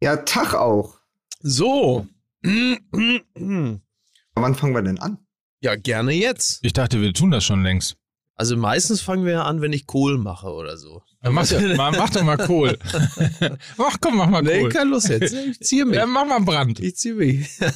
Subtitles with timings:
[0.00, 0.98] Ja, Tag auch.
[1.40, 2.06] So.
[2.42, 2.78] Wann
[4.54, 5.18] fangen wir denn an?
[5.60, 6.60] Ja, gerne jetzt.
[6.62, 7.96] Ich dachte, wir tun das schon längst.
[8.36, 11.02] Also meistens fangen wir ja an, wenn ich Kohl mache oder so.
[11.22, 11.44] Dann mach,
[11.76, 12.78] mach, mach doch mal Kohl.
[13.76, 14.68] mach, komm, mach mal Nee, Kohl.
[14.68, 15.34] keine Lust jetzt.
[15.34, 15.96] Ich ziehe mich.
[15.96, 16.78] Ja, mach mal Brand.
[16.78, 17.58] Ich ziehe mich.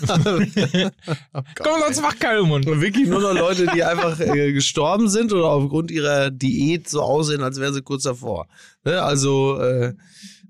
[1.33, 2.69] Komm, sonst mach Kalmund.
[2.69, 7.03] Und wirklich nur noch Leute, die einfach äh, gestorben sind oder aufgrund ihrer Diät so
[7.03, 8.47] aussehen, als wären sie kurz davor.
[8.85, 9.03] Ne?
[9.03, 9.95] Also, äh,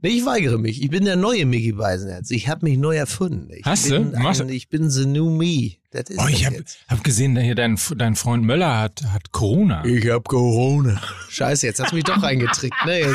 [0.03, 0.83] nee, ich weigere mich.
[0.83, 2.31] Ich bin der neue Mickey Beisenherz.
[2.31, 3.49] Ich habe mich neu erfunden.
[3.53, 3.97] Ich Hast du?
[4.15, 5.73] ein, Ich bin the new me.
[5.91, 9.85] Das ist Oh, ich das hab, gesehen, hier dein, dein Freund Möller hat, hat Corona.
[9.85, 11.01] Ich hab Corona.
[11.29, 13.01] Scheiße, jetzt hast du mich doch reingetrickt, ne?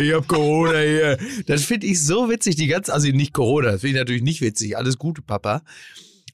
[0.00, 1.18] Ich hab Corona hier.
[1.46, 4.40] Das finde ich so witzig, die ganze, also nicht Corona, das finde ich natürlich nicht
[4.40, 4.76] witzig.
[4.78, 5.62] Alles Gute, Papa.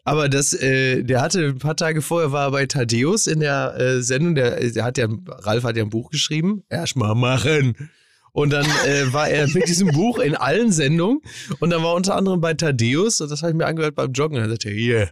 [0.04, 3.74] Aber das, äh, der hatte ein paar Tage vorher war er bei Thaddeus in der
[3.78, 6.62] äh, Sendung, der, der hat ja, Ralf hat ja ein Buch geschrieben.
[6.68, 7.74] Erstmal machen.
[8.32, 11.20] Und dann äh, war er mit diesem Buch in allen Sendungen.
[11.60, 14.36] Und dann war unter anderem bei Thaddeus, und das habe ich mir angehört beim Joggen,
[14.36, 15.10] er sagte, hier,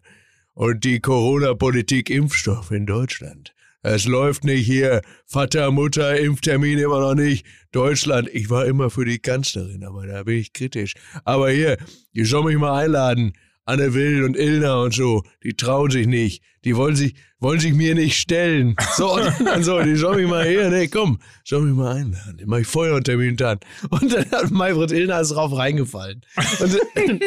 [0.55, 3.55] und die Corona-Politik Impfstoff in Deutschland.
[3.83, 5.03] Es läuft nicht hier.
[5.27, 7.47] Vater, Mutter, Impftermin immer noch nicht.
[7.73, 10.95] Deutschland, ich war immer für die Kanzlerin, aber da bin ich kritisch.
[11.25, 11.79] Aber hier,
[12.15, 13.33] die soll mich mal einladen.
[13.65, 16.43] Anne Will und Ilna und so, die trauen sich nicht.
[16.65, 18.77] Die wollen sich, wollen sich mir nicht stellen.
[18.97, 22.39] So, und dann so, die soll mich mal her, nee, komm, soll mich mal einladen.
[22.39, 23.59] Den mach ich Feuer und Termin dann.
[23.91, 26.23] Und dann hat Maybrit Illner ist drauf reingefallen.
[26.61, 26.79] Und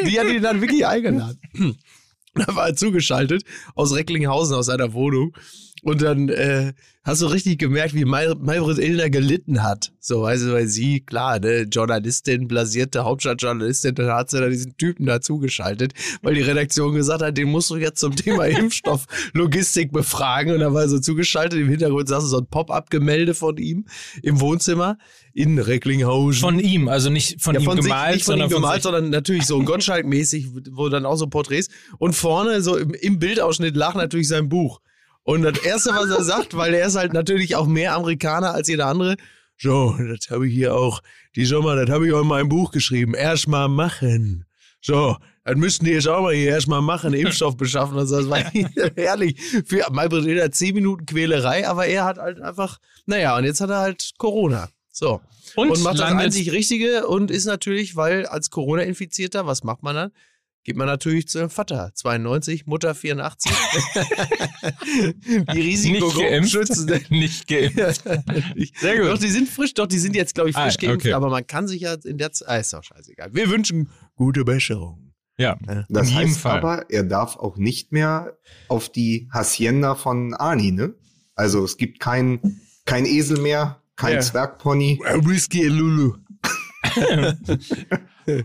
[0.06, 1.38] die hat ihn dann wirklich eingeladen.
[2.34, 5.34] Da war er zugeschaltet aus Recklinghausen, aus seiner Wohnung.
[5.82, 6.72] Und dann äh,
[7.04, 9.92] hast du richtig gemerkt, wie May Maybrit Illner gelitten hat.
[10.00, 14.76] So, weißt du, weil sie, klar, ne, Journalistin, blasierte Hauptstadtjournalistin, dann hat sie da diesen
[14.76, 19.92] Typen da zugeschaltet, weil die Redaktion gesagt hat, den musst du jetzt zum Thema Impfstofflogistik
[19.92, 20.54] befragen.
[20.54, 23.84] Und dann war er so zugeschaltet, im Hintergrund saß so ein Pop-up-Gemälde von ihm
[24.22, 24.98] im Wohnzimmer
[25.34, 26.40] in Recklinghausen.
[26.40, 28.72] Von ihm, also nicht von Ja, ihm von sich, gemalt, nicht von sondern ihm gemalt,
[28.72, 28.82] von sich.
[28.82, 31.68] sondern natürlich so Gottschalk-mäßig, wo dann auch so Porträts.
[31.98, 34.80] Und vorne, so im, im Bildausschnitt, lag natürlich sein Buch.
[35.26, 38.68] Und das Erste, was er sagt, weil er ist halt natürlich auch mehr Amerikaner als
[38.68, 39.16] jeder andere,
[39.58, 41.02] so, das habe ich hier auch,
[41.34, 43.14] die Sommer, das habe ich auch in meinem Buch geschrieben.
[43.14, 44.44] Erstmal machen.
[44.80, 47.98] So, das müssten die jetzt auch mal hier erstmal machen, Impfstoff beschaffen.
[47.98, 48.38] Also das war
[48.96, 49.40] herrlich.
[49.66, 53.70] Für Maybrit Illner zehn Minuten Quälerei, aber er hat halt einfach, naja, und jetzt hat
[53.70, 54.68] er halt Corona.
[54.92, 55.20] So.
[55.56, 59.96] Und Und, macht das einzig Richtige und ist natürlich, weil als Corona-Infizierter, was macht man
[59.96, 60.12] dann?
[60.66, 61.92] Geht man natürlich zu dem Vater.
[61.94, 63.52] 92, Mutter 84.
[64.84, 65.14] die
[65.46, 66.50] Nicht Risikogruppen geimpft.
[66.50, 66.90] schützen.
[67.08, 68.02] Nicht geimpft.
[68.80, 69.06] Sehr gut.
[69.10, 71.12] Doch, die sind frisch, doch, die sind jetzt, glaube ich, frisch Ah, geimpft, okay.
[71.12, 73.28] aber man kann sich ja in der Zeit, ah, ist doch scheißegal.
[73.32, 75.12] Wir wünschen gute Besserung.
[75.38, 75.56] Ja,
[75.88, 76.58] Das in jedem heißt Fall.
[76.58, 80.94] aber, er darf auch nicht mehr auf die Hacienda von Ani, ne?
[81.36, 84.20] Also es gibt kein, kein Esel mehr, kein Ja.
[84.20, 84.98] Zwergpony.
[85.22, 86.14] Whisky Lulu.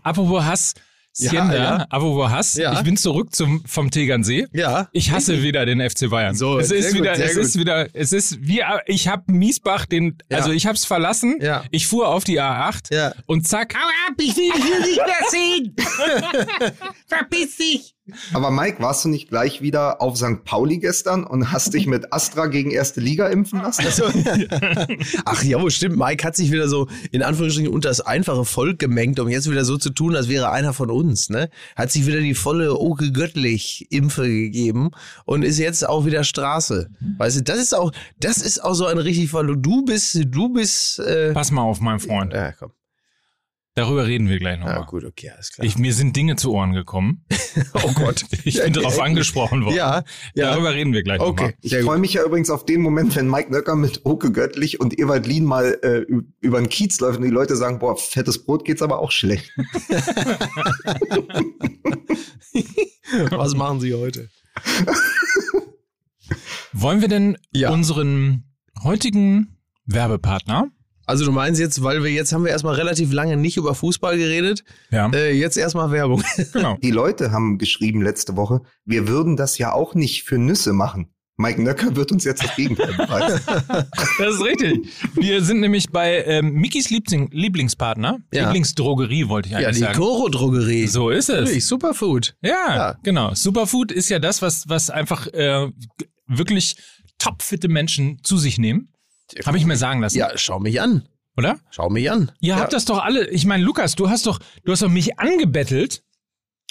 [0.04, 0.74] Apropos Hass,
[1.14, 1.76] Sienda, ja.
[1.90, 2.74] apropos Hass, Ja.
[2.74, 4.48] ich bin zurück zum, vom Tegernsee.
[4.54, 4.88] Ja.
[4.94, 6.36] Ich hasse wieder den FC Bayern.
[6.36, 7.44] So, es ist gut, wieder, es gut.
[7.44, 10.38] ist wieder, es ist wie, ich habe Miesbach den, Ja.
[10.38, 11.38] also ich habe es verlassen.
[11.42, 11.64] Ja.
[11.72, 13.14] Ich fuhr auf die A8 Ja.
[13.26, 15.76] und zack, hau ab, ich will dich nicht mehr sehen.
[17.08, 17.94] Verpiss dich.
[18.34, 20.44] Aber Mike, warst du nicht gleich wieder auf St.
[20.44, 23.86] Pauli gestern und hast dich mit Astra gegen erste Liga impfen lassen?
[25.26, 25.98] Ach ja, stimmt.
[25.98, 29.66] Mike hat sich wieder so in Anführungsstrichen unter das einfache Volk gemengt, um jetzt wieder
[29.66, 31.30] so zu tun, als wäre einer von uns.
[31.30, 31.50] Ne?
[31.76, 34.92] Hat sich wieder die volle Oke Göttlich Impfe gegeben
[35.26, 36.90] und ist jetzt auch wieder Straße.
[37.18, 39.48] Weißt du, das ist auch, das ist auch so ein richtig Fall.
[39.58, 41.00] Du bist, du bist.
[41.00, 42.34] Äh, Pass mal auf, mein Freund.
[42.34, 42.72] ja, komm.
[43.74, 44.86] Darüber reden wir gleich nochmal.
[44.86, 45.66] gut, okay, alles klar.
[45.66, 47.24] Ich, mir sind Dinge zu Ohren gekommen.
[47.74, 48.26] oh Gott.
[48.44, 49.76] Ich bin darauf angesprochen worden.
[49.76, 50.04] Ja,
[50.36, 50.52] ja.
[50.52, 51.30] Darüber reden wir gleich Okay.
[51.44, 51.54] nochmal.
[51.62, 55.00] Ich freue mich ja übrigens auf den Moment, wenn Mike Nöcker mit Oke Göttlich und
[55.00, 56.06] Ewald Lien mal äh,
[56.42, 59.52] über den Kiez läuft und die Leute sagen, boah, fettes Brot geht's aber auch schlecht.
[63.30, 64.30] Was machen Sie heute?
[66.74, 67.72] Wollen wir denn Ja.
[67.72, 68.44] unseren
[68.84, 70.70] heutigen Werbepartner,
[71.06, 74.18] Also du meinst jetzt, weil wir jetzt haben wir erstmal relativ lange nicht über Fußball
[74.18, 76.24] geredet, ja, äh, jetzt erstmal Werbung.
[76.54, 80.74] genau, Die Leute haben geschrieben letzte Woche, wir würden das ja auch nicht für Nüsse
[80.74, 81.08] machen.
[81.38, 83.40] Mike Nöcker wird uns jetzt das Gegenteil beweisen.
[84.20, 84.88] das ist richtig.
[85.16, 88.44] Wir sind nämlich bei ähm, Mikis Liebling, Lieblingspartner, Ja.
[88.46, 89.98] Lieblingsdrogerie wollte ich Ja, eigentlich die sagen.
[89.98, 90.86] Koro-Drogerie.
[90.86, 91.40] So ist es.
[91.46, 92.36] Natürlich, Superfood.
[92.44, 92.98] Ja, Ja.
[93.02, 93.34] genau.
[93.34, 95.72] Superfood ist ja das, was, was einfach äh,
[96.28, 96.76] wirklich
[97.18, 98.90] topfitte Menschen zu sich nehmen.
[99.46, 100.18] Habe ich mir sagen lassen.
[100.18, 101.08] Ja, schau mich an.
[101.38, 101.60] Oder?
[101.70, 102.32] Schau mich an.
[102.42, 102.60] Ihr ja.
[102.60, 103.30] habt das doch alle.
[103.30, 106.04] Ich meine, Lukas, du hast doch, du hast doch mich angebettelt,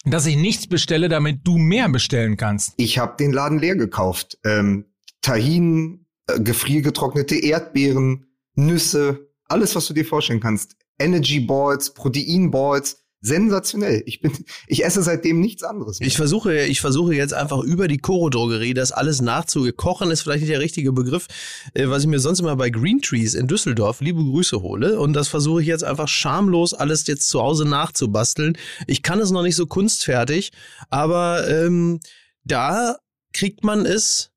[0.04, 2.74] dass ich nichts bestelle, damit du mehr bestellen kannst.
[2.76, 4.38] Ich habe den Laden leer gekauft.
[4.44, 4.86] Ähm,
[5.22, 10.76] Tahin, äh, gefriergetrocknete Erdbeeren, Nüsse, alles, was du dir vorstellen kannst.
[10.98, 12.99] Energy Balls, Protein Balls.
[13.22, 14.02] Sensationell.
[14.06, 14.32] Ich bin,
[14.66, 16.00] ich esse seitdem nichts anderes.
[16.00, 16.06] Mehr.
[16.06, 20.40] Ich versuche, ich versuche jetzt einfach über die Koro Drogerie das alles nachzukochen ist vielleicht
[20.40, 21.26] nicht der richtige Begriff,
[21.74, 25.12] äh, was ich mir sonst immer bei Green Trees in Düsseldorf liebe Grüße hole und
[25.12, 28.56] das versuche ich jetzt einfach schamlos alles jetzt zu Hause nachzubasteln.
[28.86, 30.52] Ich kann es noch nicht so kunstfertig,
[30.88, 32.00] aber ähm,
[32.44, 32.96] da
[33.32, 34.30] kriegt man es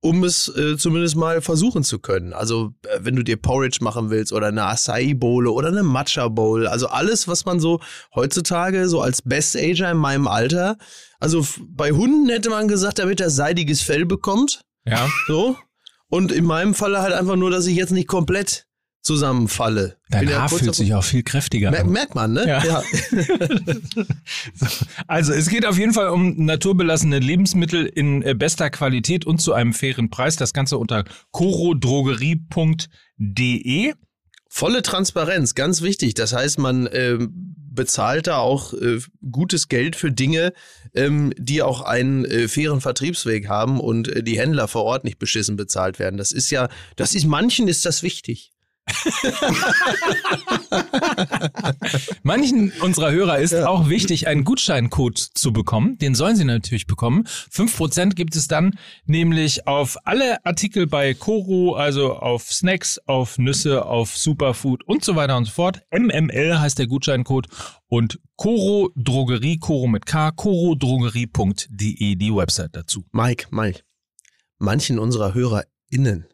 [0.00, 2.32] um es äh, zumindest mal versuchen zu können.
[2.32, 6.28] Also äh, wenn du dir Porridge machen willst oder eine Acai Bowl oder eine Matcha
[6.28, 7.80] Bowl, also alles, was man so
[8.14, 10.76] heutzutage so als Best Ager in meinem Alter,
[11.18, 14.62] also bei Hunden hätte man gesagt, damit er seidiges Fell bekommt.
[14.84, 15.08] Ja.
[15.26, 15.56] So.
[16.08, 18.67] Und in meinem Falle halt einfach nur, dass ich jetzt nicht komplett
[19.08, 19.96] zusammenfalle.
[20.10, 21.90] Dein Haar fühlt sich auch viel kräftiger Mer an.
[21.90, 22.46] Merkt man, ne?
[22.46, 22.62] Ja.
[22.62, 22.82] ja.
[25.06, 29.54] also es geht auf jeden Fall um naturbelassene Lebensmittel in äh, bester Qualität und zu
[29.54, 30.36] einem fairen Preis.
[30.36, 33.94] Das Ganze unter corodrogerie.de.
[34.50, 36.14] Volle Transparenz, ganz wichtig.
[36.14, 37.18] Das heißt, man äh,
[37.78, 38.98] bezahlt da auch äh,
[39.30, 40.52] gutes Geld für Dinge,
[40.94, 45.18] ähm, die auch einen äh, fairen Vertriebsweg haben und äh, die Händler vor Ort nicht
[45.18, 46.18] beschissen bezahlt werden.
[46.18, 48.52] Das ist ja, das ist manchen ist das wichtig.
[52.22, 53.66] Manchen unserer Hörer ist ja.
[53.66, 55.98] auch wichtig, einen Gutscheincode zu bekommen.
[55.98, 57.24] Den sollen sie natürlich bekommen.
[57.26, 63.38] Fünf Prozent gibt es dann nämlich auf alle Artikel bei Koro, also auf Snacks, auf
[63.38, 65.82] Nüsse, auf Superfood und so weiter und so fort.
[65.90, 67.48] MML heißt der Gutscheincode
[67.86, 73.04] und Koro Drogerie, Koro mit K, korodrogerie.de, die Website dazu.
[73.12, 73.82] Mike, Mike,
[74.58, 76.26] manchen unserer HörerInnen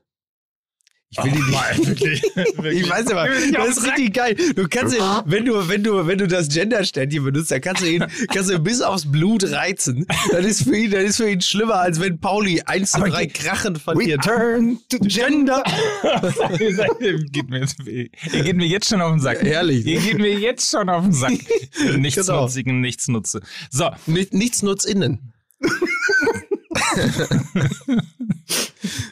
[1.17, 1.87] ich will die nicht.
[1.89, 2.83] Wirklich, wirklich.
[2.83, 4.37] Ich weiß aber, das ist richtig geil.
[4.57, 7.87] Du kannst ihn, wenn du, wenn du, wenn du das Gender-Ständchen benutzt, dann kannst du
[7.87, 10.07] ihn, kannst du ihn bis aufs Blut reizen.
[10.31, 13.27] Das ist für ihn, das ist für ihn schlimmer, als wenn Pauli 1 zu 3
[13.27, 14.27] Krachen verliert.
[14.27, 15.63] Return to Gender.
[17.31, 18.09] geht mir jetzt, ihr
[18.43, 19.43] geht mir jetzt schon auf den Sack.
[19.45, 19.87] Ehrlich.
[19.87, 21.33] Ihr geht mir jetzt schon auf den Sack.
[21.97, 22.87] Nichtsnutzigen genau.
[22.87, 23.41] Nichtsnutze.
[23.71, 23.91] So.
[24.07, 25.33] Nichtsnutzinnen.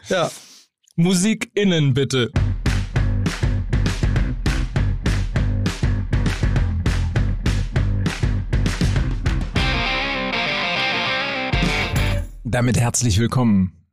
[0.08, 0.30] ja.
[0.96, 2.30] Musik innen bitte.
[12.44, 13.86] Damit herzlich willkommen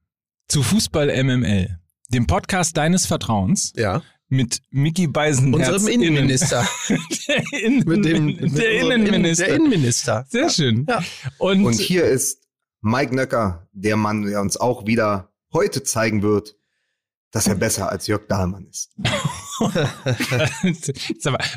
[0.49, 1.79] zu Fußball MML,
[2.09, 3.71] dem Podcast deines Vertrauens.
[3.77, 4.03] Ja.
[4.27, 5.53] Mit Mickey Beisen.
[5.53, 6.67] Unserem Innenminister.
[6.89, 9.45] der, Innen mit dem, mit der Innenminister.
[9.45, 10.25] Der Innenminister.
[10.27, 10.85] Sehr schön.
[10.89, 11.01] Ja.
[11.37, 12.45] Und, Und hier ist
[12.81, 16.58] Mike Nöcker, der Mann, der uns auch wieder heute zeigen wird,
[17.31, 18.89] dass er besser als Jörg Dahlmann ist.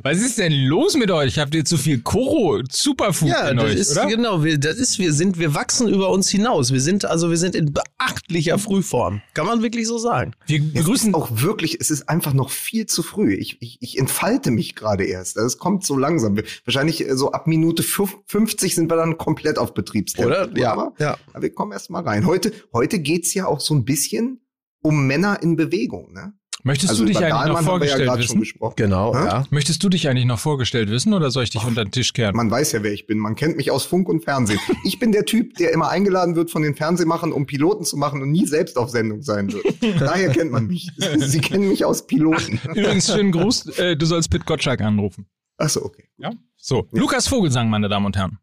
[0.03, 1.39] Was ist denn los mit euch?
[1.39, 4.07] Habt ihr zu viel Koro Superfood ja, in das euch, ist, oder?
[4.07, 6.73] Genau, wir, das ist, wir sind, wir wachsen über uns hinaus.
[6.73, 9.23] Wir sind also, wir sind in beachtlicher Frühform.
[9.33, 10.33] Kann man wirklich so sagen.
[10.47, 11.79] Wir begrüßen auch wirklich.
[11.81, 13.35] Es ist einfach noch viel zu früh.
[13.35, 15.39] Ich, ich, ich entfalte mich gerade erst.
[15.39, 16.39] Es kommt so langsam.
[16.67, 20.29] Wahrscheinlich äh, so ab Minute 50 sind wir dann komplett auf Betriebstempo.
[20.29, 20.51] Oder?
[20.55, 20.73] Ja.
[20.73, 21.17] Aber, ja.
[21.33, 22.27] aber wir kommen erst mal rein.
[22.27, 24.42] Heute, heute geht's ja auch so ein bisschen
[24.83, 26.13] um Männer in Bewegung.
[26.13, 26.35] Ne?
[26.65, 28.47] Möchtest also du dich eigentlich Dahlmann noch vorgestellt ja wissen?
[28.77, 29.25] Genau, Hä?
[29.25, 29.45] ja.
[29.51, 32.13] Möchtest du dich eigentlich noch vorgestellt wissen oder soll ich dich Och, unter den Tisch
[32.13, 32.37] kehren?
[32.37, 33.19] Man weiß ja, wer ich bin.
[33.19, 34.61] Man kennt mich aus Funk und Fernsehen.
[34.85, 38.23] ich bin der Typ, der immer eingeladen wird von den Fernsehmachern, um Piloten zu machen
[38.23, 39.65] und nie selbst auf Sendung sein wird.
[40.01, 40.89] Daher kennt man mich.
[41.19, 42.61] Sie kennen mich aus Piloten.
[42.75, 43.79] Übrigens, schönen Gruß.
[43.79, 45.27] Äh, du sollst Pit Gottschalk anrufen.
[45.59, 46.05] Ach so, okay.
[46.17, 46.31] Ja?
[46.57, 47.01] So, ja.
[47.01, 48.39] Lukas Vogelsang, meine Damen und Herren.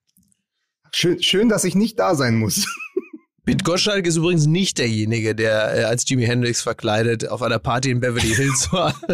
[0.92, 2.66] Schön, schön, dass ich nicht da sein muss.
[3.46, 7.92] Pete Gottschalk ist übrigens nicht derjenige, der äh, als Jimi Hendrix verkleidet auf einer Party
[7.92, 8.94] in Beverly Hills war.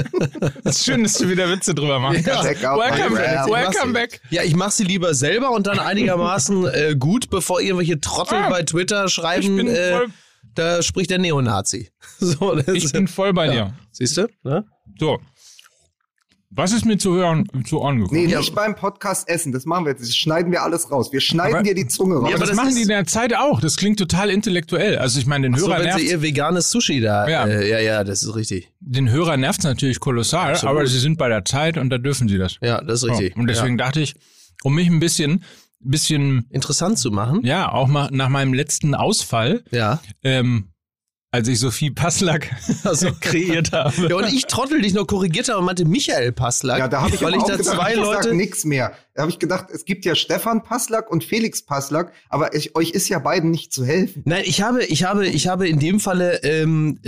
[0.63, 2.25] Das ist schön, dass du wieder Witze drüber machst.
[2.25, 2.43] Ja.
[2.43, 3.47] Welcome, back.
[3.47, 4.21] Welcome back.
[4.29, 8.49] Ja, ich mache sie lieber selber und dann einigermaßen äh, gut, bevor irgendwelche Trottel ah,
[8.49, 10.01] bei Twitter schreiben, äh,
[10.55, 11.91] da spricht der Neonazi.
[12.19, 13.51] So, ich bin voll bei ja.
[13.51, 13.73] dir.
[13.91, 14.27] Siehst du?
[14.43, 14.65] Ne?
[14.99, 15.19] So,
[16.55, 18.19] was ist mir zu hören, zu Ohren gekommen?
[18.19, 19.51] Nee, nicht beim Podcast essen.
[19.51, 20.01] Das machen wir jetzt.
[20.01, 21.11] Das schneiden wir alles raus.
[21.11, 22.29] Wir schneiden aber, dir die Zunge raus.
[22.29, 23.59] Ja, aber das, das machen die in der Zeit auch.
[23.59, 24.97] Das klingt total intellektuell.
[24.97, 27.27] Also ich meine, den Hörer so, wenn sie ihr veganes Sushi da.
[27.27, 27.45] Ja.
[27.45, 28.71] Äh, ja, ja, das ist richtig.
[28.79, 30.75] Den Hörer nervt es natürlich kolossal, Absolut.
[30.75, 32.57] aber sie sind bei der Zeit und da dürfen sie das.
[32.61, 33.33] Ja, das ist richtig.
[33.33, 33.41] So.
[33.41, 33.85] Und deswegen ja.
[33.85, 34.15] dachte ich,
[34.63, 35.43] um mich ein bisschen
[35.87, 37.41] bisschen interessant zu machen.
[37.45, 39.63] Ja, auch mal nach meinem letzten Ausfall.
[39.71, 39.99] Ja.
[40.23, 40.69] Ähm,
[41.35, 42.49] als ich Sophie Passlack
[42.85, 44.07] also kreiert habe.
[44.07, 46.79] Ja, und ich trottel dich noch korrigiert habe und meinte Michael Passlack.
[46.79, 48.93] Ja, da habe ich weil ich da gedacht, zwei ich Leute nichts mehr.
[49.13, 52.91] Da habe ich gedacht, es gibt ja Stefan Passlack und Felix Passlack, aber ich, euch
[52.91, 54.23] ist ja beiden nicht zu helfen.
[54.25, 56.99] Nein, ich habe, ich habe, ich habe in dem Falle ähm,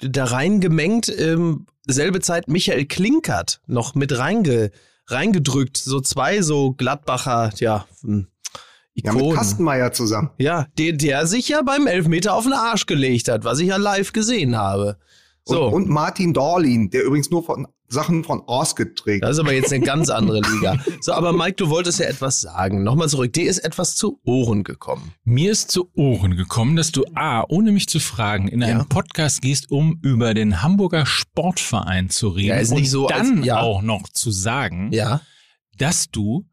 [0.00, 4.72] da reingemengt, ähm, selbe Zeit Michael Klinkert noch mit reinge,
[5.06, 5.76] reingedrückt.
[5.76, 7.86] So zwei so Gladbacher, ja.
[8.02, 8.26] Hm
[8.98, 9.20] Ikonen.
[9.20, 10.30] Ja, mit Kastenmeier zusammen.
[10.38, 13.76] Ja, der, der sich ja beim Elfmeter auf den Arsch gelegt hat, was ich ja
[13.76, 14.98] live gesehen habe.
[15.44, 15.66] So.
[15.68, 19.24] Und, und Martin Dorlin, der übrigens nur von Sachen von Orsket trägt.
[19.24, 20.76] Das ist aber jetzt eine ganz andere Liga.
[21.00, 22.82] So, aber Mike, du wolltest ja etwas sagen.
[22.82, 23.32] Nochmal zurück.
[23.32, 25.12] Dir ist etwas zu Ohren gekommen.
[25.24, 28.84] Mir ist zu Ohren gekommen, dass du A, ohne mich zu fragen, in einen Ja.
[28.84, 32.48] Podcast gehst, um über den Hamburger Sportverein zu reden.
[32.48, 33.60] Ja, ist nicht und so, als- dann ja.
[33.60, 35.22] auch noch zu sagen, Ja.
[35.78, 36.44] dass du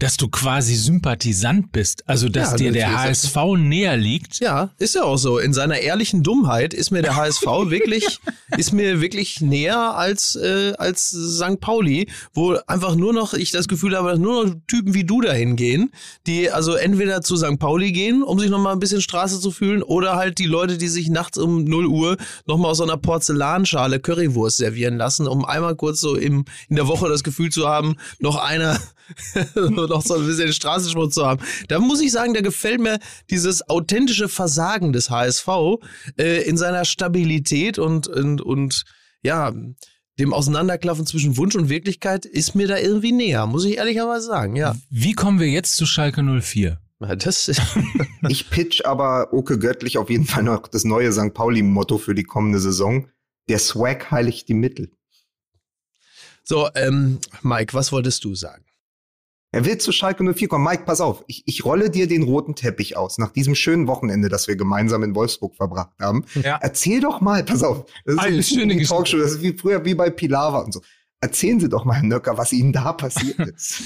[0.00, 4.40] dass du quasi Sympathisant bist, also dass Ja, dir der HSV näher liegt.
[4.40, 5.38] Ja, ist ja auch so.
[5.38, 8.18] In seiner ehrlichen Dummheit ist mir der HSV wirklich,
[8.56, 11.60] ist mir wirklich näher als, äh, als St.
[11.60, 15.20] Pauli, wo einfach nur noch, ich das Gefühl habe, dass nur noch Typen wie du
[15.20, 15.92] dahin gehen,
[16.26, 17.60] die also entweder zu St.
[17.60, 20.88] Pauli gehen, um sich nochmal ein bisschen Straße zu fühlen, oder halt die Leute, die
[20.88, 25.76] sich nachts um 0 Uhr nochmal aus so einer Porzellanschale Currywurst servieren lassen, um einmal
[25.76, 28.80] kurz so im, in der Woche das Gefühl zu haben, noch einer
[29.86, 31.40] noch so ein bisschen Straßenschmutz zu haben.
[31.68, 32.98] Da muss ich sagen, da gefällt mir
[33.30, 35.48] dieses authentische Versagen des HSV
[36.18, 38.84] äh, in seiner Stabilität und, und, und
[39.22, 39.52] ja,
[40.18, 44.56] dem Auseinanderklaffen zwischen Wunsch und Wirklichkeit ist mir da irgendwie näher, muss ich ehrlicherweise sagen,
[44.56, 44.76] ja.
[44.90, 46.78] Wie kommen wir jetzt zu Schalke 04?
[47.00, 47.50] Ja, Das
[48.28, 51.34] Ich pitch aber Oke Göttlich auf jeden Fall noch das neue St.
[51.34, 53.08] Pauli-Motto für die kommende Saison.
[53.48, 54.90] Der Swag heiligt die Mittel.
[56.44, 58.63] so, ähm, Mike, was wolltest du sagen?
[59.54, 60.64] Er will zu Schalke 04 kommen.
[60.64, 61.22] Mike, pass auf.
[61.28, 63.18] Ich, ich rolle dir den roten Teppich aus.
[63.18, 66.24] Nach diesem schönen Wochenende, das wir gemeinsam in Wolfsburg verbracht haben.
[66.42, 66.58] Ja.
[66.60, 67.84] Erzähl doch mal, pass auf.
[68.04, 68.94] Das ist Eine ein schöne Geschichte.
[68.94, 69.18] Talkshow.
[69.18, 70.80] Das ist wie früher, wie bei Pilava und so.
[71.20, 73.82] Erzählen Sie doch mal, Herr Nöcker, was Ihnen da passiert ist.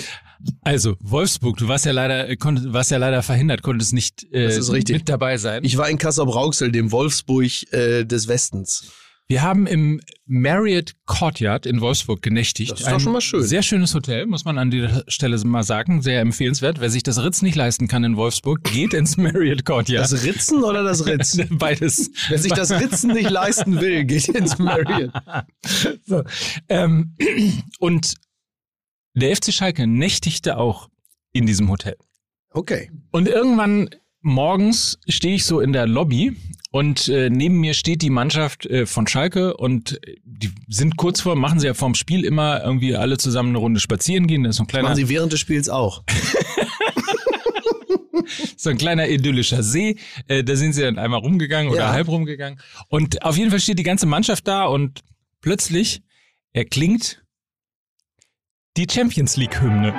[0.63, 4.47] Also, Wolfsburg, du warst ja leider, äh, konnt, warst ja leider verhindert, konntest nicht äh,
[4.47, 4.97] Das ist richtig.
[4.97, 5.63] mit dabei sein.
[5.65, 8.91] Ich war in Kassel-Brauxel, dem Wolfsburg äh, des Westens.
[9.31, 12.73] Wir haben im Marriott Courtyard in Wolfsburg genächtigt.
[12.73, 13.43] Das ist doch schon mal schön.
[13.43, 16.01] Sehr schönes Hotel, muss man an dieser Stelle mal sagen.
[16.01, 16.81] Sehr empfehlenswert.
[16.81, 20.11] Wer sich das Ritz nicht leisten kann in Wolfsburg, geht ins Marriott Courtyard.
[20.11, 21.39] Das Ritzen oder das Ritz?
[21.51, 22.11] Beides.
[22.31, 25.13] Wer sich das Ritzen nicht leisten will, geht ins Marriott.
[26.07, 26.25] So.
[26.71, 27.15] Ähm,
[27.79, 28.15] und
[29.15, 30.89] der FC Schalke nächtigte auch
[31.33, 31.97] in diesem Hotel.
[32.51, 32.91] Okay.
[33.11, 33.91] Und irgendwann
[34.23, 36.35] morgens stehe ich so in der Lobby
[36.79, 41.21] und äh, neben mir steht die Mannschaft äh, von Schalke und äh, die sind kurz
[41.21, 44.45] vor, machen sie ja vorm Spiel immer irgendwie alle zusammen eine Runde spazieren gehen.
[44.45, 46.05] Da ist so ein kleiner, Machen Sie während des Spiels auch.
[48.57, 49.97] so ein kleiner idyllischer See.
[50.29, 51.91] Äh, da sind sie dann einmal rumgegangen oder Ja.
[51.91, 52.61] halb rumgegangen.
[52.89, 55.01] Und auf jeden Fall steht die ganze Mannschaft da und
[55.41, 56.03] plötzlich
[56.53, 57.25] erklingt
[58.79, 59.93] die Champions League Hymne.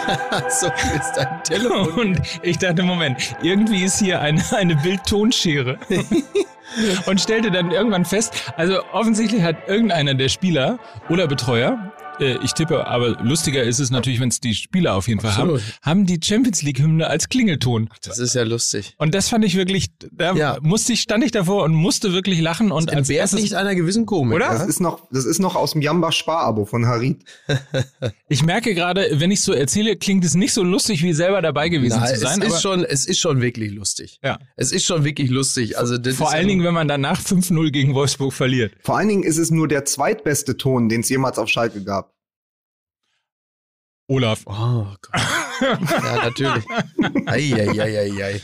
[0.48, 1.88] so ist ein Telefon.
[1.98, 5.78] Und ich dachte, Moment, irgendwie ist hier eine, eine Bildtonschere.
[7.06, 12.52] Und stellte dann irgendwann fest, also offensichtlich hat irgendeiner der Spieler oder Betreuer, äh, ich
[12.52, 15.78] tippe, aber lustiger ist es natürlich, wenn es die Spieler auf jeden Fall haben, Absolut.
[15.82, 17.88] haben die Champions League Hymne als Klingelton.
[18.04, 18.94] Das ist ja lustig.
[18.98, 20.58] Und das fand ich wirklich, da Ja.
[20.62, 23.74] musste ich, stand ich davor und musste wirklich lachen und als Entbehrt erstes, nicht einer
[23.74, 24.34] gewissen Komik.
[24.36, 24.48] Oder?
[24.50, 27.22] Das ist noch, das ist noch aus dem Jamba Sparabo von Harid.
[28.28, 31.68] ich merke gerade, wenn ich so erzähle, klingt es nicht so lustig, wie selber dabei
[31.68, 32.40] gewesen Na, zu es, sein.
[32.42, 34.18] aber ist schon, es ist schon wirklich lustig.
[34.22, 34.38] Ja.
[34.56, 35.78] Es ist schon wirklich lustig.
[35.78, 38.72] Also das vor allen Dingen, wenn man danach 5-0 gegen Wolfsburg verliert.
[38.84, 42.09] Vor allen Dingen ist es nur der zweitbeste Ton, den es jemals auf Schalke gab.
[44.10, 44.42] Olaf.
[44.46, 45.22] Oh Gott.
[45.60, 46.64] ja, natürlich.
[47.26, 48.40] Eieieiei.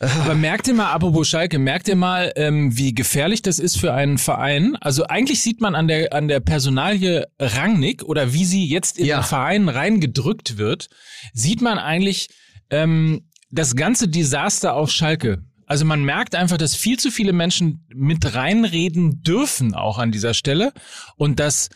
[0.00, 3.94] Aber merkt ihr mal, apropos Schalke, merkt ihr mal, ähm, wie gefährlich das ist für
[3.94, 4.76] einen Verein?
[4.80, 9.06] Also eigentlich sieht man an der, an der Personalie Rangnick oder wie sie jetzt in
[9.06, 9.20] Ja.
[9.20, 10.88] den Verein reingedrückt wird,
[11.32, 12.28] sieht man eigentlich
[12.70, 15.44] ähm, das ganze Desaster auf Schalke.
[15.66, 20.34] Also man merkt einfach, dass viel zu viele Menschen mit reinreden dürfen auch an dieser
[20.34, 20.72] Stelle
[21.16, 21.70] und dass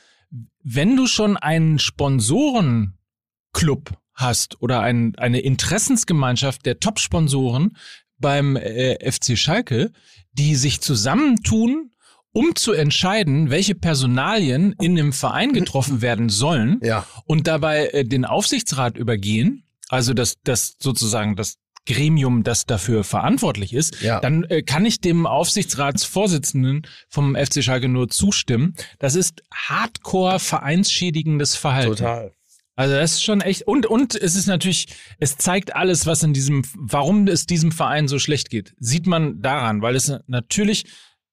[0.62, 7.76] wenn du schon einen Sponsorenclub hast oder ein, eine Interessensgemeinschaft der Top-Sponsoren
[8.18, 9.92] beim äh, FC Schalke,
[10.32, 11.92] die sich zusammentun,
[12.32, 17.06] um zu entscheiden, welche Personalien in dem Verein getroffen werden sollen Ja.
[17.24, 21.56] und dabei äh, den Aufsichtsrat übergehen, also das, das sozusagen das
[21.88, 24.20] Gremium, das dafür verantwortlich ist, Ja.
[24.20, 28.74] dann äh, kann ich dem Aufsichtsratsvorsitzenden vom FC Schalke nur zustimmen.
[28.98, 31.96] Das ist hardcore vereinsschädigendes Verhalten.
[31.96, 32.32] Total.
[32.76, 34.86] Also das ist schon echt und und es ist natürlich,
[35.18, 39.42] es zeigt alles, was in diesem, warum es diesem Verein so schlecht geht, sieht man
[39.42, 40.84] daran, weil es natürlich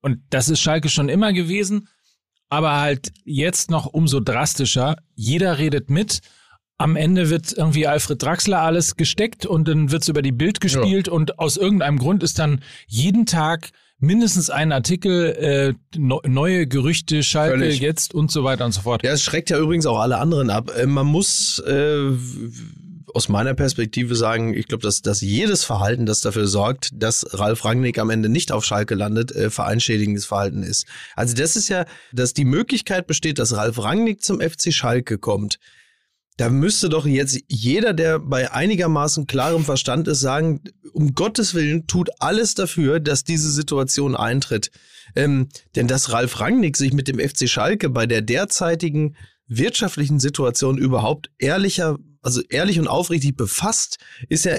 [0.02, 1.88] und das ist Schalke schon immer gewesen,
[2.50, 4.98] aber halt jetzt noch umso drastischer.
[5.16, 6.22] Jeder redet mit.
[6.78, 11.08] Am Ende wird irgendwie Alfred Draxler alles gesteckt und dann wird's über die Bild gespielt
[11.08, 17.24] und aus irgendeinem Grund ist dann jeden Tag mindestens ein Artikel, äh, no, neue Gerüchte,
[17.24, 17.80] Schalke Völlig.
[17.80, 19.04] jetzt und so weiter und so fort.
[19.04, 20.70] Ja, es schreckt ja übrigens auch alle anderen ab.
[20.78, 22.12] Äh, Man muss äh,
[23.14, 27.64] aus meiner Perspektive sagen, ich glaube, dass, dass jedes Verhalten, das dafür sorgt, dass Ralf
[27.64, 30.86] Rangnick am Ende nicht auf Schalke landet, äh, vereinschädigendes Verhalten ist.
[31.16, 35.60] Also das ist ja, dass die Möglichkeit besteht, dass Ralf Rangnick zum FC Schalke kommt.
[36.38, 40.62] Da müsste doch jetzt jeder, der bei einigermaßen klarem Verstand ist, sagen,
[40.92, 44.70] um Gottes Willen tut alles dafür, dass diese Situation eintritt.
[45.16, 49.16] Ähm, denn dass Ralf Rangnick sich mit dem FC Schalke bei der derzeitigen
[49.48, 54.56] wirtschaftlichen Situation überhaupt ehrlicher, also ehrlich und aufrichtig befasst, ist ja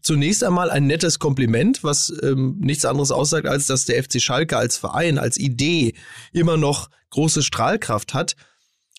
[0.00, 4.56] zunächst einmal ein nettes Kompliment, was ähm, nichts anderes aussagt, als dass der FC Schalke
[4.56, 5.94] als Verein, als Idee
[6.32, 8.36] immer noch große Strahlkraft hat.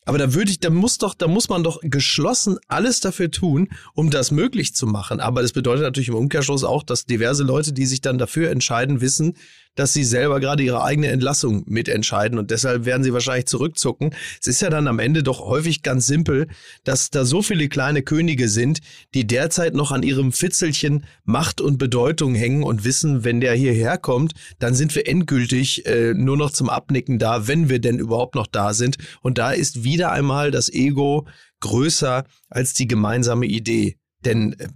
[0.06, 3.70] Aber da würde ich, da muss doch, da muss man doch geschlossen alles dafür tun,
[3.94, 5.20] um das möglich zu machen.
[5.20, 9.00] Aber das bedeutet natürlich im Umkehrschluss auch, dass diverse Leute, die sich dann dafür entscheiden,
[9.02, 9.36] wissen,
[9.76, 14.14] dass sie selber gerade ihre eigene Entlassung mitentscheiden und deshalb werden sie wahrscheinlich zurückzucken.
[14.40, 16.48] Es ist ja dann am Ende doch häufig ganz simpel,
[16.84, 18.80] dass da so viele kleine Könige sind,
[19.14, 23.98] die derzeit noch an ihrem Fitzelchen Macht und Bedeutung hängen und wissen, wenn der hierher
[23.98, 28.36] kommt, dann sind wir endgültig äh, nur noch zum Abnicken da, wenn wir denn überhaupt
[28.36, 28.98] noch da sind.
[29.22, 31.28] Und da ist wieder einmal das Ego
[31.62, 33.98] größer als die gemeinsame Idee.
[34.26, 34.68] Denn, äh,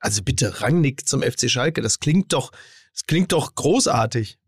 [0.00, 2.50] also bitte, Rangnick zum FC Schalke, das klingt doch,
[2.98, 4.40] das klingt doch großartig.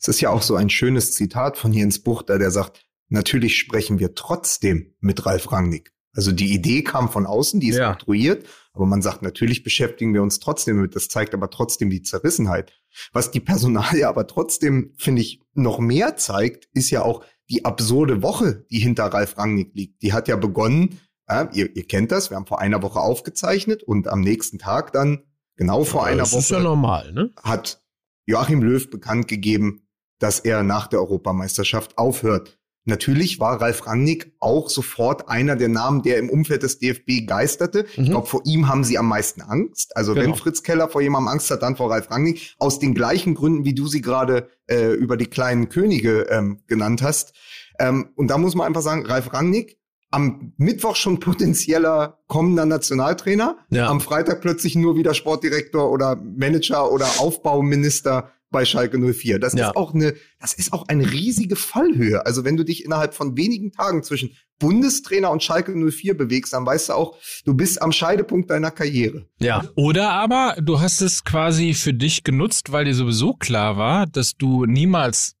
[0.00, 4.00] Es ist ja auch so ein schönes Zitat von Jens Buchter, der sagt, natürlich sprechen
[4.00, 5.92] wir trotzdem mit Ralf Rangnick.
[6.12, 7.92] Also die Idee kam von außen, die ist ja.
[7.92, 10.96] konstruiert, aber man sagt, natürlich beschäftigen wir uns trotzdem damit.
[10.96, 12.72] Das zeigt aber trotzdem die Zerrissenheit.
[13.12, 18.20] Was die Personalie aber trotzdem, finde ich, noch mehr zeigt, ist ja auch die absurde
[18.20, 20.02] Woche, die hinter Ralf Rangnick liegt.
[20.02, 23.84] Die hat ja begonnen, äh, ihr, ihr kennt das, wir haben vor einer Woche aufgezeichnet
[23.84, 25.22] und am nächsten Tag dann
[25.56, 26.40] Genau vor ja, einer das Woche.
[26.40, 27.30] Ist ja normal, ne?
[27.42, 27.82] Hat
[28.26, 29.86] Joachim Löw bekannt gegeben,
[30.18, 32.58] dass er nach der Europameisterschaft aufhört.
[32.88, 37.84] Natürlich war Ralf Rangnick auch sofort einer der Namen, der im Umfeld des DFB geisterte.
[37.96, 38.04] Mhm.
[38.04, 39.96] Ich glaube, vor ihm haben sie am meisten Angst.
[39.96, 40.26] Also genau.
[40.26, 42.54] wenn Fritz Keller vor jemandem Angst hat, dann vor Ralf Rangnick.
[42.58, 47.02] Aus den gleichen Gründen, wie du sie gerade äh, über die kleinen Könige ähm, genannt
[47.02, 47.34] hast.
[47.80, 49.78] Ähm, und da muss man einfach sagen, Ralf Rangnick
[50.10, 53.88] am Mittwoch schon potenzieller kommender Nationaltrainer, ja.
[53.88, 59.38] am Freitag plötzlich nur wieder Sportdirektor oder Manager oder Aufbauminister bei Schalke 04.
[59.38, 59.68] Das ja.
[59.68, 62.24] ist auch eine, das ist auch eine riesige Fallhöhe.
[62.24, 66.64] Also wenn du dich innerhalb von wenigen Tagen zwischen Bundestrainer und Schalke 04 bewegst, dann
[66.64, 69.26] weißt du auch, du bist am Scheidepunkt deiner Karriere.
[69.38, 69.64] Ja.
[69.74, 74.36] Oder aber du hast es quasi für dich genutzt, weil dir sowieso klar war, dass
[74.36, 75.35] du niemals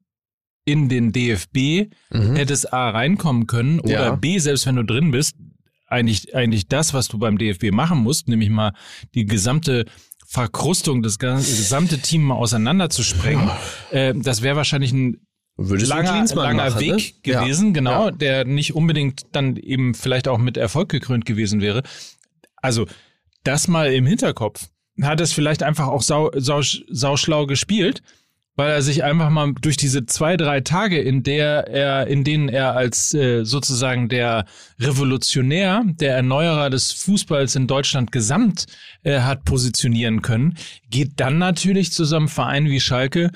[0.66, 2.36] in den DFB mhm.
[2.36, 4.16] hättest A reinkommen können oder ja.
[4.16, 5.36] B, selbst wenn du drin bist,
[5.86, 8.72] eigentlich, eigentlich das, was du beim DFB machen musst, nämlich mal
[9.14, 9.86] die gesamte
[10.26, 13.48] Verkrustung, das gesamte Team mal auseinanderzusprengen,
[13.92, 15.26] äh, das wäre wahrscheinlich ein
[15.56, 17.12] Würdest langer, langer machen, Weg ne?
[17.22, 17.72] gewesen, ja.
[17.72, 18.10] genau, ja.
[18.10, 21.82] der nicht unbedingt dann eben vielleicht auch mit Erfolg gekrönt gewesen wäre.
[22.56, 22.86] Also
[23.42, 24.68] das mal im Hinterkopf.
[25.00, 28.02] Hat es vielleicht einfach auch sau, sau, sauschlau gespielt
[28.56, 32.48] weil er sich einfach mal durch diese zwei, drei Tage, in der er, in denen
[32.48, 34.46] er als äh, sozusagen der
[34.80, 38.66] Revolutionär, der Erneuerer des Fußballs in Deutschland gesamt
[39.04, 40.56] äh, hat positionieren können,
[40.90, 43.30] geht dann natürlich zu so einem Verein wie Schalke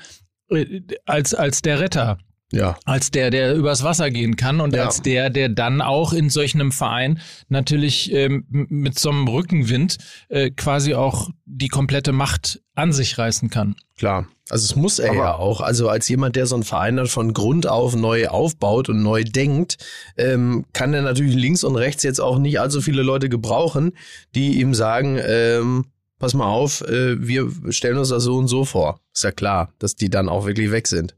[0.49, 2.17] äh, als, als der Retter.
[2.51, 2.77] Ja.
[2.83, 4.83] Als der, der übers Wasser gehen kann und ja.
[4.83, 9.97] als der, der dann auch in solch einem Verein natürlich ähm, mit so einem Rückenwind
[10.27, 13.75] äh, quasi auch die komplette Macht an sich reißen kann.
[13.95, 14.27] Klar.
[14.51, 15.61] Also es muss er Aber ja auch.
[15.61, 19.23] Also als jemand, der so einen Verein dann von Grund auf neu aufbaut und neu
[19.23, 19.77] denkt,
[20.17, 23.95] ähm, kann er natürlich links und rechts jetzt auch nicht allzu viele Leute gebrauchen,
[24.35, 25.85] die ihm sagen, ähm,
[26.19, 28.99] pass mal auf, äh, wir stellen uns das so und so vor.
[29.13, 31.15] Ist ja klar, dass die dann auch wirklich weg sind.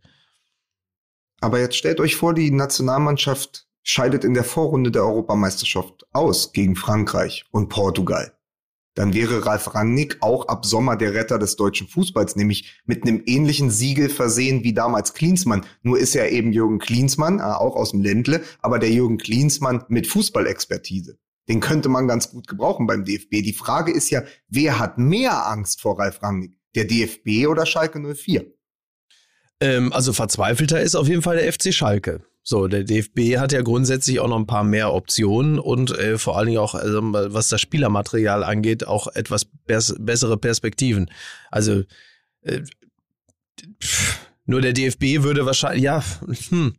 [1.41, 6.75] Aber jetzt stellt euch vor, die Nationalmannschaft scheidet in der Vorrunde der Europameisterschaft aus gegen
[6.75, 8.31] Frankreich und Portugal.
[8.95, 13.23] Dann wäre Ralf Rangnick auch ab Sommer der Retter des deutschen Fußballs, nämlich mit einem
[13.25, 15.65] ähnlichen Siegel versehen wie damals Klinsmann.
[15.81, 19.83] Nur ist er eben Jürgen Klinsmann, äh, auch aus dem Ländle, aber der Jürgen Klinsmann
[19.87, 21.17] mit Fußballexpertise.
[21.49, 23.41] Den könnte man ganz gut gebrauchen beim DFB.
[23.41, 26.53] Die Frage ist ja, wer hat mehr Angst vor Ralf Rangnick?
[26.75, 28.45] Der DFB oder Schalke 04?
[29.59, 32.23] Ähm, also verzweifelter ist auf jeden Fall der FC Schalke.
[32.43, 36.37] So, der DFB hat ja grundsätzlich auch noch ein paar mehr Optionen und äh, vor
[36.37, 41.09] allen Dingen auch, also, was das Spielermaterial angeht, auch etwas bess bessere Perspektiven.
[41.51, 41.83] Also
[42.41, 42.61] äh,
[43.81, 46.03] pff, nur der DFB würde wahrscheinlich, ja,
[46.49, 46.75] hm,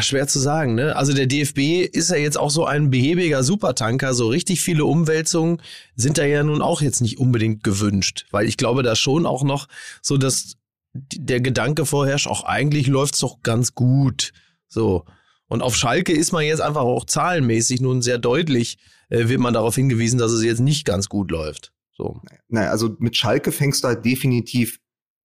[0.00, 0.96] Schwer zu sagen, ne?
[0.96, 4.12] Also der DFB ist ja jetzt auch so ein behäbiger Supertanker.
[4.12, 5.62] So richtig viele Umwälzungen
[5.94, 9.44] sind da ja nun auch jetzt nicht unbedingt gewünscht, weil ich glaube, da schon auch
[9.44, 9.68] noch
[10.00, 10.56] so das
[10.94, 14.32] der Gedanke vorherrscht, auch eigentlich läuft's doch ganz gut.
[14.68, 15.04] So.
[15.46, 18.78] Und auf Schalke ist man jetzt einfach auch zahlenmäßig nun sehr deutlich,
[19.10, 21.72] äh, wird man darauf hingewiesen, dass es jetzt nicht ganz gut läuft.
[21.92, 22.20] So.
[22.48, 24.78] Naja, also mit Schalke fängst du halt definitiv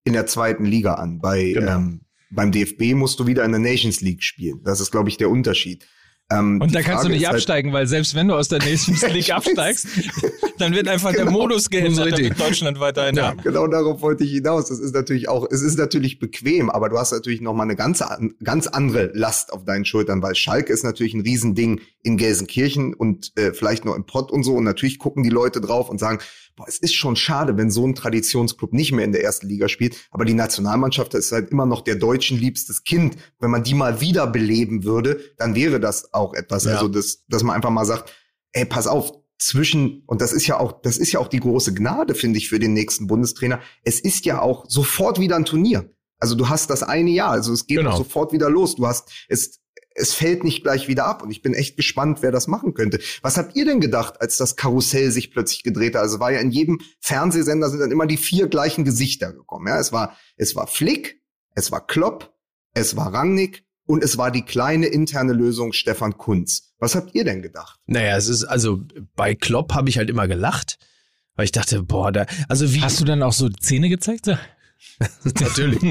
[0.03, 1.19] in der zweiten Liga an.
[1.19, 1.75] Bei, Genau.
[1.75, 4.61] ähm, beim DFB musst du wieder in der Nations League spielen.
[4.63, 5.85] Das ist, glaube ich, der Unterschied.
[6.29, 8.49] Ähm, Und da kannst du Frage nicht ist halt- absteigen, weil selbst wenn du aus
[8.49, 9.87] der Nations League absteigst,
[10.57, 11.31] dann wird einfach der Genau.
[11.39, 13.29] Modus geändert, damit Deutschland weiterhin Ja.
[13.29, 13.33] ja.
[13.41, 14.67] Genau darauf wollte ich hinaus.
[14.67, 17.77] Das ist natürlich auch, es ist natürlich bequem, aber du hast natürlich noch mal eine
[17.77, 22.17] ganz, an- ganz andere Last auf deinen Schultern, weil Schalke ist natürlich ein Riesending in
[22.17, 24.55] Gelsenkirchen und äh, vielleicht noch im Pott und so.
[24.55, 26.19] Und natürlich gucken die Leute drauf und sagen,
[26.57, 29.69] boah, es ist schon schade, wenn so ein Traditionsclub nicht mehr in der ersten Liga
[29.69, 29.95] spielt.
[30.11, 33.15] Aber die Nationalmannschaft ist halt immer noch der deutschen liebstes Kind.
[33.39, 36.65] Wenn man die mal wieder beleben würde, dann wäre das auch etwas.
[36.65, 36.73] Ja.
[36.73, 38.11] Also, das, dass man einfach mal sagt,
[38.51, 41.73] ey, pass auf, zwischen, und das ist ja auch, das ist ja auch die große
[41.73, 43.61] Gnade, finde ich, für den nächsten Bundestrainer.
[43.83, 45.89] Es ist ja auch sofort wieder ein Turnier.
[46.19, 47.95] Also du hast das eine Jahr, also es geht Genau.
[47.95, 48.75] sofort wieder los.
[48.75, 49.59] Du hast, es,
[49.97, 52.99] es fällt nicht gleich wieder ab und ich bin echt gespannt, wer das machen könnte.
[53.21, 56.03] Was habt ihr denn gedacht, als das Karussell sich plötzlich gedreht hat?
[56.03, 59.67] Also es war ja in jedem Fernsehsender sind dann immer die vier gleichen Gesichter gekommen.
[59.67, 61.21] Ja, es war, es war Flick,
[61.55, 62.33] es war Klopp,
[62.73, 66.73] es war Rangnick und es war die kleine interne Lösung Stefan Kunz.
[66.77, 67.79] Was habt ihr denn gedacht?
[67.87, 68.81] Naja, es ist, also
[69.15, 70.77] bei Klopp habe ich halt immer gelacht,
[71.35, 72.81] weil ich dachte, boah, da, also wie.
[72.81, 74.29] Hast du dann auch so die Zähne gezeigt?
[75.23, 75.81] Natürlich.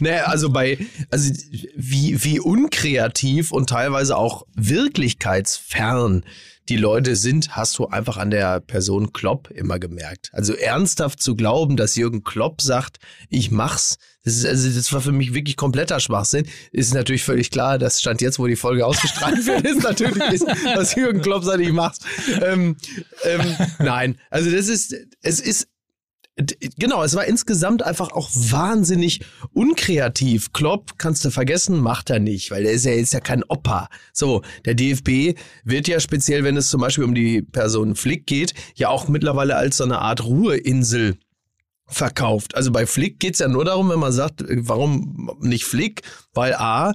[0.00, 0.78] naja, also bei,
[1.10, 1.32] also
[1.76, 6.24] wie, wie unkreativ und teilweise auch wirklichkeitsfern
[6.68, 10.30] die Leute sind, hast du einfach an der Person Klopp immer gemerkt.
[10.32, 15.02] Also ernsthaft zu glauben, dass Jürgen Klopp sagt, ich mach's, das ist, also das war
[15.02, 16.46] für mich wirklich kompletter Schwachsinn.
[16.72, 20.46] Ist natürlich völlig klar, das stand jetzt, wo die Folge ausgestrahlt wird, ist natürlich, ist,
[20.74, 21.98] dass Jürgen Klopp sagt, ich mach's.
[22.42, 22.76] Ähm,
[23.24, 25.68] ähm, nein, also das ist, es ist
[26.36, 29.20] Genau, es war insgesamt einfach auch wahnsinnig
[29.52, 30.52] unkreativ.
[30.52, 33.88] Klopp kannst du vergessen, macht er nicht, weil der ist ja jetzt ja kein Opa.
[34.12, 38.52] So, der DFB wird ja speziell, wenn es zum Beispiel um die Person Flick geht,
[38.74, 41.18] ja auch mittlerweile als so eine Art Ruheinsel
[41.86, 42.56] verkauft.
[42.56, 46.02] Also bei Flick geht's ja nur darum, wenn man sagt, warum nicht Flick?
[46.32, 46.94] Weil A,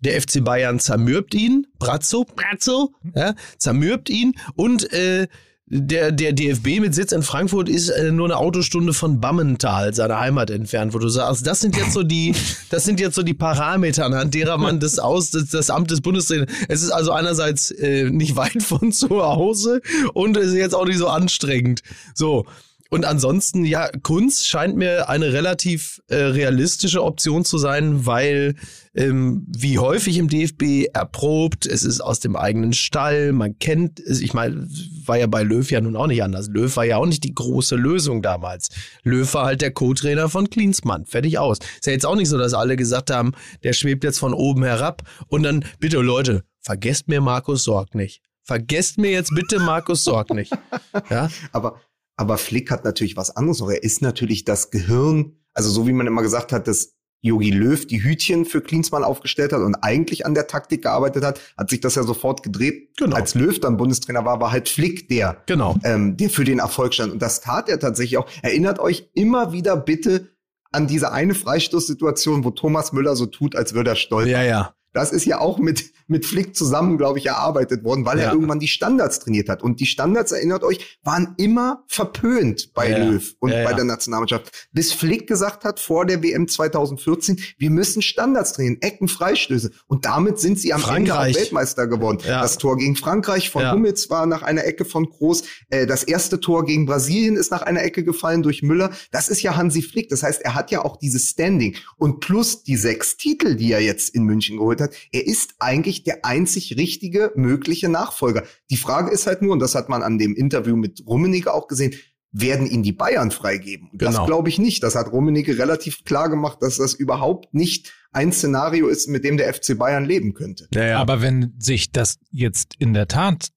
[0.00, 5.28] der FC Bayern zermürbt ihn, Brazzo, Brazzo, ja, zermürbt ihn und äh,
[5.72, 10.18] der, der DFB mit Sitz in Frankfurt ist äh, nur eine Autostunde von Bammental, seiner
[10.18, 12.34] Heimat entfernt, wo du sagst, das sind jetzt so die,
[12.70, 16.00] das sind jetzt so die Parameter, anhand derer man das aus, das, das Amt des
[16.00, 16.50] Bundestrainers.
[16.66, 19.80] Es ist also einerseits äh, nicht weit von zu Hause
[20.12, 21.82] und es ist jetzt auch nicht so anstrengend.
[22.14, 22.46] So.
[22.90, 28.56] Und ansonsten, ja, Kunst scheint mir eine relativ äh, realistische Option zu sein, weil
[28.94, 34.20] ähm, wie häufig im DFB erprobt, es ist aus dem eigenen Stall, man kennt es,
[34.20, 34.66] ich meine,
[35.06, 36.48] war ja bei Löw ja nun auch nicht anders.
[36.48, 38.70] Löw war ja auch nicht die große Lösung damals.
[39.04, 41.58] Löw war halt der Co-Trainer von Klinsmann, fertig aus.
[41.58, 44.64] Ist ja jetzt auch nicht so, dass alle gesagt haben, der schwebt jetzt von oben
[44.64, 48.20] herab und dann, bitte Leute, vergesst mir Markus Sorg nicht.
[48.42, 50.52] Vergesst mir jetzt bitte Markus Sorg nicht.
[51.08, 51.80] Ja, Aber,
[52.20, 53.70] aber Flick hat natürlich was anderes noch.
[53.70, 57.86] Er ist natürlich das Gehirn, also so wie man immer gesagt hat, dass Jogi Löw
[57.86, 61.80] die Hütchen für Klinsmann aufgestellt hat und eigentlich an der Taktik gearbeitet hat, hat sich
[61.80, 62.90] das ja sofort gedreht.
[62.98, 63.16] Genau.
[63.16, 65.76] Als Löw dann Bundestrainer war, war halt Flick der, genau.
[65.82, 67.10] ähm, der für den Erfolg stand.
[67.10, 68.28] Und das tat er tatsächlich auch.
[68.42, 70.28] Erinnert euch immer wieder bitte
[70.72, 74.30] an diese eine Freistoßsituation, wo Thomas Müller so tut, als würde er stolpern.
[74.30, 74.74] Ja, ja.
[74.92, 78.24] Das ist ja auch mit, mit Flick zusammen, glaube ich, erarbeitet worden, weil Ja.
[78.26, 79.62] er irgendwann die Standards trainiert hat.
[79.62, 82.98] Und die Standards, erinnert euch, waren immer verpönt bei Ja.
[83.04, 84.68] Löw und Ja, bei der Nationalmannschaft.
[84.72, 89.70] Bis Flick gesagt hat vor der WM 2014, wir müssen Standards trainieren, Ecken, Freistöße.
[89.86, 91.34] Und damit sind sie am Ende Frankreich.
[91.36, 92.18] auch Weltmeister geworden.
[92.24, 93.70] Das Tor gegen Frankreich von.
[93.70, 95.42] Hummels war nach einer Ecke von Groß.
[95.68, 98.90] Äh, das erste Tor gegen Brasilien ist nach einer Ecke gefallen durch Müller.
[99.12, 100.08] Das ist ja Hansi Flick.
[100.08, 101.76] Das heißt, er hat ja auch dieses Standing.
[101.96, 106.04] Und plus die sechs Titel, die er jetzt in München geholt hat, er ist eigentlich
[106.04, 108.44] der einzig richtige mögliche Nachfolger.
[108.70, 111.68] Die Frage ist halt nur, und das hat man an dem Interview mit Rummenigge auch
[111.68, 111.94] gesehen,
[112.32, 113.88] werden ihn die Bayern freigeben?
[113.90, 114.12] Und Genau.
[114.12, 114.82] Das glaube ich nicht.
[114.82, 119.36] Das hat Rummenigge relativ klar gemacht, dass das überhaupt nicht ein Szenario ist, mit dem
[119.36, 120.68] der FC Bayern leben könnte.
[120.74, 120.98] Ja, ja.
[120.98, 123.48] Aber wenn sich das jetzt in der Tat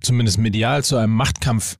[0.00, 1.76] zumindest medial zu einem Machtkampf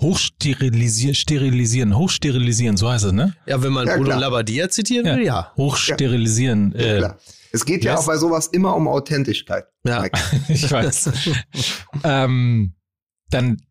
[0.00, 3.36] hochsterilisieren, sterilisieren, hochsterilisieren, so heißt es, ne?
[3.46, 4.18] ja, wenn man Ja, Bruno.
[4.18, 5.52] Labbadia zitieren will, ja.
[5.56, 6.74] Hochsterilisieren.
[6.76, 7.18] Ja, äh, klar.
[7.52, 8.00] Es geht ja yes.
[8.00, 9.66] auch bei sowas immer um Authentischkeit.
[9.86, 10.06] Ja.
[10.48, 11.10] Ich weiß.
[12.04, 12.74] ähm,
[13.30, 13.62] dann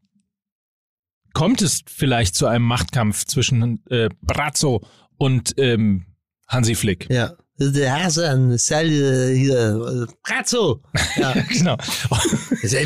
[1.34, 4.82] kommt es vielleicht zu einem Machtkampf zwischen äh, Brazzo
[5.18, 6.06] und ähm,
[6.48, 7.10] Hansi Flick.
[7.10, 7.34] Ja.
[7.70, 10.82] Der Hasan, Sally, hier, Brazzo.
[11.18, 11.34] Ja.
[11.50, 11.78] genau.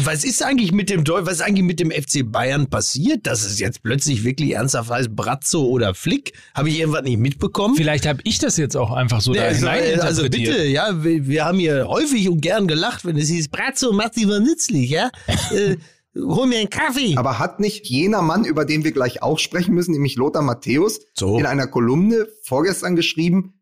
[0.03, 3.59] Was ist eigentlich mit dem was ist eigentlich mit dem FC Bayern passiert, dass es
[3.59, 6.33] jetzt plötzlich wirklich ernsthaft heißt Brazzo oder Flick?
[6.55, 7.75] Habe ich irgendwas nicht mitbekommen?
[7.75, 9.67] Vielleicht habe ich das jetzt auch einfach so Nee, da also,
[10.01, 13.93] also bitte, ja, wir, wir haben hier häufig und gern gelacht, wenn es hieß, Brazzo
[13.93, 15.11] macht lieber nützlich, ja?
[15.51, 15.77] äh,
[16.15, 17.15] hol mir einen Kaffee.
[17.17, 20.99] Aber hat nicht jener Mann, über den wir gleich auch sprechen müssen, nämlich Lothar Matthäus,
[21.13, 21.37] So.
[21.37, 23.53] in einer Kolumne vorgestern geschrieben,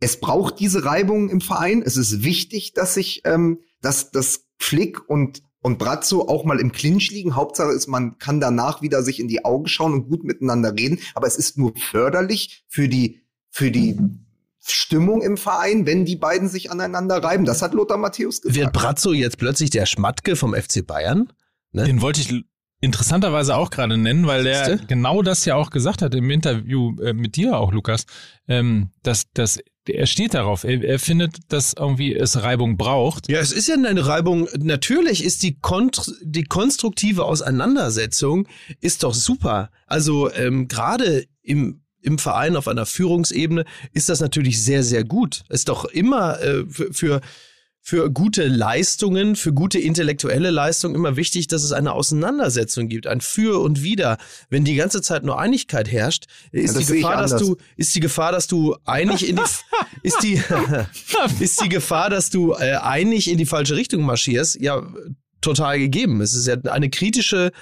[0.00, 1.82] es braucht diese Reibung im Verein.
[1.82, 6.70] Es ist wichtig, dass sich, ähm, dass, dass Flick und und Brazzo auch mal im
[6.70, 7.34] Clinch liegen.
[7.34, 11.00] Hauptsache ist, man kann danach wieder sich in die Augen schauen und gut miteinander reden.
[11.14, 13.98] Aber es ist nur förderlich für die, für die
[14.60, 17.44] Stimmung im Verein, wenn die beiden sich aneinander reiben.
[17.44, 18.56] Das hat Lothar Matthäus gesagt.
[18.56, 21.32] Wird Brazzo jetzt plötzlich der Schmatke vom FC Bayern?
[21.72, 22.44] Den wollte ich
[22.80, 24.86] interessanterweise auch gerade nennen, weil der Siehste?
[24.86, 28.06] genau das ja auch gesagt hat im Interview äh, mit dir auch, Lukas,
[28.46, 30.64] ähm, dass, dass er steht darauf.
[30.64, 33.30] Er, er findet, dass irgendwie es Reibung braucht.
[33.30, 34.48] Ja, es ist ja eine Reibung.
[34.58, 38.48] Natürlich ist die, kont die konstruktive Auseinandersetzung
[38.80, 39.70] ist doch super.
[39.86, 45.42] Also ähm, gerade im im Verein auf einer Führungsebene ist das natürlich sehr, sehr gut.
[45.48, 47.20] Ist doch immer äh, für, für,
[47.88, 53.20] für gute Leistungen, für gute intellektuelle Leistungen immer wichtig, dass es eine Auseinandersetzung gibt, ein
[53.20, 54.18] Für und Wider.
[54.50, 58.00] Wenn die ganze Zeit nur Einigkeit herrscht, ist das die Gefahr, dass du, ist die
[58.00, 59.42] Gefahr, dass du einig in die,
[60.02, 60.42] ist die,
[61.38, 64.82] ist die Gefahr, dass du äh, einig in die falsche Richtung marschierst, ja,
[65.40, 66.20] total gegeben.
[66.22, 67.52] Es ist ja eine kritische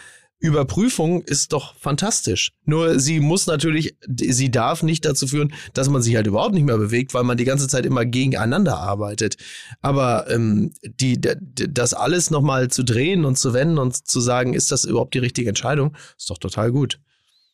[0.45, 2.53] Überprüfung ist doch fantastisch.
[2.65, 6.65] Nur sie muss natürlich, sie darf nicht dazu führen, dass man sich halt überhaupt nicht
[6.67, 9.37] mehr bewegt, weil man die ganze Zeit immer gegeneinander arbeitet.
[9.81, 14.71] Aber ähm, die, das alles nochmal zu drehen und zu wenden und zu sagen, ist
[14.71, 17.01] das überhaupt die richtige Entscheidung, ist doch total gut.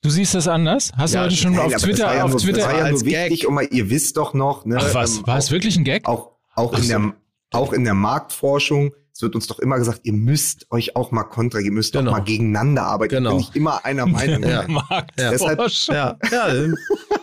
[0.03, 0.93] Du siehst das anders?
[0.97, 2.79] Hast Ja, du heute schon Nein, auf Twitter, war ja auf nur, Das war Twitter?
[2.79, 3.49] ja als nur wichtig, Gag.
[3.49, 6.09] um mal, ihr wisst doch noch, ne, Ach was, ähm, war es wirklich ein Gag?
[6.09, 7.15] auch, auch, in der,
[7.53, 11.25] auch in der Marktforschung, es wird uns doch immer gesagt, ihr müsst euch auch mal
[11.25, 12.11] kontra, ihr müsst Genau.
[12.13, 13.17] doch mal gegeneinander arbeiten.
[13.17, 13.33] Genau.
[13.33, 14.43] Bin ich immer einer Meinung.
[14.49, 14.65] Ja.
[14.67, 15.95] Marktforschung.
[15.95, 16.49] Ja, ja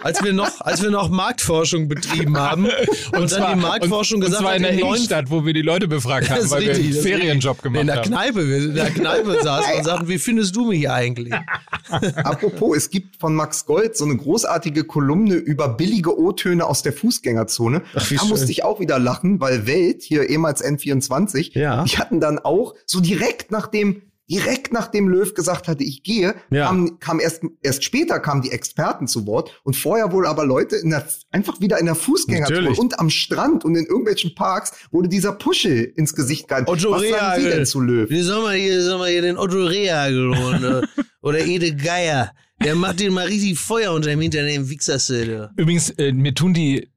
[0.03, 2.65] als wir noch, als wir noch Marktforschung betrieben haben
[3.13, 5.63] und, dann die Marktforschung und, gesagt und zwar hat, in der Innenstadt, wo wir die
[5.63, 8.03] Leute befragt haben, weil wir richtig, einen das ist Ferienjob gemacht in der haben.
[8.05, 11.33] Kneipe, wir in der Kneipe saßen und sagten, wie findest du mich eigentlich?
[12.23, 16.93] Apropos, es gibt von Max Gold so eine großartige Kolumne über billige O-Töne aus der
[16.93, 17.81] Fußgängerzone.
[17.89, 18.29] Ach, da schön.
[18.29, 21.87] musste ich auch wieder lachen, weil Welt, hier ehemals N24, Ja.
[21.88, 26.67] Die hatten dann auch so direkt nachdem Direkt nachdem Löw gesagt hatte, ich gehe, Ja.
[26.67, 30.76] kam, kam erst, erst später kamen die Experten zu Wort und vorher wohl aber Leute
[30.76, 35.08] in der, einfach wieder in der Fußgängerzone und am Strand und in irgendwelchen Parks wurde
[35.08, 36.69] dieser Puschel ins Gesicht gehalten.
[36.69, 38.10] Otto Was sagen Sie denn zu Löw?
[38.10, 40.82] Wie soll man hier, soll man hier den Otto Rehagel holen, oder,
[41.21, 42.34] oder Ede Geier?
[42.62, 45.52] Der macht den mal richtig Feuer unter dem Hintern, den Wichserste.
[45.56, 46.89] Übrigens, äh, mir tun die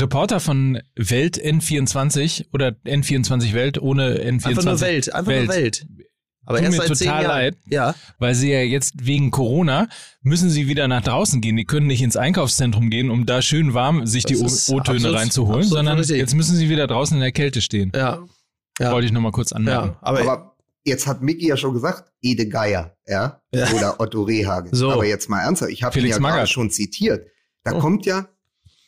[0.00, 5.86] Reporter von Welt N24 oder N24 Welt ohne N24 Einfach nur Welt, einfach nur Welt.
[6.46, 7.56] Aber Tut erst mir total leid.
[7.70, 7.94] Ja.
[8.18, 9.88] weil sie ja jetzt wegen Corona
[10.20, 11.56] müssen sie wieder nach draußen gehen.
[11.56, 15.12] Die können nicht ins Einkaufszentrum gehen, um da schön warm sich die Das O- O-Töne
[15.14, 16.18] reinzuholen, absolut sondern richtig.
[16.18, 17.92] jetzt müssen sie wieder draußen in der Kälte stehen.
[17.94, 18.22] Ja.
[18.78, 18.92] Ja.
[18.92, 19.90] Wollte ich nochmal kurz anmerken.
[19.92, 19.98] ja.
[20.02, 23.66] Aber, Aber jetzt hat Micky ja schon gesagt, Ede Geier, ja, Ja.
[23.72, 24.74] oder Otto Rehagel.
[24.74, 24.90] So.
[24.90, 27.26] Aber jetzt mal ernsthaft, ich habe ihn Felix ja gerade schon zitiert.
[27.62, 27.78] Da Oh.
[27.78, 28.28] kommt ja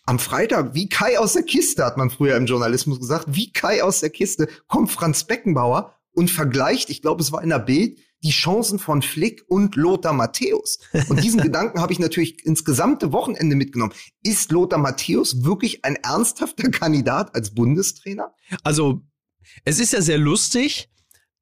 [0.07, 3.83] am Freitag, wie Kai aus der Kiste, hat man früher im Journalismus gesagt, wie Kai
[3.83, 7.99] aus der Kiste, kommt Franz Beckenbauer und vergleicht, ich glaube, es war in der Bild,
[8.23, 10.79] die Chancen von Flick und Lothar Matthäus.
[11.09, 13.93] Und diesen Gedanken habe ich natürlich ins gesamte Wochenende mitgenommen.
[14.23, 18.33] Ist Lothar Matthäus wirklich ein ernsthafter Kandidat als Bundestrainer?
[18.63, 19.03] also,
[19.65, 20.89] es ist ja sehr lustig,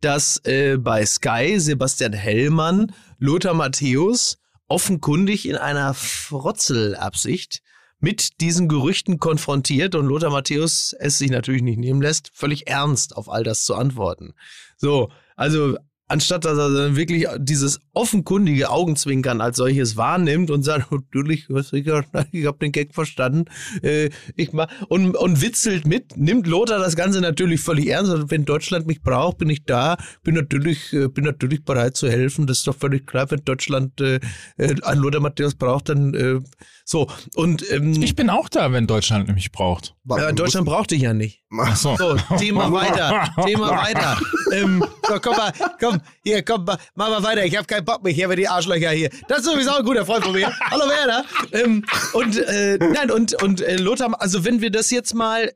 [0.00, 7.62] dass äh, bei Sky Sebastian Hellmann Lothar Matthäus offenkundig in einer Frotzelabsicht
[8.04, 13.16] mit diesen Gerüchten konfrontiert und Lothar Matthäus es sich natürlich nicht nehmen lässt, völlig ernst
[13.16, 14.34] auf all das zu antworten.
[14.76, 20.90] So, also anstatt dass er dann wirklich dieses offenkundige Augenzwinkern als solches wahrnimmt und sagt,
[20.92, 23.46] natürlich, was, ich, habe den Gag verstanden,
[23.82, 28.10] äh, ich mach, und, und witzelt mit, nimmt Lothar das Ganze natürlich völlig ernst.
[28.10, 32.08] Also, wenn Deutschland mich braucht, bin ich da, bin natürlich, äh, bin natürlich bereit zu
[32.10, 32.46] helfen.
[32.46, 34.20] Das ist doch völlig klar, wenn Deutschland äh,
[34.56, 36.40] äh, einen Lothar Matthäus braucht, dann äh,
[36.84, 37.08] so.
[37.34, 39.94] Und ähm, Ich bin auch da, wenn Deutschland mich braucht.
[40.10, 41.43] äh, Deutschland braucht dich ja nicht.
[41.60, 41.96] Ach so.
[41.96, 44.18] So, Thema weiter, Thema weiter.
[44.52, 47.44] Ähm, so, komm mal, komm, hier, komm, ma- mach mal weiter.
[47.44, 49.10] Ich habe keinen Bock mehr hier über die Arschlöcher hier.
[49.28, 50.52] Das ist sowieso ein guter Freund von mir.
[50.70, 51.24] Hallo Werner.
[51.52, 55.52] Ähm, und äh, nein, und, und äh, Lothar, also wenn wir das jetzt mal,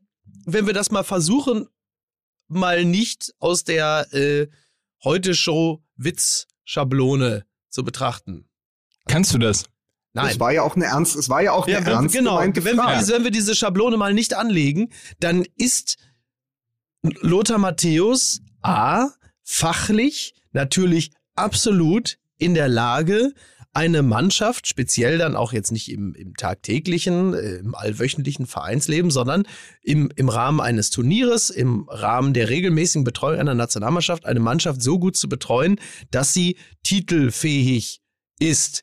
[0.47, 1.69] wenn wir das mal versuchen,
[2.49, 4.49] mal nicht aus der äh,
[5.05, 8.49] Heute-Show-Witz-Schablone zu betrachten.
[9.09, 9.65] Kannst du das?
[10.23, 10.33] Nein.
[10.33, 12.41] Es war ja auch eine ernst, es war ja auch eine ja, ernst genau.
[12.41, 15.97] Wenn wir, wenn wir diese Schablone mal nicht anlegen, dann ist
[17.03, 19.09] Lothar Matthäus A
[19.45, 23.33] fachlich natürlich absolut in der Lage,
[23.79, 29.45] eine Mannschaft, speziell dann auch jetzt nicht im, im tagtäglichen, äh, im allwöchentlichen Vereinsleben, sondern
[29.83, 34.99] im, im Rahmen eines Turnieres, im Rahmen der regelmäßigen Betreuung einer Nationalmannschaft, eine Mannschaft so
[34.99, 35.79] gut zu betreuen,
[36.11, 38.01] dass sie titelfähig
[38.41, 38.83] ist.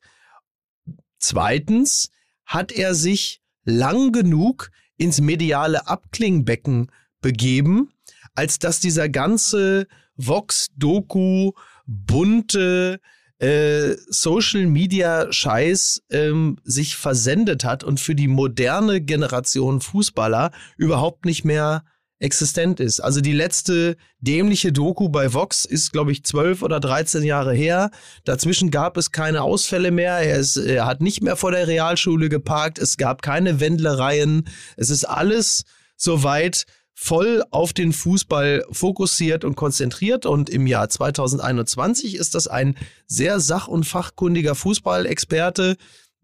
[1.18, 2.10] Zweitens
[2.46, 7.90] hat er sich lang genug ins mediale Abklingbecken begeben,
[8.36, 11.52] als dass dieser ganze Vox-Doku,
[11.86, 13.00] bunte,
[13.40, 21.26] äh, Social Media Scheiß ähm, sich versendet hat und für die moderne Generation Fußballer überhaupt
[21.26, 21.84] nicht mehr
[22.20, 23.02] existent ist.
[23.02, 27.92] Also die letzte dämliche Doku bei Vox ist, glaube ich, zwölf oder dreizehn Jahre her.
[28.24, 30.14] Dazwischen gab es keine Ausfälle mehr.
[30.20, 32.80] Er, ist, er hat nicht mehr vor der Realschule geparkt.
[32.80, 34.48] Es gab keine Wendlereien.
[34.78, 35.64] Es ist alles
[35.98, 40.26] soweit voll auf den Fußball fokussiert und konzentriert.
[40.26, 45.76] Und im Jahr 2021 ist das ein sehr sach- und fachkundiger Fußballexperte,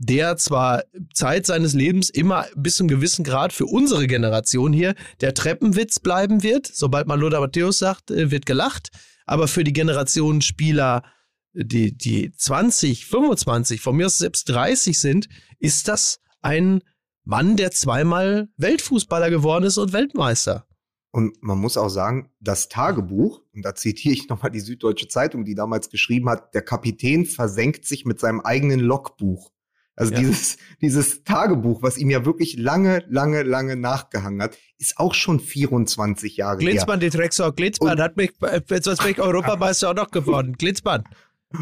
[0.04, 0.84] der zwar
[1.14, 6.42] Zeit seines Lebens immer bis zum gewissen Grad für unsere Generation hier der Treppenwitz bleiben
[6.42, 6.66] wird.
[6.66, 8.90] Sobald man Lothar Matthäus sagt, äh, wird gelacht.
[9.28, 11.04] Aber für die Generation Spieler,
[11.54, 16.82] die, die 20, 25, von mir aus selbst 30 sind, ist das ein
[17.24, 20.66] Mann, der zweimal Weltfußballer geworden ist und Weltmeister.
[21.12, 25.46] Und man muss auch sagen, das Tagebuch, und da zitiere ich nochmal die Süddeutsche Zeitung,
[25.46, 29.52] die damals geschrieben hat, der Kapitän versenkt sich mit seinem eigenen Logbuch.
[30.02, 30.20] Also ja.
[30.20, 35.40] dieses, dieses Tagebuch, was ihm ja wirklich lange, lange, lange nachgehangen hat, ist auch schon
[35.40, 37.10] 24 Jahre Glitzmann, her.
[37.10, 40.54] die Drecksau, Glitzmann und, hat mich, äh, sonst bin ich Europameister auch noch geworden.
[40.58, 41.04] Glitzmann.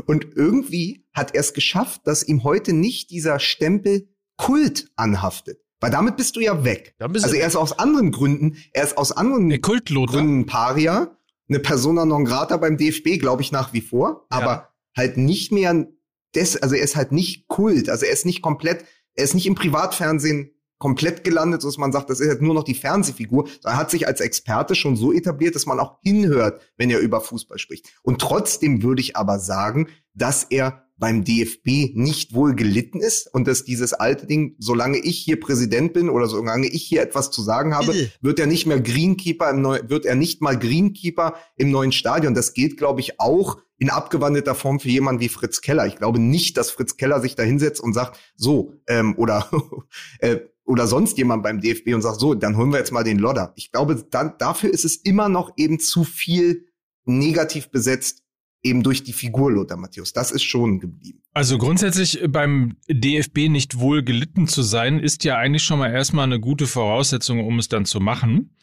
[0.06, 5.60] Und irgendwie hat er es geschafft, dass ihm heute nicht dieser Stempel Kult anhaftet.
[5.82, 6.95] Weil damit bist du ja weg.
[6.99, 11.17] also er ist aus anderen Gründen, er ist aus anderen Gründen Paria,
[11.49, 14.69] eine Persona non grata beim DFB, glaube ich nach wie vor, aber ja.
[14.95, 15.88] halt nicht mehr
[16.35, 19.47] des, also er ist halt nicht Kult, also er ist nicht komplett, er ist nicht
[19.47, 23.49] im Privatfernsehen komplett gelandet, dass man sagt, das ist jetzt nur noch die Fernsehfigur.
[23.63, 27.19] Er hat sich als Experte schon so etabliert, dass man auch hinhört, wenn er über
[27.19, 27.89] Fußball spricht.
[28.01, 33.47] Und trotzdem würde ich aber sagen, dass er beim DFB nicht wohl gelitten ist und
[33.47, 37.41] dass dieses alte Ding, solange ich hier Präsident bin oder solange ich hier etwas zu
[37.41, 41.71] sagen habe, wird er nicht mehr Greenkeeper im neuen, wird er nicht mal Greenkeeper im
[41.71, 42.33] neuen Stadion.
[42.33, 45.88] Das gilt, glaube ich, auch in abgewandelter Form für jemanden wie Fritz Keller.
[45.88, 49.49] Ich glaube nicht, dass Fritz Keller sich da hinsetzt und sagt, so, ähm, oder
[50.19, 53.17] äh, oder sonst jemand beim DFB und sagt, so, dann holen wir jetzt mal den
[53.17, 53.53] Lodder.
[53.55, 56.67] Ich glaube, dann, dafür ist es immer noch eben zu viel
[57.05, 58.23] negativ besetzt,
[58.63, 60.13] eben durch die Figur Lothar Matthäus.
[60.13, 61.22] Das ist schon geblieben.
[61.34, 66.26] Also grundsätzlich beim DFB nicht wohl gelitten zu sein, ist ja eigentlich schon mal erstmal
[66.26, 68.56] eine gute Voraussetzung, um es dann zu machen.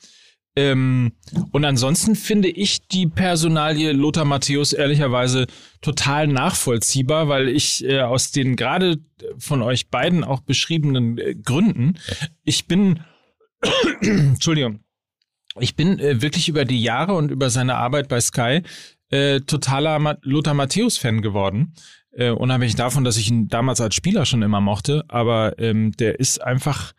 [0.58, 1.12] Ähm,
[1.52, 5.46] und ansonsten finde ich die Personalie Lothar Matthäus ehrlicherweise
[5.82, 8.98] total nachvollziehbar, weil ich äh, aus den gerade
[9.38, 11.98] von euch beiden auch beschriebenen äh, Gründen,
[12.42, 13.00] ich bin,
[14.00, 14.80] Entschuldigung,
[15.60, 18.62] ich bin äh, wirklich über die Jahre und über seine Arbeit bei Sky
[19.10, 21.74] äh, totaler Ma Lothar Matthäus-Fan geworden.
[22.12, 26.18] Äh, unabhängig davon, dass ich ihn damals als Spieler schon immer mochte, aber ähm, der
[26.18, 26.92] ist einfach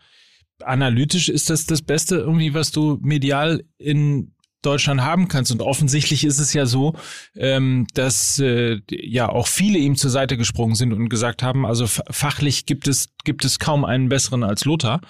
[0.64, 5.52] analytisch ist das das Beste irgendwie, was du medial in Deutschland haben kannst.
[5.52, 6.94] Und offensichtlich ist es ja so,
[7.36, 11.86] ähm, dass äh, ja auch viele ihm zur Seite gesprungen sind und gesagt haben, also
[11.88, 15.02] fachlich gibt es, gibt es kaum einen besseren als Lothar.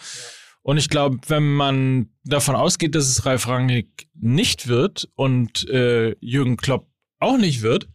[0.67, 6.13] Und ich glaube, wenn man davon ausgeht, dass es Ralf Rangnick nicht wird und äh,
[6.19, 7.87] Jürgen Klopp auch nicht wird,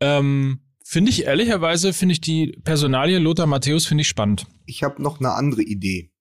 [0.00, 4.46] ähm, finde ich ehrlicherweise, finde ich die Personalie Lothar Matthäus finde ich spannend.
[4.66, 6.12] Ich habe noch eine andere Idee.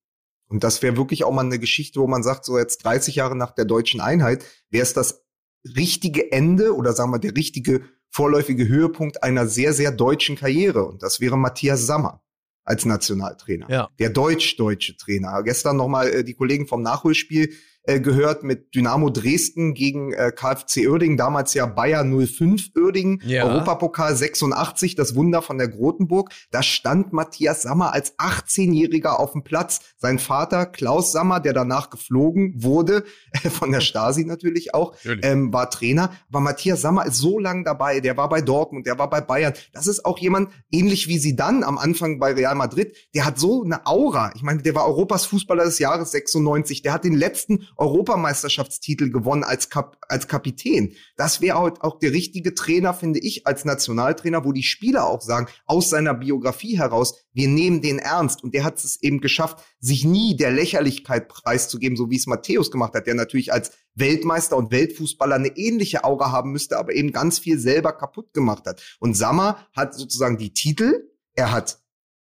[0.48, 3.36] Und das wäre wirklich auch mal eine Geschichte, wo man sagt, so jetzt 30 Jahre
[3.36, 5.26] nach der deutschen Einheit, wäre es das
[5.66, 10.86] richtige Ende oder sagen wir der richtige vorläufige Höhepunkt einer sehr, sehr deutschen Karriere.
[10.86, 12.24] Und das wäre Matthias Sammer
[12.64, 13.70] als Nationaltrainer.
[13.70, 13.90] Ja.
[14.00, 15.44] Der deutsch-deutsche Trainer.
[15.44, 20.88] Gestern nochmal äh, die Kollegen vom Nachholspiel äh, gehört mit Dynamo Dresden gegen äh, KfC
[20.88, 23.46] Uerdingen, damals ja Bayer 05 Uerdingen, ja.
[23.46, 26.32] Europapokal 86, das Wunder von der Grotenburg.
[26.52, 29.82] Da stand Matthias Sammer als 18-Jähriger auf dem Platz.
[29.98, 35.52] Sein Vater Klaus Sammer, der danach geflogen wurde, äh, von der Stasi natürlich auch, ähm,
[35.52, 36.12] war Trainer.
[36.30, 39.54] Aber Matthias Sammer ist so lang dabei, der war bei Dortmund, der war bei Bayern.
[39.74, 43.38] Das ist auch jemand, ähnlich wie sie dann am Anfang bei Real Madrid, der hat
[43.38, 44.32] so eine Aura.
[44.36, 49.44] Ich meine, der war Europas Fußballer des Jahres 96, der hat den letzten Europameisterschaftstitel gewonnen
[49.44, 50.96] als, Kap als Kapitän.
[51.16, 55.22] Das wäre auch, auch der richtige Trainer, finde ich, als Nationaltrainer, wo die Spieler auch
[55.22, 58.44] sagen, aus seiner Biografie heraus, wir nehmen den ernst.
[58.44, 62.72] Und der hat es eben geschafft, sich nie der Lächerlichkeit preiszugeben, so wie es Matthäus
[62.72, 67.12] gemacht hat, der natürlich als Weltmeister und Weltfußballer eine ähnliche Aura haben müsste, aber eben
[67.12, 68.82] ganz viel selber kaputt gemacht hat.
[69.00, 71.83] Und Sammer hat sozusagen die Titel, er hat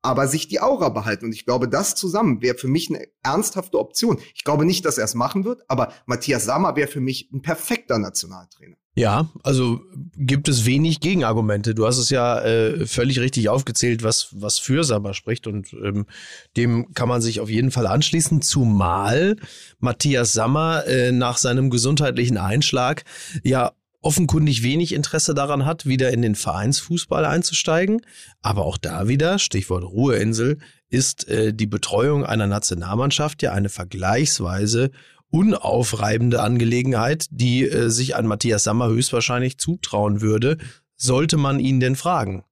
[0.04, 1.26] aber sich die Aura behalten.
[1.26, 4.20] Und ich glaube, das zusammen wäre für mich eine ernsthafte Option.
[4.36, 7.42] Ich glaube nicht, dass er es machen wird, aber Matthias Sammer wäre für mich ein
[7.42, 8.76] perfekter Nationaltrainer.
[8.96, 9.82] Ja, also
[10.16, 11.74] gibt es wenig Gegenargumente.
[11.74, 16.06] Du hast es ja äh, völlig richtig aufgezählt, was, was für Sammer spricht und ähm,
[16.58, 19.38] dem kann man sich auf jeden Fall anschließen, zumal
[19.80, 23.04] Matthias Sammer äh, nach seinem gesundheitlichen Einschlag
[23.42, 23.72] ja
[24.04, 28.02] offenkundig wenig Interesse daran hat, wieder in den Vereinsfußball einzusteigen.
[28.42, 34.92] Aber auch da wieder, Stichwort Ruheinsel, ist äh, die Betreuung einer Nationalmannschaft ja eine vergleichsweise
[35.32, 40.58] unaufreibende Angelegenheit, die äh, sich an Matthias Sammer höchstwahrscheinlich zutrauen würde,
[40.96, 42.44] sollte man ihn denn fragen.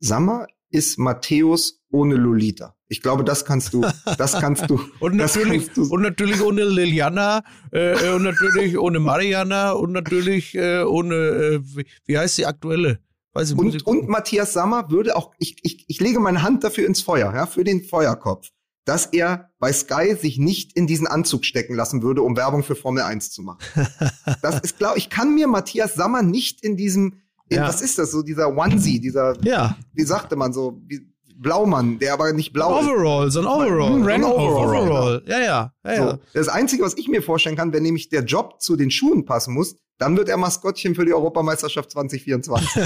[0.00, 2.74] Sammer ist Matthäus ohne Lolita.
[2.88, 3.86] Ich glaube, das kannst du,
[4.18, 4.80] das kannst du.
[5.00, 5.84] und, natürlich, du.
[5.84, 11.60] und natürlich ohne Liliana äh, äh, und natürlich ohne Mariana und natürlich äh, ohne, äh,
[12.06, 12.98] wie heißt die aktuelle?
[13.32, 16.86] Weiß ich, und, und Matthias Sammer würde auch, ich, ich, ich lege meine Hand dafür
[16.86, 18.50] ins Feuer, ja, für den Feuerkopf,
[18.84, 22.76] dass er bei Sky sich nicht in diesen Anzug stecken lassen würde, um Werbung für
[22.76, 23.60] Formel 1 zu machen.
[24.42, 27.68] das ist, glaube ich, kann mir Matthias Sammer nicht in diesem, ja.
[27.68, 29.76] was ist das, so dieser Onesie, dieser, ja.
[29.92, 31.00] wie sagte man so, wie,
[31.36, 33.34] Blaumann, der aber nicht blau Overall, ist.
[33.34, 34.08] so ein Overall.
[34.08, 34.82] Ein Overall.
[34.82, 35.22] Overall.
[35.26, 35.72] Ja, ja.
[35.84, 36.10] ja, ja.
[36.10, 39.24] So, das Einzige, was ich mir vorstellen kann, wenn nämlich der Job zu den Schuhen
[39.24, 42.68] passen muss, dann wird er Maskottchen für die Europameisterschaft 2024.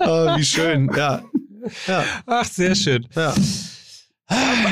[0.00, 1.22] oh, wie schön, ja.
[1.86, 2.04] ja.
[2.26, 3.06] Ach, sehr schön.
[3.14, 3.34] Ja.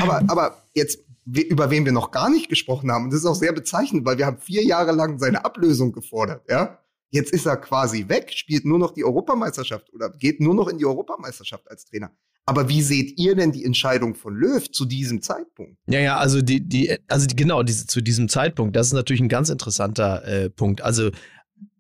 [0.02, 3.34] Aber, aber jetzt, über wen wir noch gar nicht gesprochen haben, und das ist auch
[3.34, 6.78] sehr bezeichnend, weil wir haben vier Jahre lang seine Ablösung gefordert, ja.
[7.10, 10.78] Jetzt ist er quasi weg, spielt nur noch die Europameisterschaft oder geht nur noch in
[10.78, 12.10] die Europameisterschaft als Trainer.
[12.46, 15.78] Aber wie seht ihr denn die Entscheidung von Löw zu diesem Zeitpunkt?
[15.86, 19.22] Ja, ja, also die, die, also die, genau, diese, zu diesem Zeitpunkt, das ist natürlich
[19.22, 20.82] ein ganz interessanter äh, Punkt.
[20.82, 21.10] Also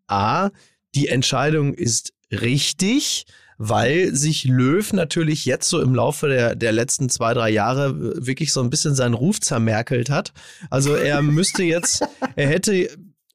[0.06, 0.50] A,
[0.94, 3.26] die Entscheidung ist richtig,
[3.58, 8.52] weil sich Löw natürlich jetzt so im Laufe der, der letzten zwei, drei Jahre wirklich
[8.52, 10.32] so ein bisschen seinen Ruf zermerkelt hat.
[10.70, 12.04] Also er müsste jetzt,
[12.36, 12.88] er hätte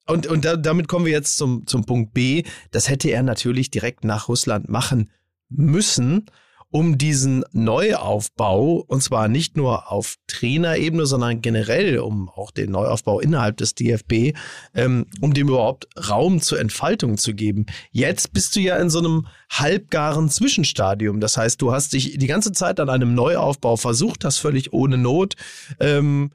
[0.08, 2.44] und, und da, damit kommen wir jetzt zum, zum Punkt B.
[2.72, 5.12] Das hätte er natürlich direkt nach Russland machen
[5.50, 6.26] müssen,
[6.72, 13.20] um diesen Neuaufbau, und zwar nicht nur auf Trainerebene, sondern generell um auch den Neuaufbau
[13.20, 14.38] innerhalb des DFB,
[14.76, 17.66] ähm, um dem überhaupt Raum zur Entfaltung zu geben.
[17.92, 21.20] Jetzt bist du ja in so einem halbgaren Zwischenstadium.
[21.20, 24.98] Das heißt, du hast dich die ganze Zeit an einem Neuaufbau versucht, das völlig ohne
[24.98, 25.36] Not.
[25.80, 26.32] Ähm,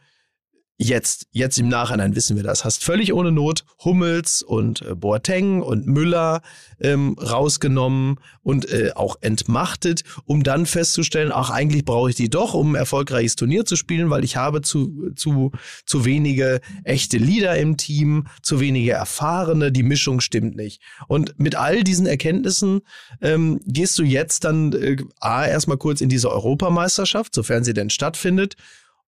[0.76, 2.64] Jetzt, jetzt im Nachhinein wissen wir das.
[2.64, 6.42] Hast völlig ohne Not Hummels und äh, Boateng und Müller
[6.80, 12.54] ähm, rausgenommen und äh, auch entmachtet, um dann festzustellen, ach, eigentlich brauche ich die doch,
[12.54, 15.52] um ein erfolgreiches Turnier zu spielen, weil ich habe zu, zu,
[15.86, 20.82] zu wenige echte Leader im Team, zu wenige Erfahrene, die Mischung stimmt nicht.
[21.06, 22.80] Und mit all diesen Erkenntnissen
[23.20, 27.90] ähm, gehst du jetzt dann äh, A, erstmal kurz in diese Europameisterschaft, sofern sie denn
[27.90, 28.56] stattfindet,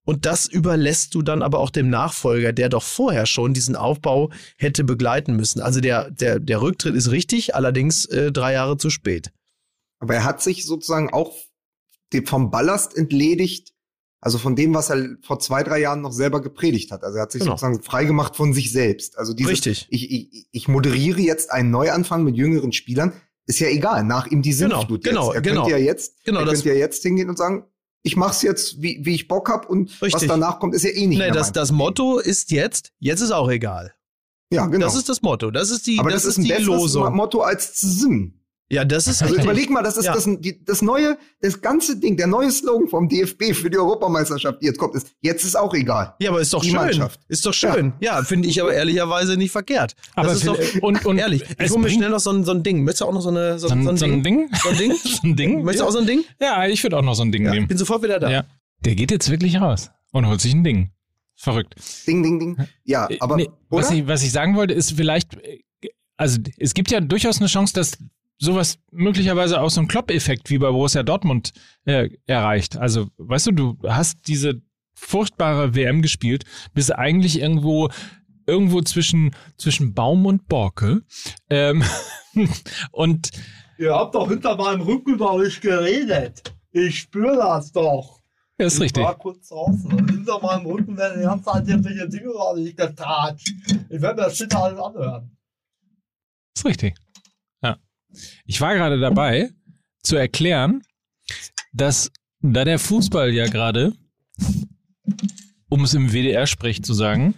[0.07, 4.31] und das überlässt du dann aber auch dem Nachfolger, der doch vorher schon diesen Aufbau
[4.57, 5.61] hätte begleiten müssen.
[5.61, 9.33] Also der, der, der Rücktritt ist richtig, allerdings äh, drei Jahre zu spät.
[9.99, 11.35] Aber er hat sich sozusagen auch
[12.25, 13.75] vom Ballast entledigt,
[14.21, 17.03] also von dem, was er vor zwei, drei Jahren noch selber gepredigt hat.
[17.03, 17.53] Also er hat sich genau.
[17.53, 19.19] sozusagen freigemacht von sich selbst.
[19.19, 19.89] Also dieses, Richtig.
[19.91, 23.13] Ich, ich, ich moderiere jetzt einen Neuanfang mit jüngeren Spielern.
[23.47, 25.35] Ist ja egal, nach ihm die Sinnflut genau, jetzt.
[25.35, 25.63] Er genau.
[25.63, 27.65] könnte ja jetzt, genau, er könnte ja jetzt hingehen und sagen,
[28.07, 30.15] ich mach's jetzt, wie, wie ich Bock hab und Richtig.
[30.15, 33.33] was danach kommt, ist ja eh nicht nee, das, das Motto ist jetzt, jetzt ist
[33.33, 33.95] auch egal.
[34.53, 34.87] Ja, genau.
[34.87, 35.51] Das ist das Motto.
[35.51, 37.13] Das ist die, Aber das, das ist, ist ein die Losung.
[37.17, 38.41] Motto als Sinn.
[38.69, 40.13] Ja, das ist Also überleg mal, das ist ja.
[40.13, 40.29] das,
[40.65, 44.79] das neue, das ganze Ding, der neue Slogan vom DFB für die Europameisterschaft, die jetzt
[44.79, 46.15] kommt, ist, jetzt ist auch egal.
[46.19, 46.77] Ja, aber ist doch die schön.
[46.77, 47.21] Mannschaft.
[47.29, 47.93] Ist doch schön.
[48.01, 49.95] Ja, ja finde ich aber ehrlicherweise nicht verkehrt.
[50.17, 52.51] Aber das ist doch, und, und ehrlich, ich hole mir schnell noch so ein, so
[52.51, 52.83] ein Ding.
[52.83, 54.51] Möchtest du auch noch so, eine, so, so, ein, so ein Ding?
[54.61, 54.93] So ein Ding?
[55.05, 55.63] so ein Ding?
[55.63, 56.25] Möchtest du auch so ein Ding?
[56.41, 57.69] Ja, ich würde auch noch so ein Ding ja, nehmen.
[57.69, 58.31] Bin sofort wieder da.
[58.31, 58.45] Ja.
[58.85, 60.91] Der geht jetzt wirklich raus und holt sich ein Ding.
[61.37, 61.77] Verrückt.
[62.07, 62.57] Ding, ding, ding.
[62.85, 65.61] Ja, Äh, aber nee, was, ich, was ich sagen wollte, ist vielleicht, äh,
[66.17, 67.99] also es gibt ja durchaus eine Chance, dass
[68.39, 71.53] sowas möglicherweise auch so einen Klopp-Effekt wie bei Borussia Dortmund
[71.85, 72.77] äh, erreicht.
[72.77, 74.63] Also, weißt du, du hast diese
[74.95, 77.91] furchtbare WM gespielt, bist eigentlich irgendwo
[78.47, 81.03] irgendwo zwischen zwischen Baum und Borke
[81.51, 81.83] ähm,
[82.93, 83.31] und
[83.79, 86.55] Ihr habt doch hinter meinem Rücken über mich geredet.
[86.73, 88.23] Ich spüre das doch.
[88.59, 89.03] Ja, ist richtig.
[89.03, 92.61] Ich war kurz draußen und hinter meinem Rücken werden die ganze Zeit irgendwelche Dinge gerade
[92.61, 93.53] nicht getratscht.
[93.91, 95.37] Ich werde mir das Shit alles anhören.
[96.57, 96.95] Ist richtig.
[98.45, 99.51] Ich war gerade dabei,
[100.03, 100.83] zu erklären,
[101.73, 102.11] dass
[102.41, 103.93] da der Fußball ja gerade,
[105.69, 107.35] um es im WDR-Sprech zu sagen,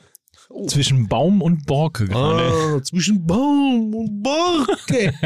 [0.58, 0.66] Oh.
[0.66, 2.52] zwischen Baum und Borke gerade.
[2.52, 5.14] Ah, zwischen Baum und Borke.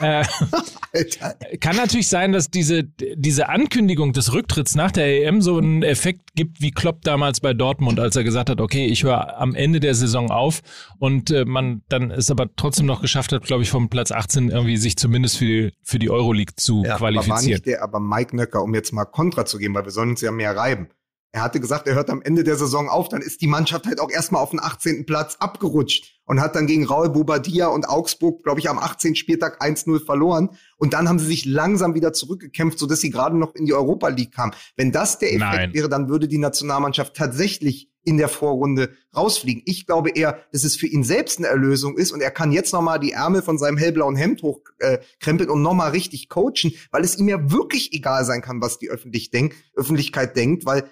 [0.00, 0.24] Äh,
[1.60, 6.34] kann natürlich sein, dass diese, diese Ankündigung des Rücktritts nach der EM so einen Effekt
[6.34, 9.78] gibt wie Klopp damals bei Dortmund, als er gesagt hat, okay, ich höre am Ende
[9.78, 10.62] der Saison auf
[10.98, 14.48] und äh, man dann es aber trotzdem noch geschafft hat, glaube ich, vom Platz 18
[14.48, 17.44] irgendwie sich zumindest für die, für die Euroleague zu Ja, Aber war qualifizieren.
[17.50, 20.22] nicht der, aber Mike Nöcker, um jetzt mal Kontra zu geben, weil wir sollen uns
[20.22, 20.88] ja mehr reiben.
[21.32, 24.00] Er hatte gesagt, er hört am Ende der Saison auf, dann ist die Mannschaft halt
[24.00, 25.06] auch erstmal auf den 18.
[25.06, 29.14] Platz abgerutscht und hat dann gegen Raul Bobadilla und Augsburg, glaube ich, am 18.
[29.14, 30.50] Spieltag 1-0 verloren.
[30.76, 34.08] Und dann haben sie sich langsam wieder zurückgekämpft, sodass sie gerade noch in die Europa
[34.08, 34.52] League kamen.
[34.76, 35.74] Wenn das der Effekt Nein.
[35.74, 39.62] wäre, dann würde die Nationalmannschaft tatsächlich in der Vorrunde rausfliegen.
[39.66, 42.72] Ich glaube eher, dass es für ihn selbst eine Erlösung ist und er kann jetzt
[42.72, 46.72] noch mal die Ärmel von seinem hellblauen Hemd hochkrempeln äh, und noch mal richtig coachen,
[46.90, 50.84] weil es ihm ja wirklich egal sein kann, was die Öffentlich denk Öffentlichkeit denkt, weil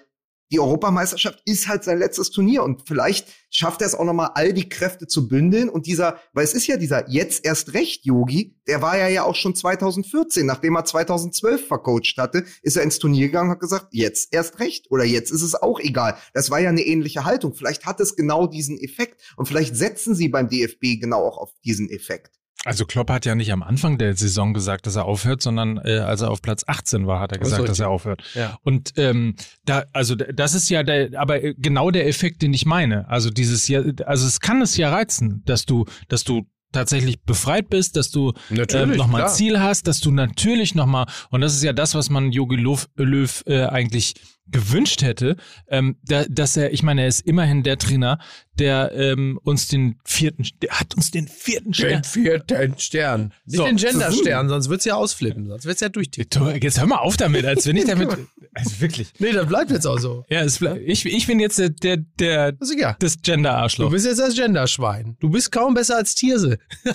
[0.51, 4.31] die Europameisterschaft ist halt sein letztes Turnier und vielleicht schafft er es auch noch mal
[4.35, 8.05] all die Kräfte zu bündeln und dieser, weil es ist ja dieser jetzt erst recht
[8.05, 12.83] Yogi, der war ja ja auch schon 2014, nachdem er 2012 vercoacht hatte, ist er
[12.83, 16.17] ins Turnier gegangen und hat gesagt, jetzt erst recht oder jetzt ist es auch egal.
[16.33, 17.53] Das war ja eine ähnliche Haltung.
[17.53, 21.53] Vielleicht hat es genau diesen Effekt und vielleicht setzen sie beim DFB genau auch auf
[21.63, 22.38] diesen Effekt.
[22.65, 25.99] Also Klopp hat ja nicht am Anfang der Saison gesagt, dass er aufhört, sondern äh,
[25.99, 27.85] als er auf Platz 18 war, hat er Das gesagt, dass richtig.
[27.85, 28.23] er aufhört.
[28.35, 28.57] Ja.
[28.63, 32.65] Und ähm, da, also das ist ja der, aber äh, genau der Effekt, den ich
[32.65, 33.07] meine.
[33.07, 37.69] Also dieses ja, also es kann es ja reizen, dass du, dass du tatsächlich befreit
[37.69, 39.29] bist, dass du Natürlich, ähm, nochmal ein.
[39.29, 42.87] Ziel hast, dass du natürlich nochmal, und das ist ja das, was man Jogi Löw,
[42.95, 44.15] Löw äh, eigentlich
[44.51, 45.35] gewünscht hätte,
[45.69, 48.19] ähm, da, dass er, ich meine, er ist immerhin der Trainer,
[48.57, 52.01] der ähm, uns den vierten, der hat uns den vierten Stern.
[52.01, 53.33] Den vierten Stern.
[53.45, 53.65] Nicht So.
[53.65, 55.47] den Gender-Stern, sonst wird's ja ausflippen.
[55.47, 56.59] Sonst wird's ja durchticken.
[56.61, 58.09] Jetzt hör mal auf damit, als wenn ich damit,
[58.53, 59.13] also wirklich.
[59.19, 60.25] Nee, das bleibt jetzt auch so.
[60.29, 62.97] Ja, es, ble- ich, ich bin jetzt der, der, der Das ist egal.
[62.99, 63.91] das Du Gender-Arschloch.
[63.91, 65.15] bist jetzt das Genderschwein.
[65.21, 66.57] Du bist kaum besser als Tierse.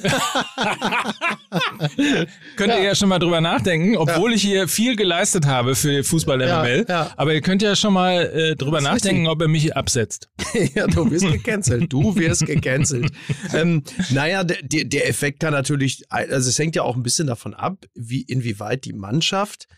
[2.57, 6.39] Könnt ihr ja schon mal drüber nachdenken, obwohl ich hier viel geleistet habe für Fußball
[6.39, 6.85] MML.
[6.89, 7.11] Ja, ja.
[7.17, 10.30] Aber ihr könnt ja schon mal äh, drüber ist nachdenken, ob er mich absetzt.
[10.74, 11.92] ja, du wirst gecancelt.
[11.92, 13.12] Du wirst gecancelt.
[13.53, 17.28] ähm, naja, der, der der Effekt kann natürlich, also es hängt ja auch ein bisschen
[17.28, 19.68] davon ab, wie inwieweit die Mannschaft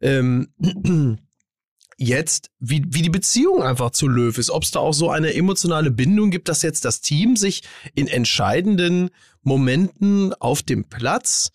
[0.00, 0.48] ähm,
[2.00, 5.34] jetzt, wie, wie die Beziehung einfach zu Löw ist, ob es da auch so eine
[5.34, 7.62] emotionale Bindung gibt, dass jetzt das Team sich
[7.94, 9.10] in entscheidenden
[9.42, 11.52] Momenten auf dem Platz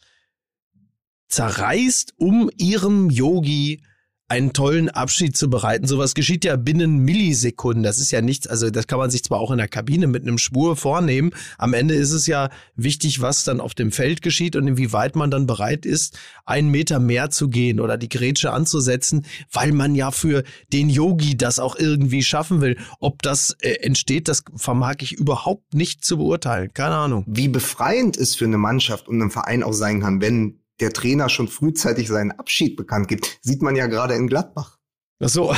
[1.29, 3.81] zerreißt, um ihrem Yogi
[4.27, 5.85] einen tollen Abschied zu bereiten.
[5.85, 7.83] Sowas geschieht ja binnen Millisekunden.
[7.83, 10.23] Das ist ja nichts, also das kann man sich zwar auch in der Kabine mit
[10.23, 11.31] einem Schwur vornehmen.
[11.59, 15.29] Am Ende ist es ja wichtig, was dann auf dem Feld geschieht und inwieweit man
[15.29, 20.09] dann bereit ist, einen Meter mehr zu gehen oder die Grätsche anzusetzen, weil man ja
[20.09, 22.77] für den Yogi das auch irgendwie schaffen will.
[22.99, 26.71] Ob das äh, entsteht, das vermag ich überhaupt nicht zu beurteilen.
[26.73, 27.25] Keine Ahnung.
[27.27, 31.29] Wie befreiend es für eine Mannschaft und einen Verein auch sein kann, wenn der Trainer
[31.29, 34.77] schon frühzeitig seinen Abschied bekannt gibt, sieht man ja gerade in Gladbach.
[35.19, 35.55] Ach so.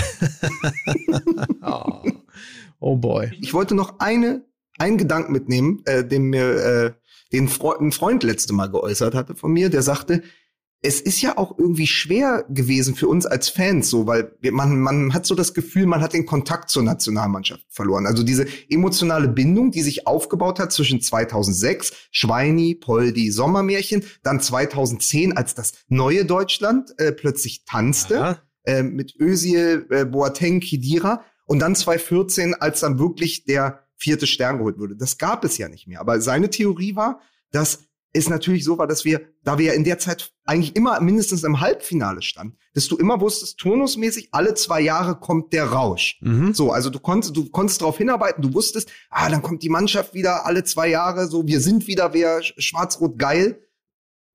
[1.63, 2.01] oh.
[2.79, 3.31] oh boy.
[3.41, 4.45] Ich wollte noch eine,
[4.77, 6.93] einen Gedanken mitnehmen, äh, den mir äh,
[7.33, 10.23] den Fre ein Freund letzte Mal geäußert hatte von mir, der sagte,
[10.81, 15.13] es ist ja auch irgendwie schwer gewesen für uns als Fans, so, weil man, man
[15.13, 18.05] hat so das Gefühl, man hat den Kontakt zur Nationalmannschaft verloren.
[18.05, 25.35] Also diese emotionale Bindung, die sich aufgebaut hat zwischen 2006, Schweini, Poldi, Sommermärchen, dann 2010,
[25.35, 31.75] als das neue Deutschland äh, plötzlich tanzte äh, mit Özil, äh, Boateng, Khedira und dann
[31.75, 34.95] 2014, als dann wirklich der vierte Stern geholt wurde.
[34.95, 35.99] Das gab es ja nicht mehr.
[35.99, 37.19] Aber seine Theorie war,
[37.51, 40.99] dass es natürlich so war, dass wir, da wir ja in der Zeit eigentlich immer
[41.01, 46.17] mindestens im Halbfinale standen, dass du immer wusstest, turnusmäßig alle zwei Jahre kommt der Rausch.
[46.21, 46.53] Mhm.
[46.53, 50.13] So, also du konntest, du konntest darauf hinarbeiten, du wusstest, ah, dann kommt die Mannschaft
[50.13, 53.61] wieder alle zwei Jahre, so, wir sind wieder wer sch- schwarz-rot geil.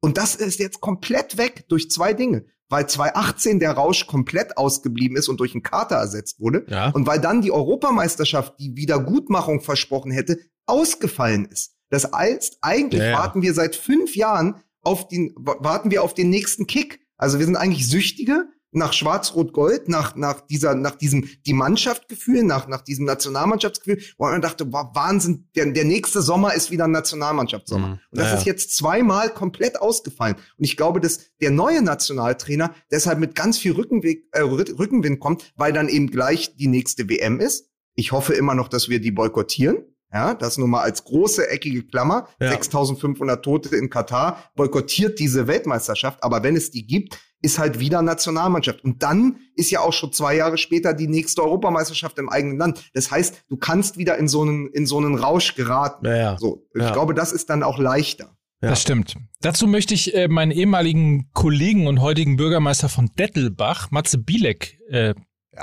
[0.01, 2.45] Und das ist jetzt komplett weg durch zwei Dinge.
[2.69, 6.65] Weil 2018 der Rausch komplett ausgeblieben ist und durch einen Kater ersetzt wurde.
[6.69, 6.89] Ja.
[6.91, 11.77] Und weil dann die Europameisterschaft, die Wiedergutmachung versprochen hätte, ausgefallen ist.
[11.93, 16.15] Das heißt, eigentlich Ja, warten wir seit fünf Jahren auf den, wa- warten wir auf
[16.15, 17.01] den nächsten Kick.
[17.19, 22.69] Also wir sind eigentlich Süchtige, nach Schwarz-Rot-Gold, nach, nach dieser, nach diesem, die Mannschaftsgefühl, nach,
[22.69, 26.91] nach diesem Nationalmannschaftsgefühl, wo man dachte, wow, Wahnsinn, der, der nächste Sommer ist wieder ein
[26.93, 27.87] Nationalmannschaftssommer.
[27.87, 27.93] Mhm.
[28.11, 30.37] Und das Ja, ist jetzt zweimal komplett ausgefallen.
[30.57, 35.21] Und ich glaube, dass der neue Nationaltrainer deshalb mit ganz viel Rückenweg, äh, Rück- Rückenwind
[35.21, 37.69] kommt, weil dann eben gleich die nächste WM ist.
[37.95, 39.85] Ich hoffe immer noch, dass wir die boykottieren.
[40.13, 42.29] Ja, das nur mal als große eckige Klammer.
[42.41, 42.51] Ja.
[42.51, 46.23] 6500 Tote in Katar boykottiert diese Weltmeisterschaft.
[46.23, 48.85] Aber wenn es die gibt, ist halt wieder Nationalmannschaft.
[48.85, 52.91] Und dann ist ja auch schon zwei Jahre später die nächste Europameisterschaft im eigenen Land.
[52.95, 56.07] Das heißt, du kannst wieder in so einen, in so einen Rausch geraten.
[56.07, 56.39] Ja, ja.
[56.39, 56.93] So, ich Ja.
[56.93, 58.37] glaube, das ist dann auch leichter.
[58.63, 58.69] Ja.
[58.69, 59.17] Das stimmt.
[59.41, 65.15] Dazu möchte ich äh, meinen ehemaligen Kollegen und heutigen Bürgermeister von Dettelbach, Matze Bielek, äh,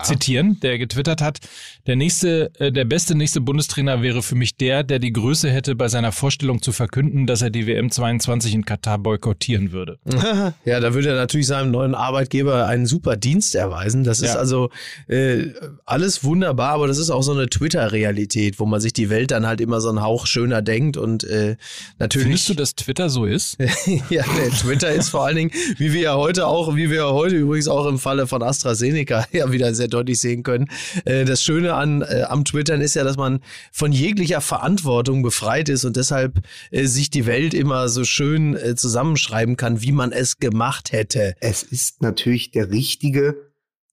[0.04, 1.40] zitieren, der getwittert hat,
[1.88, 5.76] der nächste, äh, der beste nächste Bundestrainer wäre für mich der, der die Größe hätte,
[5.76, 9.98] bei seiner Vorstellung zu verkünden, dass er die WM 22 in Katar boykottieren würde.
[10.66, 14.04] Ja, da würde er natürlich seinem neuen Arbeitgeber einen super Dienst erweisen.
[14.04, 14.40] Das ist Ja.
[14.40, 14.70] also
[15.08, 15.48] äh,
[15.86, 19.48] alles wunderbar, aber das ist auch so eine Twitter-Realität, wo man sich die Welt dann
[19.48, 21.56] halt immer so einen Hauch schöner denkt und äh,
[21.98, 22.26] natürlich.
[22.28, 23.58] Findest du, dass Twitter so ist?
[24.10, 27.12] ja, nee, Twitter ist vor allen Dingen, wie wir ja heute auch, wie wir ja
[27.12, 30.68] heute übrigens auch im Falle von AstraZeneca ja wieder sehr deutlich sehen können.
[31.06, 33.40] Äh, das Schöne an äh, am Twittern ist ja, dass man
[33.72, 38.76] von jeglicher Verantwortung befreit ist und deshalb äh, sich die Welt immer so schön äh,
[38.76, 41.34] zusammenschreiben kann, wie man es gemacht hätte.
[41.40, 43.36] Es ist natürlich der richtige,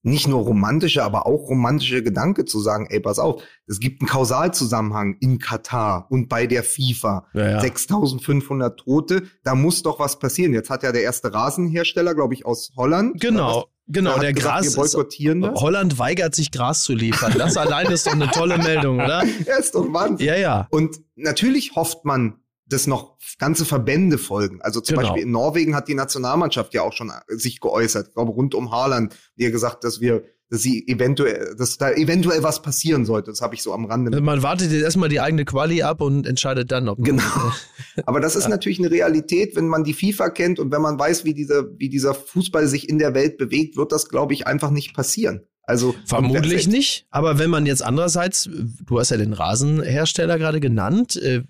[0.03, 4.09] nicht nur romantische, aber auch romantische Gedanke zu sagen, ey, pass auf, es gibt einen
[4.09, 7.27] Kausalzusammenhang in Katar und bei der FIFA.
[7.33, 7.59] Ja, ja.
[7.59, 10.53] 6500 Tote, da muss doch was passieren.
[10.53, 13.19] Jetzt hat ja der erste Rasenhersteller, glaube ich, aus Holland.
[13.21, 14.19] Genau, genau.
[14.19, 15.59] der, gesagt, Gras boykottieren das.
[15.61, 17.33] Holland weigert sich Gras zu liefern.
[17.37, 19.23] Das allein ist doch eine tolle Meldung, oder?
[19.45, 20.27] Ja, ist doch Wahnsinn.
[20.27, 20.67] Ja, ja.
[20.71, 22.35] Und natürlich hofft man,
[22.69, 24.61] dass noch ganze Verbände folgen.
[24.61, 25.07] Also zum Genau.
[25.07, 28.09] Beispiel in Norwegen hat die Nationalmannschaft ja auch schon sich geäußert.
[28.09, 31.91] Ich glaube, rund um Haaland, die ja gesagt, dass wir, dass sie eventuell, dass da
[31.91, 33.31] eventuell was passieren sollte.
[33.31, 34.21] Das habe ich so am Rande.
[34.21, 37.23] Man wartet jetzt erstmal die eigene Quali ab und entscheidet dann, ob Genau.
[38.05, 41.25] Aber das ist natürlich eine Realität, wenn man die FIFA kennt und wenn man weiß,
[41.25, 44.71] wie dieser, wie dieser Fußball sich in der Welt bewegt, wird das, glaube ich, einfach
[44.71, 45.41] nicht passieren.
[45.63, 47.07] Also Vermutlich nicht.
[47.09, 48.49] Aber wenn man jetzt andererseits,
[48.85, 51.43] du hast ja den Rasenhersteller gerade genannt, äh,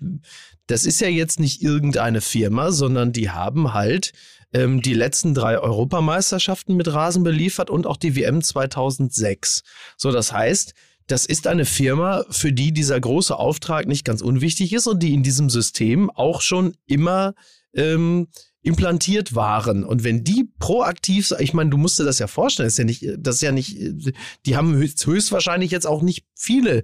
[0.66, 4.12] das ist ja jetzt nicht irgendeine Firma, sondern die haben halt
[4.52, 9.62] ähm, die letzten drei Europameisterschaften mit Rasen beliefert und auch die WM 2006.
[9.96, 10.74] So, das heißt,
[11.06, 15.14] das ist eine Firma, für die dieser große Auftrag nicht ganz unwichtig ist und die
[15.14, 17.34] in diesem System auch schon immer
[17.74, 18.28] ähm,
[18.62, 19.84] implantiert waren.
[19.84, 22.84] Und wenn die proaktiv, ich meine, du musst dir das ja vorstellen, das ist ja
[22.84, 23.78] nicht, das ist ja nicht,
[24.44, 26.82] die haben höchst, höchstwahrscheinlich jetzt auch nicht viele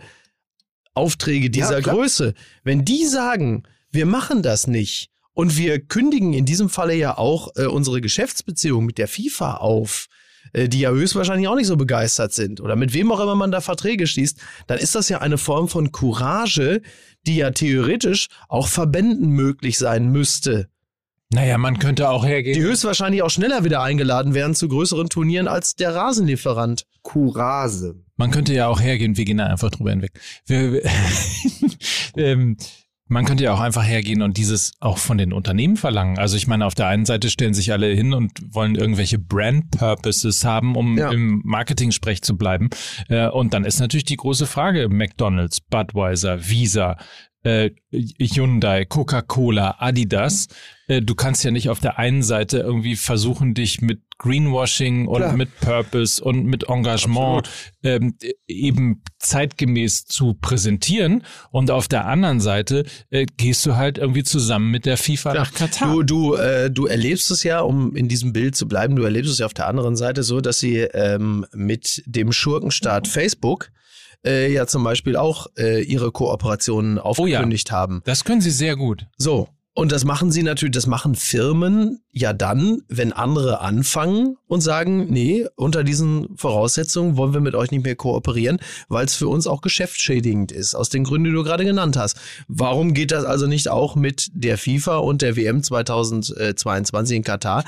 [0.95, 1.93] Aufträge dieser Ja.
[1.93, 2.35] Größe.
[2.63, 7.49] Wenn die sagen, wir machen das nicht und wir kündigen in diesem Falle ja auch
[7.57, 10.07] äh, unsere Geschäftsbeziehung mit der FIFA auf,
[10.53, 13.51] äh, die ja höchstwahrscheinlich auch nicht so begeistert sind oder mit wem auch immer man
[13.51, 16.81] da Verträge schließt, dann ist das ja eine Form von Courage,
[17.27, 20.69] die ja theoretisch auch Verbänden möglich sein müsste,
[21.31, 22.55] Naja, man könnte auch hergehen.
[22.55, 26.85] die höchstwahrscheinlich auch schneller wieder eingeladen werden zu größeren Turnieren als der Rasenlieferant.
[27.03, 27.97] Kurase.
[28.17, 30.13] Man könnte ja auch hergehen, wir gehen da einfach drüber hinweg.
[30.47, 30.83] Wir, wir,
[32.17, 32.57] ähm,
[33.15, 36.19] man könnte ja auch einfach hergehen und dieses auch von den Unternehmen verlangen.
[36.19, 39.71] Also ich meine, auf der einen Seite stellen sich alle hin und wollen irgendwelche Brand
[39.71, 41.11] Purposes haben, um Ja.
[41.11, 42.69] im Marketing-Sprech zu bleiben.
[43.09, 46.97] Äh, und dann ist natürlich die große Frage, McDonald's, Budweiser, Visa,
[47.45, 50.49] äh, Hyundai, Coca-Cola, Adidas.
[50.89, 55.19] Äh, du kannst ja nicht auf der einen Seite irgendwie versuchen, dich mit Greenwashing und
[55.19, 55.37] Klar.
[55.37, 57.49] mit Purpose und mit Engagement
[57.83, 58.17] ähm,
[58.47, 64.71] eben zeitgemäß zu präsentieren und auf der anderen Seite äh, gehst du halt irgendwie zusammen
[64.71, 65.89] mit der FIFA nach Katar.
[65.89, 69.33] Du, du, äh, du erlebst es ja, um in diesem Bild zu bleiben, du erlebst
[69.33, 73.71] es ja auf der anderen Seite so, dass sie ähm, mit dem Schurkenstaat Facebook
[74.25, 78.03] äh, ja zum Beispiel auch äh, ihre Kooperationen aufgekündigt haben.
[78.05, 79.07] das können sie sehr gut.
[79.17, 79.49] So.
[79.77, 85.07] Und das machen sie natürlich, das machen Firmen ja dann, wenn andere anfangen und sagen,
[85.11, 89.49] nee, unter diesen Voraussetzungen wollen wir mit euch nicht mehr kooperieren, weil es für uns
[89.49, 92.17] auch geschäftsschädigend ist, aus den Gründen, die du gerade genannt hast.
[92.47, 97.65] Warum geht das also nicht auch mit der FIFA und der WM 2022 in Katar?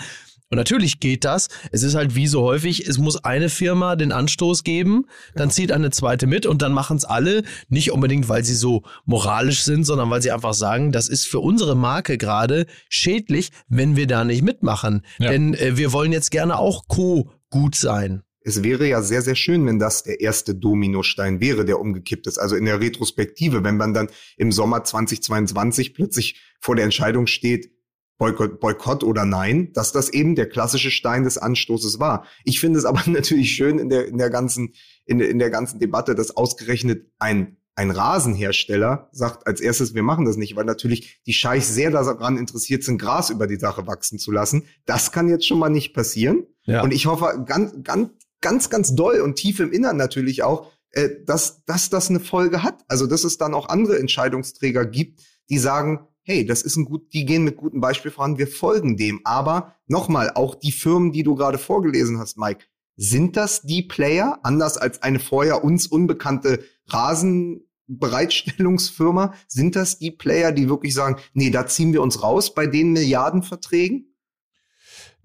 [0.48, 1.48] Und natürlich geht das.
[1.72, 5.72] Es ist halt wie so häufig, es muss eine Firma den Anstoß geben, dann zieht
[5.72, 7.42] eine zweite mit und dann machen es alle.
[7.68, 11.40] Nicht unbedingt, weil sie so moralisch sind, sondern weil sie einfach sagen, das ist für
[11.40, 15.04] unsere Marke gerade schädlich, wenn wir da nicht mitmachen.
[15.18, 15.30] Ja.
[15.30, 18.22] Denn äh, wir wollen jetzt gerne auch co-gut sein.
[18.42, 22.38] Es wäre ja sehr, sehr schön, wenn das der erste Dominostein wäre, der umgekippt ist.
[22.38, 27.75] Also in der Retrospektive, wenn man dann im Sommer 2022 plötzlich vor der Entscheidung steht,
[28.18, 32.26] Boykott, Boykott oder Nein, dass das eben der klassische Stein des Anstoßes war.
[32.44, 35.78] Ich finde es aber natürlich schön in der, in der ganzen, in, in der ganzen
[35.78, 41.20] Debatte, dass ausgerechnet ein ein Rasenhersteller sagt als erstes, wir machen das nicht, weil natürlich
[41.26, 44.64] die Scheichs sehr daran interessiert sind, Gras über die Sache wachsen zu lassen.
[44.86, 46.46] Das kann jetzt schon mal nicht passieren.
[46.64, 46.82] Ja.
[46.82, 48.10] Und ich hoffe ganz, ganz,
[48.40, 52.62] ganz, ganz doll und tief im Innern natürlich auch, äh, dass, dass das eine Folge
[52.62, 52.82] hat.
[52.88, 57.12] Also, dass es dann auch andere Entscheidungsträger gibt, die sagen, hey, das ist ein gut,
[57.12, 59.20] die gehen mit gutem Beispiel voran, wir folgen dem.
[59.22, 62.64] Aber nochmal, auch die Firmen, die du gerade vorgelesen hast, Mike,
[62.96, 69.34] sind das die Player, anders als eine vorher uns unbekannte Rasenbereitstellungsfirma?
[69.46, 72.92] Sind das die Player, die wirklich sagen, nee, da ziehen wir uns raus bei den
[72.92, 74.15] Milliardenverträgen?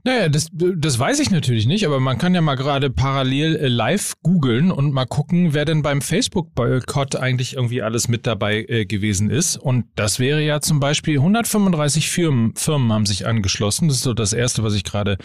[0.03, 3.67] Naja, das, das weiß ich natürlich nicht, aber man kann ja mal gerade parallel äh,
[3.67, 8.85] live googeln und mal gucken, wer denn beim Facebook-Boykott eigentlich irgendwie alles mit dabei äh,
[8.85, 9.57] gewesen ist.
[9.57, 13.87] Und das wäre ja zum Beispiel 135 Firmen, Firmen haben sich angeschlossen.
[13.89, 15.17] Das ist so das Erste, was ich gerade,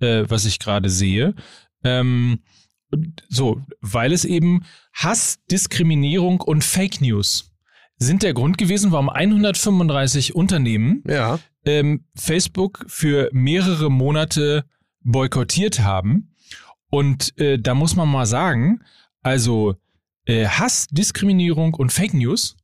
[0.00, 1.34] äh, was ich gerade sehe.
[1.82, 2.40] Ähm,
[3.28, 7.52] so, weil es eben Hass, Diskriminierung und Fake News
[7.98, 11.38] sind der Grund gewesen, warum 135 Unternehmen ja.
[11.68, 14.64] Ähm, Facebook für mehrere Monate
[15.02, 16.34] boykottiert haben.
[16.90, 18.80] Und äh, da muss man mal sagen,
[19.22, 19.76] also
[20.24, 22.56] äh, Hass, Diskriminierung und Fake News.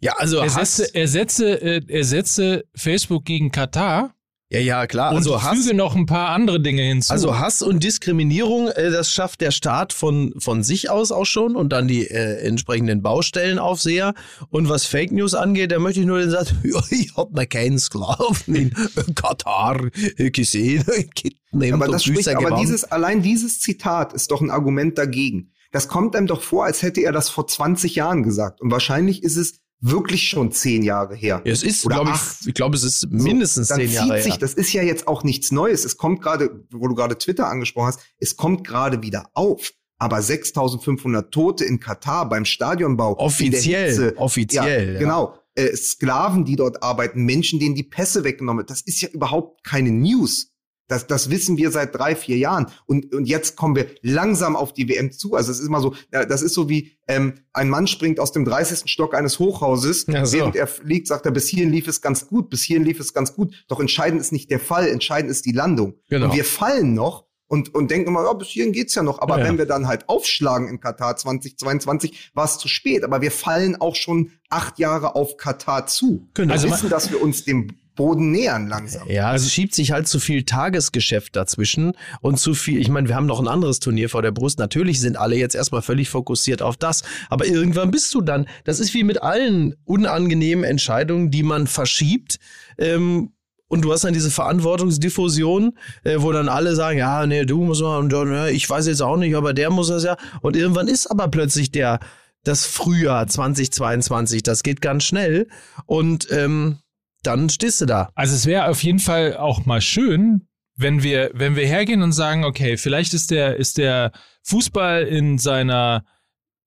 [0.00, 4.14] Ja, also ersetze, ersetze, äh, ersetze Facebook gegen Katar
[4.52, 5.12] ja, ja, klar.
[5.12, 7.10] Und also Hass, füge noch ein paar andere Dinge hinzu.
[7.10, 11.56] Also Hass und Diskriminierung, äh, das schafft der Staat von, von sich aus auch schon
[11.56, 14.12] und dann die äh, entsprechenden Baustellenaufseher.
[14.50, 16.52] Und was Fake News angeht, da möchte ich nur den Satz,
[16.90, 18.74] ich hab mal keinen Sklaven in
[19.14, 19.88] Katar
[20.18, 20.84] gesehen.
[21.72, 25.52] aber das spricht, aber dieses, allein dieses Zitat ist doch ein Argument dagegen.
[25.70, 28.60] Das kommt einem doch vor, als hätte er das vor 20 Jahren gesagt.
[28.60, 31.42] Und wahrscheinlich ist es wirklich schon zehn Jahre her.
[31.44, 34.38] Ja, es ist, glaube ich, ich glaube, es ist mindestens so, zehn Jahre sich, her.
[34.40, 35.84] Das ist ja jetzt auch nichts Neues.
[35.84, 39.72] Es kommt gerade, wo du gerade Twitter angesprochen hast, es kommt gerade wieder auf.
[39.98, 43.18] Aber 6.500 Tote in Katar beim Stadionbau.
[43.18, 44.86] Offiziell, Hitze, offiziell.
[44.86, 44.98] Ja, ja.
[44.98, 45.38] Genau.
[45.54, 49.90] Äh, Sklaven, die dort arbeiten, Menschen, denen die Pässe weggenommen Das ist ja überhaupt keine
[49.90, 50.51] News.
[50.92, 52.66] Das, das wissen wir seit drei, vier Jahren.
[52.84, 55.34] Und, und jetzt kommen wir langsam auf die WM zu.
[55.34, 58.44] Also es ist immer so, das ist so wie ähm, ein Mann springt aus dem
[58.44, 58.90] 30.
[58.90, 60.36] Stock eines Hochhauses, ja, so.
[60.36, 63.14] während er fliegt, sagt er, bis hierhin lief es ganz gut, bis hierhin lief es
[63.14, 63.64] ganz gut.
[63.68, 65.94] Doch entscheidend ist nicht der Fall, entscheidend ist die Landung.
[66.10, 66.26] Genau.
[66.26, 69.20] Und wir fallen noch und, und denken immer, ja, bis hierhin geht's ja noch.
[69.20, 73.04] Aber ja, wenn wir dann halt aufschlagen in Katar 2022, war es zu spät.
[73.04, 76.28] Aber wir fallen auch schon acht Jahre auf Katar zu.
[76.34, 76.54] Genau.
[76.54, 79.08] Wir wissen, dass wir uns dem Boden nähern langsam.
[79.08, 83.08] Ja, also es schiebt sich halt zu viel Tagesgeschäft dazwischen und zu viel, ich meine,
[83.08, 84.58] wir haben noch ein anderes Turnier vor der Brust.
[84.58, 88.80] Natürlich sind alle jetzt erstmal völlig fokussiert auf das, aber irgendwann bist du dann, das
[88.80, 92.38] ist wie mit allen unangenehmen Entscheidungen, die man verschiebt.
[92.78, 93.32] Ähm,
[93.68, 97.80] und du hast dann diese Verantwortungsdiffusion, äh, wo dann alle sagen, ja, nee, du musst
[97.80, 100.18] mal, und, äh, ich weiß jetzt auch nicht, aber der muss das ja.
[100.42, 101.98] Und irgendwann ist aber plötzlich der
[102.44, 105.48] das Frühjahr 2022, das geht ganz schnell.
[105.86, 106.78] Und ähm,
[107.22, 108.10] dann stehst du da.
[108.14, 112.12] Also es wäre auf jeden Fall auch mal schön, wenn wir, wenn wir hergehen und
[112.12, 114.12] sagen, okay, vielleicht ist der, ist der
[114.42, 116.04] Fußball in seiner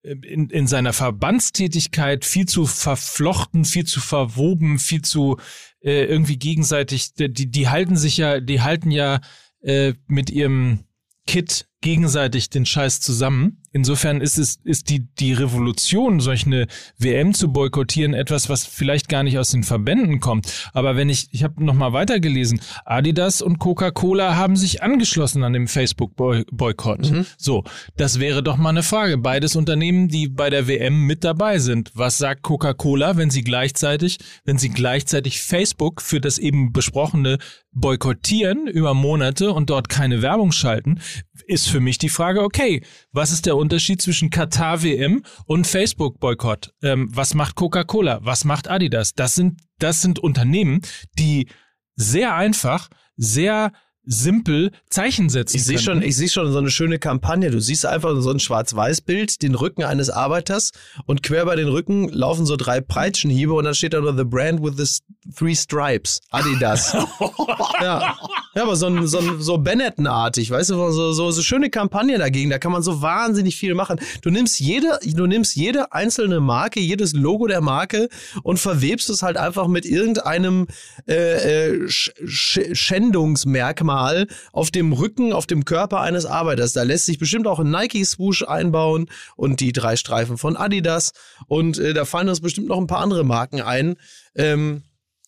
[0.05, 5.37] in, in seiner Verbandstätigkeit viel zu verflochten, viel zu verwoben, viel zu
[5.81, 9.19] äh, irgendwie gegenseitig, die, die halten sich ja, die halten ja
[9.61, 10.85] äh, mit ihrem
[11.25, 13.61] Kit gegenseitig den Scheiß zusammen.
[13.71, 16.65] Insofern ist es, ist die, die Revolution, solch eine
[16.97, 20.71] WM zu boykottieren, etwas, was vielleicht gar nicht aus den Verbänden kommt.
[20.73, 25.67] Aber wenn ich, ich habe nochmal weitergelesen, Adidas und Coca-Cola haben sich angeschlossen an dem
[25.67, 27.11] Facebook-Boykott.
[27.11, 27.25] Mhm.
[27.37, 27.63] So,
[27.97, 29.19] das wäre doch mal eine Frage.
[29.19, 31.91] Beides Unternehmen, die bei der WM mit dabei sind.
[31.93, 37.37] Was sagt Coca-Cola, wenn sie gleichzeitig, wenn sie gleichzeitig Facebook für das eben besprochene
[37.75, 41.01] boykottieren über Monate und dort keine Werbung schalten,
[41.47, 46.19] ist für mich die Frage, okay, was ist der Unterschied zwischen Katar WM und Facebook
[46.19, 46.73] Boykott?
[46.81, 48.19] Ähm, was macht Coca-Cola?
[48.23, 49.13] Was macht Adidas?
[49.13, 50.81] Das sind, das sind Unternehmen,
[51.17, 51.47] die
[51.95, 53.71] sehr einfach, sehr
[54.05, 55.57] simpel Zeichen setzen.
[55.57, 57.49] Ich sehe schon, ich sehe schon so eine schöne Kampagne.
[57.49, 60.71] Du siehst einfach so ein Schwarz-Weiß-Bild, den Rücken eines Arbeiters
[61.05, 64.23] und quer bei den Rücken laufen so drei Peitschenhiebe und dann steht da nur The
[64.23, 66.21] Brand with the Three Stripes.
[66.29, 66.93] Adidas.
[67.81, 68.15] ja.
[68.55, 72.49] Ja, aber so, so, so Benetton-artig, weißt du, so, so, so schöne Kampagne dagegen.
[72.49, 73.99] Da kann man so wahnsinnig viel machen.
[74.21, 78.09] Du nimmst jede, du nimmst jede einzelne Marke, jedes Logo der Marke
[78.43, 80.67] und verwebst es halt einfach mit irgendeinem
[81.07, 86.73] äh, äh, Schändungsmerkmal Mal auf dem Rücken, auf dem Körper eines Arbeiters.
[86.73, 91.11] Da lässt sich bestimmt auch ein Nike-Swoosh einbauen und die drei Streifen von Adidas.
[91.47, 93.95] Und äh, da fallen uns bestimmt noch ein paar andere Marken ein.
[94.35, 94.83] Ähm,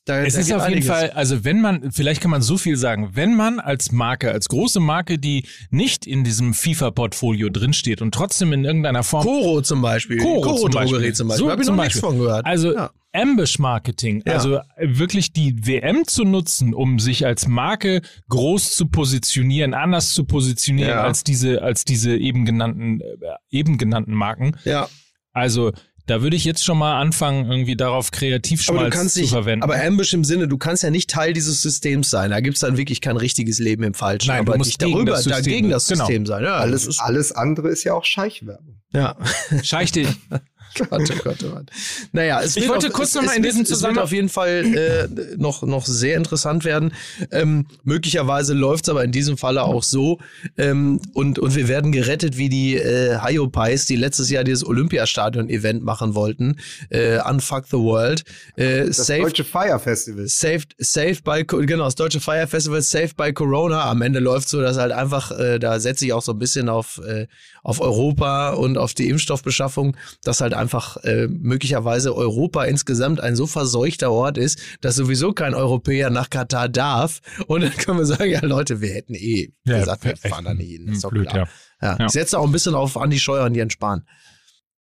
[0.08, 0.84] Da, Es da ist auf jeden.
[0.84, 4.48] Fall, also wenn man, vielleicht kann man so viel sagen, wenn man als Marke, als
[4.48, 9.82] große Marke, die nicht in diesem FIFA-Portfolio drinsteht und trotzdem in irgendeiner Form Koro zum
[9.82, 10.18] Beispiel.
[10.18, 11.14] Koro zum Drogerie Beispiel.
[11.14, 11.46] zum Beispiel.
[11.46, 12.10] So Hab ich zum noch nichts Beispiel.
[12.18, 12.46] von gehört.
[12.46, 12.90] Also ja.
[13.14, 14.34] Ambush-Marketing, Ja.
[14.34, 20.26] also wirklich die WM zu nutzen, um sich als Marke groß zu positionieren, anders zu
[20.26, 21.04] positionieren Ja.
[21.04, 23.06] als diese, als diese eben genannten, äh,
[23.50, 24.56] eben genannten Marken.
[24.66, 24.88] ja.
[25.34, 25.72] Also
[26.08, 29.30] da würde ich jetzt schon mal anfangen, irgendwie darauf Aber Kreativschmalz du kannst zu nicht,
[29.30, 29.64] verwenden.
[29.64, 32.32] aber Ambush im Sinne, du kannst ja nicht Teil dieses Systems sein.
[32.32, 34.30] Da gibt's dann wirklich kein richtiges Leben im Falschen.
[34.30, 35.96] Nein, du aber musst nicht gegen darüber, das System dagegen das sein.
[35.98, 36.06] Genau.
[36.08, 36.44] System sein.
[36.44, 38.82] Ja, Alles, alles andere ist ja auch Scheichwerbung.
[38.94, 39.16] ja.
[39.64, 40.08] Scheich dich.
[40.90, 41.66] Gott, oh Gott, oh Gott.
[42.12, 43.78] Naja, es Ich wird wollte auf, kurz es, noch mal es in diesem Es wird
[43.80, 45.08] Zusammenhang- auf jeden Fall äh,
[45.38, 46.94] noch, noch sehr interessant werden.
[47.32, 50.20] Ähm, möglicherweise läuft's aber in diesem Falle auch so.
[50.58, 55.84] Ähm, und, und wir werden gerettet wie die äh, Hyopies, die letztes Jahr dieses Olympiastadion-Event
[55.84, 56.58] machen wollten.
[56.90, 58.24] Äh, Unfuck the World.
[58.56, 60.28] Äh, Das saved, deutsche Fire Festival.
[60.28, 63.86] saved, saved by, genau, das deutsche Fire Festival, saved by Corona.
[63.90, 66.70] Am Ende läuft so, dass halt einfach, äh, da setze ich auch so ein bisschen
[66.70, 67.28] auf, äh,
[67.64, 70.67] auf Europa und auf die Impfstoffbeschaffung, dass halt einfach
[71.04, 76.70] äh, möglicherweise Europa insgesamt ein so verseuchter Ort ist, dass sowieso kein Europäer nach Katar
[76.70, 77.22] darf.
[77.48, 80.54] Und dann können wir sagen, ja Leute, wir hätten eh Ja, gesagt, wir fahren da
[80.54, 80.86] nicht hin.
[80.88, 81.48] Das ist doch blöd, klar.
[81.82, 81.90] ja.
[81.90, 81.98] Ja.
[82.00, 82.06] Ja.
[82.06, 84.04] Ich setze auch ein bisschen auf Andi Scheuer und Jens Spahn.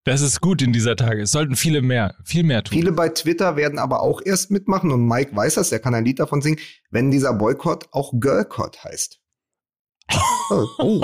[0.05, 1.23] Das ist gut in dieser Tage.
[1.23, 2.79] Es sollten viele mehr, viel mehr tun.
[2.79, 6.05] Viele bei Twitter werden aber auch erst mitmachen und Mike weiß das, der kann ein
[6.05, 6.59] Lied davon singen,
[6.91, 9.19] wenn dieser Boykott auch Girlcott heißt.
[10.51, 11.01] Oh, oh,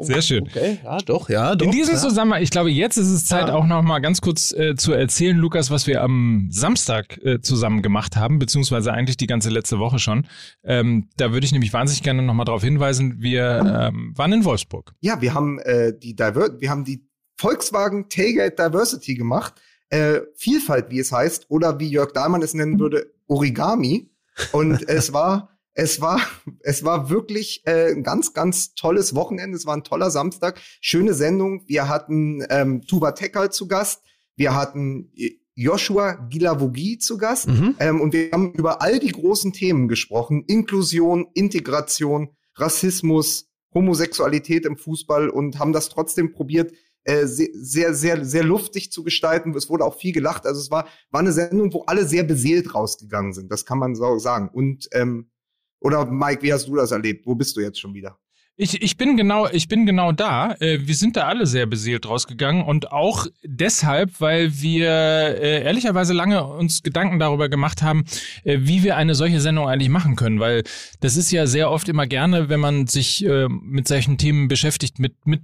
[0.00, 0.42] Sehr schön.
[0.42, 1.64] Okay, ja, doch, ja, doch.
[1.64, 2.00] In diesem ja.
[2.00, 3.54] Zusammenhang, ich glaube, jetzt ist es Zeit, Ja.
[3.54, 7.80] auch noch mal ganz kurz äh, zu erzählen, Lukas, was wir am Samstag äh, zusammen
[7.80, 10.26] gemacht haben, beziehungsweise eigentlich die ganze letzte Woche schon.
[10.62, 13.16] Ähm, da würde ich nämlich wahnsinnig gerne noch mal darauf hinweisen.
[13.20, 14.92] Wir ähm, waren in Wolfsburg.
[15.00, 17.06] Ja, wir haben äh, die Diver wir haben die
[17.38, 19.54] Volkswagen Tailgate Diversity gemacht.
[19.88, 24.10] Äh, Vielfalt, wie es heißt, oder wie Jörg Dahlmann es nennen würde, Origami.
[24.52, 26.20] Und es war, es war,
[26.60, 29.56] es war wirklich äh, ein ganz, ganz tolles Wochenende.
[29.56, 31.62] Es war ein toller Samstag, schöne Sendung.
[31.66, 34.02] Wir hatten ähm, Tuba Tekal zu Gast.
[34.36, 37.48] Wir hatten äh, Joshua Gilavogi zu Gast.
[37.48, 37.74] Mhm.
[37.78, 40.44] Ähm, und wir haben über all die großen Themen gesprochen.
[40.46, 46.72] Inklusion, Integration, Rassismus, Homosexualität im Fußball und haben das trotzdem probiert,
[47.04, 49.54] äh, sehr, sehr, sehr, sehr luftig zu gestalten.
[49.54, 50.46] Es wurde auch viel gelacht.
[50.46, 53.50] Also es war, war eine Sendung, wo alle sehr beseelt rausgegangen sind.
[53.50, 54.50] Das kann man so sagen.
[54.52, 55.29] Und, ähm,
[55.80, 57.26] oder Mike, wie hast du das erlebt?
[57.26, 58.18] Wo bist du jetzt schon wieder?
[58.62, 60.54] Ich, ich bin genau, ich bin genau da.
[60.60, 66.12] Äh, wir sind da alle sehr beseelt rausgegangen und auch deshalb, weil wir äh, ehrlicherweise
[66.12, 68.04] lange uns Gedanken darüber gemacht haben,
[68.44, 70.62] äh, wie wir eine solche Sendung eigentlich machen können, weil
[71.00, 74.98] das ist ja sehr oft immer gerne, wenn man sich äh, mit solchen Themen beschäftigt,
[74.98, 75.40] mit mit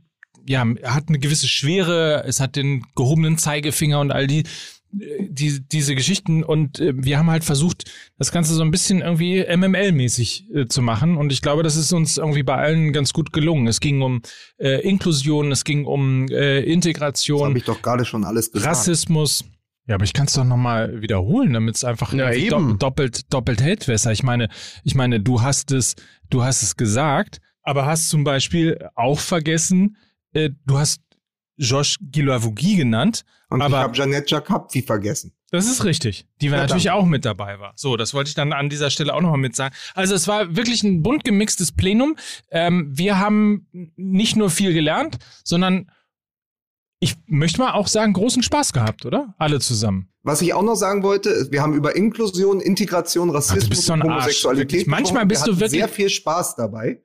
[0.49, 4.45] ja, hat eine gewisse Schwere, es hat den gehobenen Zeigefinger und all die
[4.93, 7.85] die, diese Geschichten und äh, wir haben halt versucht,
[8.19, 11.93] das Ganze so ein bisschen irgendwie MML-mäßig äh, zu machen und ich glaube, das ist
[11.93, 13.67] uns irgendwie bei allen ganz gut gelungen.
[13.67, 14.23] Es ging um
[14.59, 18.71] äh, Inklusion, es ging um äh, Das habe Integration, ich doch gerade schon alles gesagt.
[18.71, 19.45] Rassismus.
[19.89, 22.79] Ja, aber ich kann es doch nochmal wiederholen, damit es einfach Ja, eben.
[22.79, 24.11] doppelt doppelt hält besser.
[24.11, 24.49] Ich meine,
[24.83, 25.95] ich meine, du hast es,
[26.29, 29.97] du hast es gesagt, aber hast zum Beispiel auch vergessen,
[30.33, 31.03] äh, du hast
[31.57, 33.25] Josh Guilavogui genannt.
[33.49, 35.33] Und aber- ich habe Janette Jacapzi vergessen.
[35.53, 37.73] Das ist richtig, die Ja, natürlich auch mit dabei war.
[37.77, 39.75] So, das wollte ich dann an dieser Stelle auch nochmal mit sagen.
[39.95, 42.17] Also es war wirklich ein bunt gemixtes Plenum.
[42.51, 45.89] Ähm, wir haben nicht nur viel gelernt, sondern
[46.99, 49.35] ich möchte mal auch sagen, großen Spaß gehabt, oder?
[49.39, 50.09] Alle zusammen.
[50.23, 54.11] Was ich auch noch sagen wollte, wir haben über Inklusion, Integration, Rassismus so ein und
[54.11, 54.89] Homosexualität.
[54.89, 57.03] Manchmal bist wir du wirklich- sehr viel Spaß dabei.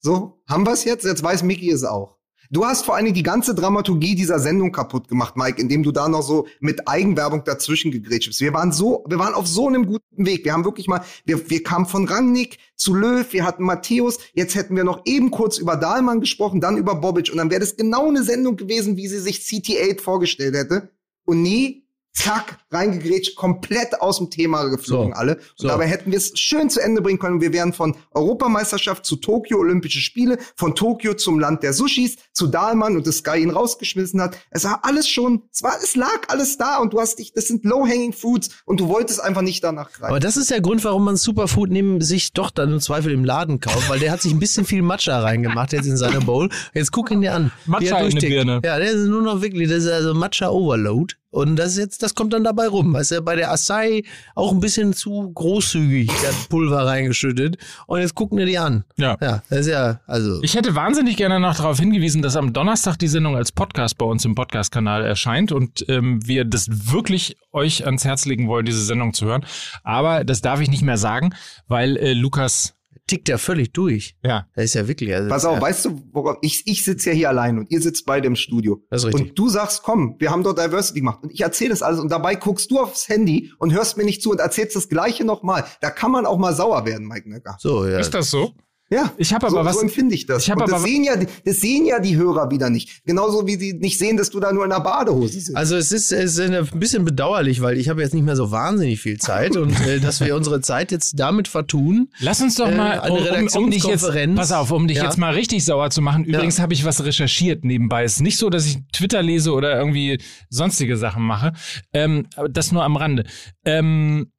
[0.00, 1.04] So, haben wir es jetzt?
[1.04, 2.15] Jetzt weiß Mickey es auch.
[2.50, 6.08] Du hast vor Dingen die ganze Dramaturgie dieser Sendung kaputt gemacht, Mike, indem du da
[6.08, 8.40] noch so mit Eigenwerbung dazwischen gegrätscht bist.
[8.40, 10.44] Wir waren so, wir waren auf so einem guten Weg.
[10.44, 14.54] Wir haben wirklich mal, wir, wir kamen von Rangnick zu Löw, wir hatten Matthäus, jetzt
[14.54, 17.76] hätten wir noch eben kurz über Dahlmann gesprochen, dann über Bobic und dann wäre das
[17.76, 20.90] genau eine Sendung gewesen, wie sie sich CT8 vorgestellt hätte.
[21.24, 21.85] Und nie,
[22.16, 25.18] zack, reingegrätscht, komplett aus dem Thema geflogen So.
[25.18, 25.34] alle.
[25.36, 25.68] Und So.
[25.68, 27.40] dabei hätten wir es schön zu Ende bringen können.
[27.42, 32.46] Wir wären von Europameisterschaft zu Tokio Olympische Spiele, von Tokio zum Land der Sushis, zu
[32.46, 34.36] Dahlmann und das Sky ihn rausgeschmissen hat.
[34.50, 37.48] Es war alles schon, es war, es lag alles da und du hast dich, das
[37.48, 40.06] sind low-hanging fruits und du wolltest einfach nicht danach greifen.
[40.10, 43.24] Aber das ist der Grund, warum man Superfood neben sich doch dann im Zweifel im
[43.24, 46.48] Laden kauft, weil der hat sich ein bisschen viel Matcha reingemacht jetzt in seine Bowl.
[46.72, 47.52] Jetzt guck ihn dir an.
[47.66, 48.16] Matcha in.
[48.18, 48.60] Birne.
[48.64, 51.14] Ja, der ist nur noch wirklich, das ist also Matcha Overload.
[51.36, 52.94] Und das ist jetzt, das kommt dann dabei rum.
[52.94, 57.58] Weißt du, bei der Assai auch ein bisschen zu großzügig der Pulver reingeschüttet.
[57.86, 58.84] Und jetzt gucken wir die an.
[58.96, 59.18] Ja.
[59.20, 60.42] Ja, das ist ja, also.
[60.42, 64.06] Ich hätte wahnsinnig gerne noch darauf hingewiesen, dass am Donnerstag die Sendung als Podcast bei
[64.06, 68.82] uns im Podcast-Kanal erscheint und ähm, wir das wirklich euch ans Herz legen wollen, diese
[68.82, 69.44] Sendung zu hören.
[69.84, 71.34] Aber das darf ich nicht mehr sagen,
[71.68, 72.75] weil äh, Lukas,
[73.06, 74.16] tickt ja völlig durch.
[74.22, 75.14] ja, Das ist ja wirklich.
[75.14, 77.80] Also, Pass auf, ja, weißt du, worauf ich, ich sitze ja hier allein und ihr
[77.80, 78.82] sitzt beide im Studio.
[78.90, 79.30] Das ist richtig.
[79.30, 81.20] Und du sagst, komm, wir haben dort Diversity gemacht.
[81.22, 84.22] Und ich erzähle das alles und dabei guckst du aufs Handy und hörst mir nicht
[84.22, 85.64] zu und erzählst das Gleiche nochmal.
[85.80, 87.56] Da kann man auch mal sauer werden, Mike Necker.
[87.60, 87.98] So, ja.
[87.98, 88.52] ist das so?
[88.88, 89.12] Ja.
[89.16, 89.76] Ich habe so, aber was.
[89.76, 90.44] so empfinde ich das.
[90.44, 93.04] Ich hab und das aber- sehen, ja, die- das sehen ja die Hörer wieder nicht.
[93.04, 95.56] Genauso wie sie nicht sehen, dass du da nur in der Badehose sitzt.
[95.56, 98.52] Also es ist, es ist ein bisschen bedauerlich, weil ich habe jetzt nicht mehr so
[98.52, 102.10] wahnsinnig viel Zeit und äh, dass wir unsere Zeit jetzt damit vertun.
[102.20, 103.24] Lass uns doch Äh, mal, eine um, um,
[103.64, 104.36] um dich jetzt, Redaktionskonferenz.
[104.38, 105.04] pass auf, um dich Ja.
[105.04, 106.24] jetzt mal richtig sauer zu machen.
[106.24, 108.04] Übrigens habe ich was recherchiert nebenbei.
[108.04, 111.52] Es ist nicht so, dass ich Twitter lese oder irgendwie sonstige Sachen mache.
[111.92, 113.24] Ähm, das nur am Rande.
[113.64, 114.30] Ähm,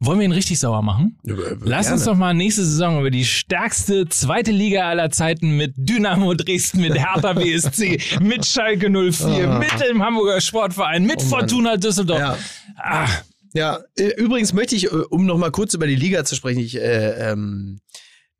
[0.00, 1.18] wollen wir ihn richtig sauer machen?
[1.62, 6.34] Lass uns doch mal nächste Saison über die stärkste zweite Liga aller Zeiten mit Dynamo
[6.34, 9.58] Dresden, mit Hertha BSC, mit Schalke 04, Ah.
[9.58, 11.24] mit dem Hamburger Sportverein, mit Oh.
[11.28, 12.18] Fortuna Düsseldorf.
[12.18, 12.36] Ja.
[12.76, 13.08] Ah,
[13.52, 16.60] Ja, äh, übrigens möchte ich, äh, um noch mal kurz über die Liga zu sprechen,
[16.60, 17.80] ich äh, ähm,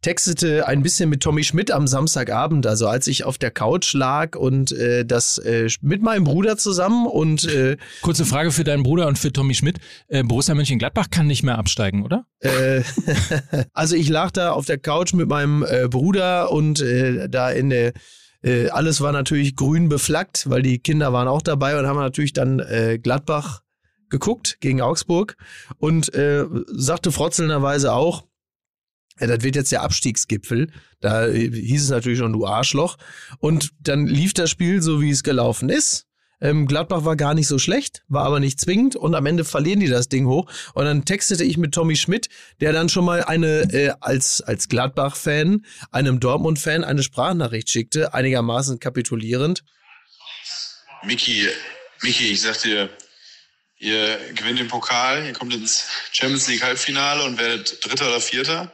[0.03, 4.37] textete ein bisschen mit Tommy Schmidt am Samstagabend, also als ich auf der Couch lag
[4.37, 9.07] und äh, das äh, mit meinem Bruder zusammen und äh, kurze Frage für deinen Bruder
[9.07, 9.79] und für Tommy Schmidt.
[10.09, 12.25] Äh, Borussia Mönchengladbach kann nicht mehr absteigen, oder?
[12.41, 12.83] äh,
[13.75, 17.71] also ich lag da auf der Couch mit meinem äh, Bruder und äh, da in
[17.71, 17.93] der
[18.43, 22.33] äh, alles war natürlich grün beflaggt, weil die Kinder waren auch dabei und haben natürlich
[22.33, 23.61] dann äh, Gladbach
[24.09, 25.37] geguckt gegen Augsburg
[25.79, 28.25] und äh, sagte frotzelnderweise auch,
[29.21, 30.73] ja, das wird jetzt der Abstiegsgipfel.
[31.01, 32.97] Da äh, hieß es natürlich schon, du Arschloch.
[33.39, 36.07] Und dann lief das Spiel so, wie es gelaufen ist.
[36.43, 39.81] Ähm, Gladbach war gar nicht so schlecht, war aber nicht zwingend und am Ende verlieren
[39.81, 40.51] die das Ding hoch.
[40.73, 42.31] Und dann textete ich mit Tommy Schmidt,
[42.63, 48.81] der dann schon mal eine, äh, als, als Gladbach-Fan, einem Dortmund-Fan eine Sprachnachricht schickte, einigermaßen
[48.81, 49.65] kapitulierend.
[51.05, 51.47] Miki,
[52.03, 52.89] Miki, ich sag dir,
[53.77, 58.73] ihr gewinnt den Pokal, ihr kommt ins Champions League Halbfinale und werdet Dritter oder Vierter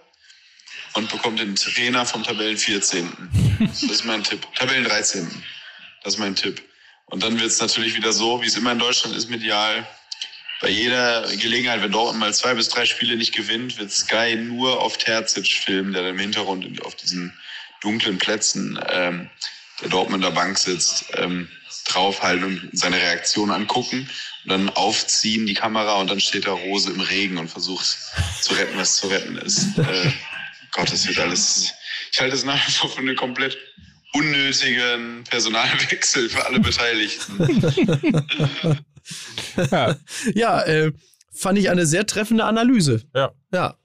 [0.97, 3.59] und bekommt den Trainer vom Tabellen 14.
[3.61, 4.47] Das ist mein Tipp.
[4.55, 5.31] Tabellen 13.
[6.03, 6.63] Das ist mein Tipp.
[7.07, 9.87] Und dann wird es natürlich wieder so, wie es immer in Deutschland ist, medial.
[10.61, 14.81] Bei jeder Gelegenheit, wenn Dortmund mal zwei bis drei Spiele nicht gewinnt, wird Sky nur
[14.81, 17.33] auf Terzic filmen, der dann im Hintergrund auf diesen
[17.83, 19.29] dunklen Plätzen ähm,
[19.83, 21.49] der Dortmunder Bank sitzt, ähm,
[21.87, 24.09] draufhalten und seine Reaktion angucken
[24.45, 27.99] und dann aufziehen die Kamera und dann steht da Rose im Regen und versucht
[28.41, 29.79] zu retten, was zu retten ist.
[29.79, 30.11] Äh,
[30.77, 31.73] Gott, das wird alles.
[32.13, 33.57] Ich halte es nach wie vor für einen komplett
[34.13, 37.73] unnötigen Personalwechsel für alle Beteiligten.
[39.71, 39.97] Ja.
[40.35, 40.93] Ja, äh,
[41.33, 43.03] fand ich eine sehr treffende Analyse.
[43.15, 43.33] Ja.
[43.53, 43.77] Ja.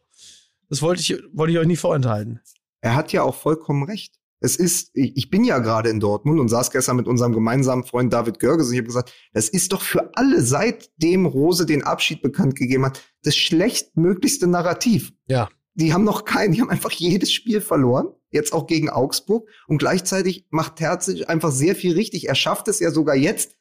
[0.70, 2.39] Das wollte ich, wollte ich euch nicht vorenthalten.
[2.82, 4.16] Er hat ja auch vollkommen recht.
[4.39, 7.84] Es ist, ich ich bin ja gerade in Dortmund und saß gestern mit unserem gemeinsamen
[7.84, 11.84] Freund David Görges und ich habe gesagt, das ist doch für alle, seitdem Rose den
[11.84, 15.14] Abschied bekannt gegeben hat, das schlechtmöglichste Narrativ.
[15.28, 15.50] Ja.
[15.74, 19.78] Die haben noch keinen, die haben einfach jedes Spiel verloren, jetzt auch gegen Augsburg und
[19.78, 22.28] gleichzeitig macht Terzic einfach sehr viel richtig.
[22.28, 23.55] Er schafft es ja sogar jetzt,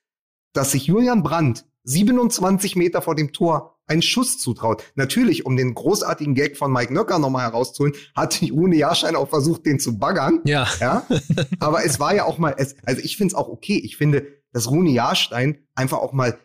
[0.53, 4.85] dass sich Julian Brandt 27 Meter vor dem Tor einen Schuss zutraut.
[4.95, 9.67] Natürlich, um den großartigen Gag von Mike Nöcker nochmal herauszuholen, hat Rune Jahrschein auch versucht,
[9.67, 10.41] den zu baggern.
[10.45, 10.69] Ja.
[10.81, 11.07] Ja,
[11.59, 13.81] aber es war ja auch mal, es, also ich finde es auch okay.
[13.83, 16.39] Ich finde, dass Rune Jahrstein einfach auch mal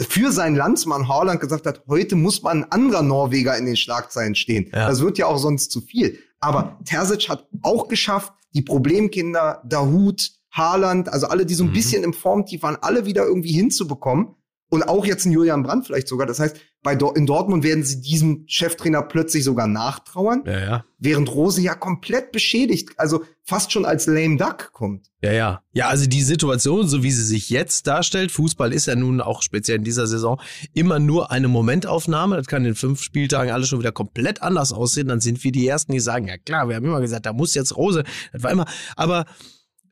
[0.00, 4.34] für seinen Landsmann Haaland gesagt hat, heute muss mal ein anderer Norweger in den Schlagzeilen
[4.34, 4.70] stehen.
[4.72, 4.88] Ja.
[4.88, 6.18] Das wird ja auch sonst zu viel.
[6.40, 11.72] Aber Terzic hat auch geschafft, die Problemkinder, Dahut, Haaland, also alle, die so ein Mhm.
[11.74, 14.34] bisschen im Formtief waren, alle wieder irgendwie hinzubekommen.
[14.72, 16.26] Und auch jetzt ein Julian Brandt vielleicht sogar.
[16.26, 20.84] Das heißt, bei Dor in Dortmund werden sie diesem Cheftrainer plötzlich sogar nachtrauern, Ja, ja.
[20.98, 25.10] während Rose ja komplett beschädigt, also fast schon als lame duck kommt.
[25.20, 25.62] Ja, ja.
[25.74, 29.42] Ja, also die Situation, so wie sie sich jetzt darstellt, Fußball ist ja nun auch
[29.42, 30.40] speziell in dieser Saison
[30.72, 32.36] immer nur eine Momentaufnahme.
[32.38, 35.08] Das kann in fünf Spieltagen alles schon wieder komplett anders aussehen.
[35.08, 37.54] Dann sind wir die Ersten, die sagen, ja klar, wir haben immer gesagt, da muss
[37.54, 38.04] jetzt Rose.
[38.32, 38.64] Das war immer,
[38.96, 39.26] aber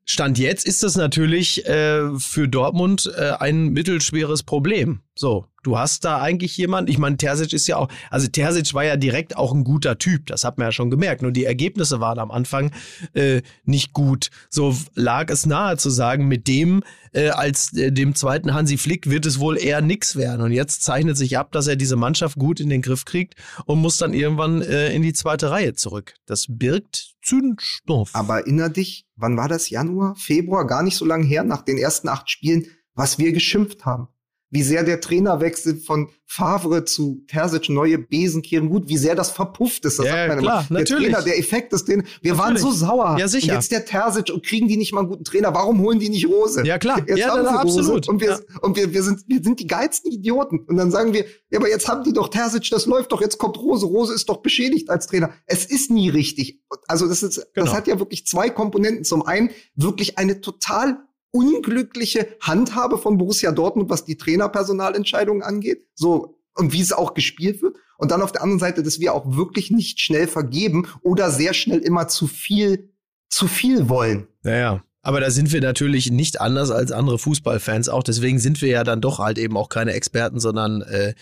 [0.04, 5.02] Stand jetzt ist das natürlich äh, für Dortmund äh, ein mittelschweres Problem.
[5.14, 8.84] So, du hast da eigentlich jemand, ich meine, Terzic ist ja auch, also Terzic war
[8.84, 11.22] ja direkt auch ein guter Typ, das hat man ja schon gemerkt.
[11.22, 12.72] Nur die Ergebnisse waren am Anfang
[13.12, 14.30] äh, nicht gut.
[14.48, 16.82] So lag es nahe zu sagen, mit dem
[17.12, 20.40] äh, als äh, dem zweiten Hansi Flick wird es wohl eher nix werden.
[20.40, 23.34] Und jetzt zeichnet sich ab, dass er diese Mannschaft gut in den Griff kriegt
[23.66, 26.14] und muss dann irgendwann äh, in die zweite Reihe zurück.
[26.26, 28.10] Das birgt Zündstoff.
[28.14, 29.70] Aber erinner dich, wann war das?
[29.70, 33.84] Januar, Februar, gar nicht so lange her, nach den ersten acht Spielen, was wir geschimpft
[33.84, 34.08] haben.
[34.50, 39.30] Wie sehr der Trainerwechsel von Favre zu Terzic neue Besen kehren gut, wie sehr das
[39.30, 39.98] verpufft ist.
[39.98, 40.68] Das Ja, sagt man klar, immer.
[40.68, 41.12] Der natürlich.
[41.12, 42.80] Trainer, der Effekt ist den, wir waren so Natürlich.
[42.88, 43.16] sauer.
[43.18, 43.48] Ja, sicher.
[43.52, 45.52] Und jetzt der Terzic und kriegen die nicht mal einen guten Trainer.
[45.54, 46.64] Warum holen die nicht Rose?
[46.64, 46.98] Ja, klar.
[47.06, 48.08] Jetzt Ja, haben sie absolut.
[48.08, 48.10] Rose.
[48.10, 48.38] Und wir, Ja.
[48.62, 50.60] und wir, wir sind, wir sind die geilsten Idioten.
[50.60, 53.38] Und dann sagen wir, ja, aber jetzt haben die doch Terzic, das läuft doch, jetzt
[53.38, 53.86] kommt Rose.
[53.86, 55.30] Rose ist doch beschädigt als Trainer.
[55.46, 56.60] Es ist nie richtig.
[56.86, 57.66] Also das ist, Genau.
[57.66, 59.04] das hat ja wirklich zwei Komponenten.
[59.04, 60.98] Zum einen wirklich eine total
[61.32, 65.86] unglückliche Handhabe von Borussia Dortmund, was die Trainerpersonalentscheidungen angeht.
[65.94, 67.76] So, und wie es auch gespielt wird.
[67.98, 71.54] Und dann auf der anderen Seite, dass wir auch wirklich nicht schnell vergeben oder sehr
[71.54, 72.90] schnell immer zu viel,
[73.28, 74.26] zu viel wollen.
[74.42, 74.82] Naja.
[75.02, 78.02] Aber da sind wir natürlich nicht anders als andere Fußballfans auch.
[78.02, 81.14] Deswegen sind wir ja dann doch halt eben auch keine Experten, sondern äh,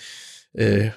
[0.52, 0.90] äh,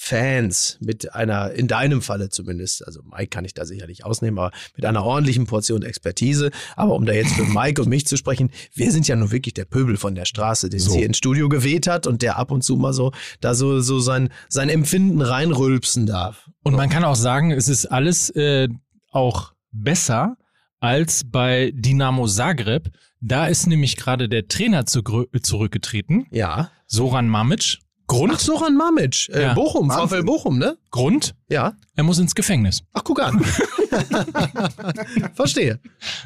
[0.00, 4.52] Fans mit einer, in deinem Falle zumindest, also Mike kann ich da sicherlich ausnehmen, aber
[4.76, 6.52] mit einer ordentlichen Portion Expertise.
[6.76, 9.54] Aber um da jetzt für Mike und mich zu sprechen, wir sind ja nur wirklich
[9.54, 10.94] der Pöbel von der Straße, der So.
[10.94, 13.98] hier ins Studio geweht hat und der ab und zu mal so da so, so
[13.98, 16.48] sein, sein Empfinden reinrülpsen darf.
[16.62, 18.68] Und man kann auch sagen, es ist alles äh,
[19.10, 20.36] auch besser
[20.78, 22.90] als bei Dinamo Zagreb.
[23.20, 25.02] Da ist nämlich gerade der Trainer zu,
[25.42, 26.70] zurückgetreten, Ja.
[26.86, 27.78] Soran Mamic.
[28.08, 28.32] Grund?
[28.34, 29.54] Ach, Soran Mamic, äh, Ja.
[29.54, 30.08] Bochum, Wahnsinn.
[30.08, 30.76] VfL Bochum, ne?
[30.90, 31.36] Grund?
[31.48, 31.76] Ja.
[31.94, 32.82] Er muss ins Gefängnis.
[32.92, 33.44] Ach, guck an.
[35.34, 35.78] Verstehe.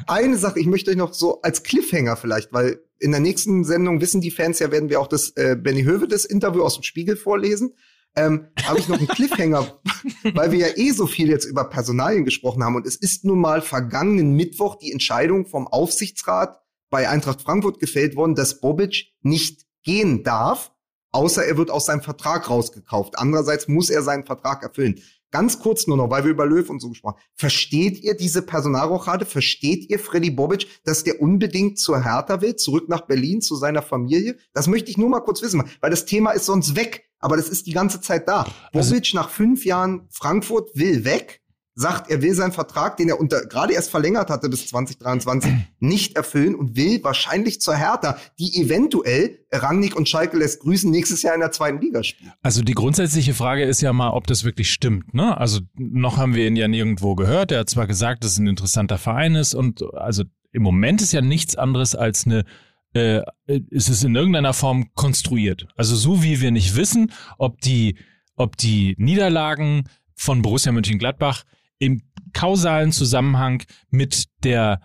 [0.07, 4.01] Eine Sache, ich möchte euch noch so als Cliffhanger vielleicht, weil in der nächsten Sendung
[4.01, 7.17] wissen die Fans ja, werden wir auch das äh, Benny Hövedes Interview aus dem Spiegel
[7.17, 7.73] vorlesen.
[8.15, 9.79] Ähm, habe ich noch einen Cliffhanger,
[10.35, 13.39] weil wir ja eh so viel jetzt über Personalien gesprochen haben und es ist nun
[13.39, 16.61] mal vergangenen Mittwoch die Entscheidung vom Aufsichtsrat
[16.91, 20.71] bei Eintracht Frankfurt gefällt worden, dass Bobic nicht gehen darf,
[21.13, 23.17] außer er wird aus seinem Vertrag rausgekauft.
[23.17, 24.99] Andererseits muss er seinen Vertrag erfüllen.
[25.31, 27.23] Ganz kurz nur noch, weil wir über Löw und so gesprochen haben.
[27.33, 29.25] Versteht ihr diese Personalrochade?
[29.25, 33.81] Versteht ihr Freddy Bobic, dass der unbedingt zur Hertha will, zurück nach Berlin zu seiner
[33.81, 34.37] Familie?
[34.53, 37.49] Das möchte ich nur mal kurz wissen, weil das Thema ist sonst weg, aber das
[37.49, 38.45] ist die ganze Zeit da.
[38.73, 41.41] Also- Bobic nach fünf Jahren Frankfurt will weg,
[41.75, 46.15] sagt, er will seinen Vertrag, den er unter, gerade erst verlängert hatte bis 2023, nicht
[46.15, 51.33] erfüllen und will wahrscheinlich zur Hertha, die eventuell, Rangnick und Schalke lässt grüßen, nächstes Jahr
[51.33, 52.31] in der zweiten Liga spielen.
[52.41, 55.13] Also die grundsätzliche Frage ist ja mal, ob das wirklich stimmt.
[55.13, 55.37] Ne?
[55.37, 57.51] Also noch haben wir ihn ja nirgendwo gehört.
[57.51, 61.13] Er hat zwar gesagt, dass es ein interessanter Verein ist und also im Moment ist
[61.13, 62.45] ja nichts anderes als eine
[62.93, 65.67] äh, ist es in irgendeiner Form konstruiert.
[65.75, 67.97] Also so wie wir nicht wissen, ob die,
[68.35, 71.43] ob die Niederlagen von Borussia Mönchengladbach
[71.83, 72.01] im
[72.33, 74.81] kausalen Zusammenhang mit der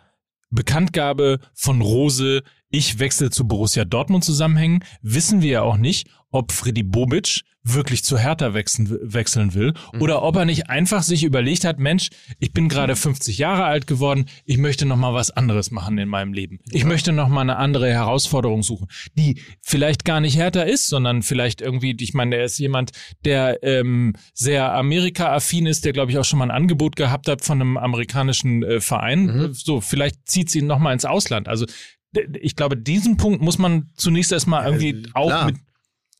[0.50, 6.52] Bekanntgabe von Rose, ich wechsle zu Borussia Dortmund zusammenhängen, wissen wir ja auch nicht, ob
[6.52, 7.42] Freddy Bobic
[7.74, 12.08] wirklich zu Hertha wechseln, wechseln will oder ob er nicht einfach sich überlegt hat, Mensch,
[12.38, 16.08] ich bin gerade 50 Jahre alt geworden, ich möchte noch mal was anderes machen in
[16.08, 16.60] meinem Leben.
[16.70, 21.22] Ich möchte noch mal eine andere Herausforderung suchen, die vielleicht gar nicht Hertha ist, sondern
[21.22, 22.92] vielleicht irgendwie, ich meine, der ist jemand,
[23.24, 27.44] der ähm, sehr Amerika-affin ist, der glaube ich auch schon mal ein Angebot gehabt hat
[27.44, 29.26] von einem amerikanischen äh, Verein.
[29.26, 29.52] Mhm.
[29.52, 31.48] So, vielleicht zieht sie ihn noch mal ins Ausland.
[31.48, 31.66] Also
[32.12, 35.46] ich glaube, diesen Punkt muss man zunächst erstmal irgendwie auch klar.
[35.46, 35.56] mit,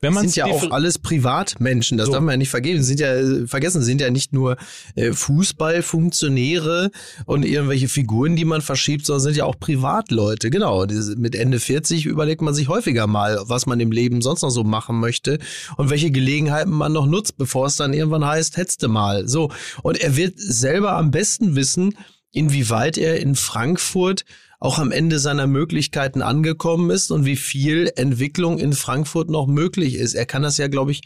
[0.01, 2.13] wenn man sind ja auch alles Privatmenschen, das So.
[2.13, 2.83] darf man ja nicht vergeben.
[2.83, 4.57] Sind ja vergessen, sind ja nicht nur
[4.95, 6.91] äh, Fußballfunktionäre
[7.27, 10.51] und irgendwelche Figuren, die man verschiebt, sondern sind ja auch Privatleute.
[10.51, 10.87] Genau,
[11.17, 14.63] mit Ende 40 überlegt man sich häufiger mal, was man im Leben sonst noch so
[14.63, 15.41] machen möchte
[15.77, 19.27] und welche Gelegenheiten man noch nutzt, bevor es dann irgendwann heißt, hetzte mal.
[19.27, 19.51] So
[19.83, 21.97] und er wird selber am besten wissen,
[22.31, 24.25] inwieweit er in Frankfurt
[24.59, 29.95] auch am Ende seiner Möglichkeiten angekommen ist und wie viel Entwicklung in Frankfurt noch möglich
[29.95, 30.15] ist.
[30.15, 31.03] Er kann das ja, glaube ich,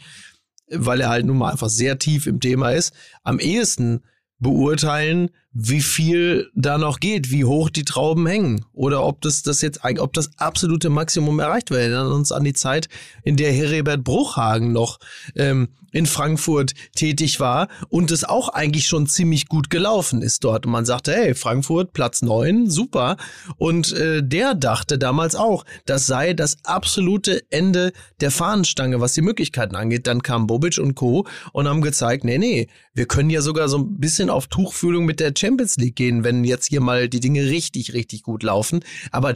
[0.69, 2.93] weil er halt nun mal einfach sehr tief im Thema ist,
[3.23, 4.01] am ehesten
[4.39, 9.61] beurteilen, wie viel da noch geht, wie hoch die Trauben hängen oder ob das, das
[9.61, 11.79] jetzt, ob das absolute Maximum erreicht wird.
[11.79, 12.89] Wir erinnern uns an die Zeit,
[13.23, 14.99] in der Herbert Bruchhagen noch
[15.35, 20.65] ähm, in Frankfurt tätig war und es auch eigentlich schon ziemlich gut gelaufen ist dort.
[20.65, 23.15] Und man sagte, hey, Frankfurt, Platz neun, super.
[23.57, 29.21] Und äh, der dachte damals auch, das sei das absolute Ende der Fahnenstange, was die
[29.21, 30.07] Möglichkeiten angeht.
[30.07, 31.25] Dann kam Bobic und Co.
[31.53, 35.19] und haben gezeigt, nee, nee, wir können ja sogar so ein bisschen auf Tuchfühlung mit
[35.19, 38.83] der Champions League gehen, wenn jetzt hier mal die Dinge richtig, richtig gut laufen.
[39.11, 39.35] Aber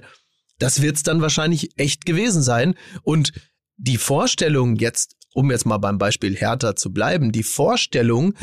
[0.60, 2.74] das wird's dann wahrscheinlich echt gewesen sein.
[3.04, 3.32] Und
[3.78, 8.34] die Vorstellung jetzt, um jetzt mal beim Beispiel Hertha zu bleiben, die Vorstellung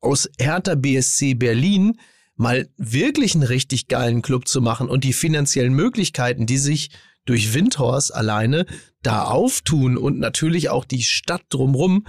[0.00, 1.98] aus Hertha BSC Berlin
[2.36, 6.90] mal wirklich einen richtig geilen Club zu machen und die finanziellen Möglichkeiten, die sich
[7.24, 8.64] durch Windhorst alleine
[9.02, 12.06] da auftun und natürlich auch die Stadt drumrum,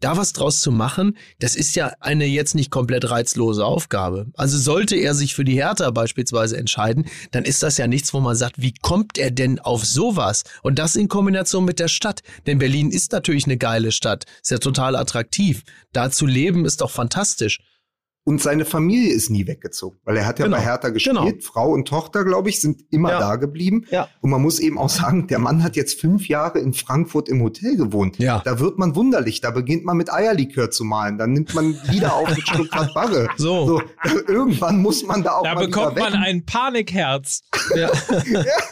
[0.00, 4.26] da was draus zu machen, das ist ja eine jetzt nicht komplett reizlose Aufgabe.
[4.34, 8.20] Also sollte er sich für die Hertha beispielsweise entscheiden, dann ist das ja nichts, wo
[8.20, 10.44] man sagt, wie kommt er denn auf sowas?
[10.62, 12.20] Und das in Kombination mit der Stadt.
[12.46, 15.62] Denn Berlin ist natürlich eine geile Stadt, ist ja total attraktiv.
[15.92, 17.58] Da zu leben ist doch fantastisch.
[18.22, 20.58] Und seine Familie ist nie weggezogen, weil er hat ja Genau.
[20.58, 21.16] bei Hertha gespielt.
[21.16, 21.32] Genau.
[21.40, 23.18] Frau und Tochter, glaube ich, sind immer Ja.
[23.18, 23.86] da geblieben.
[23.90, 24.08] Ja.
[24.20, 27.42] Und man muss eben auch sagen, der Mann hat jetzt fünf Jahre in Frankfurt im
[27.42, 28.18] Hotel gewohnt.
[28.18, 28.42] Ja.
[28.44, 29.40] Da wird man wunderlich.
[29.40, 31.16] Da beginnt man mit Eierlikör zu malen.
[31.16, 33.28] Dann nimmt man wieder auf mit Stuttgart Barre.
[33.38, 33.80] So.
[34.04, 37.42] da, irgendwann muss man da auch Da mal bekommt man ein Panikherz.
[37.74, 37.90] Ja.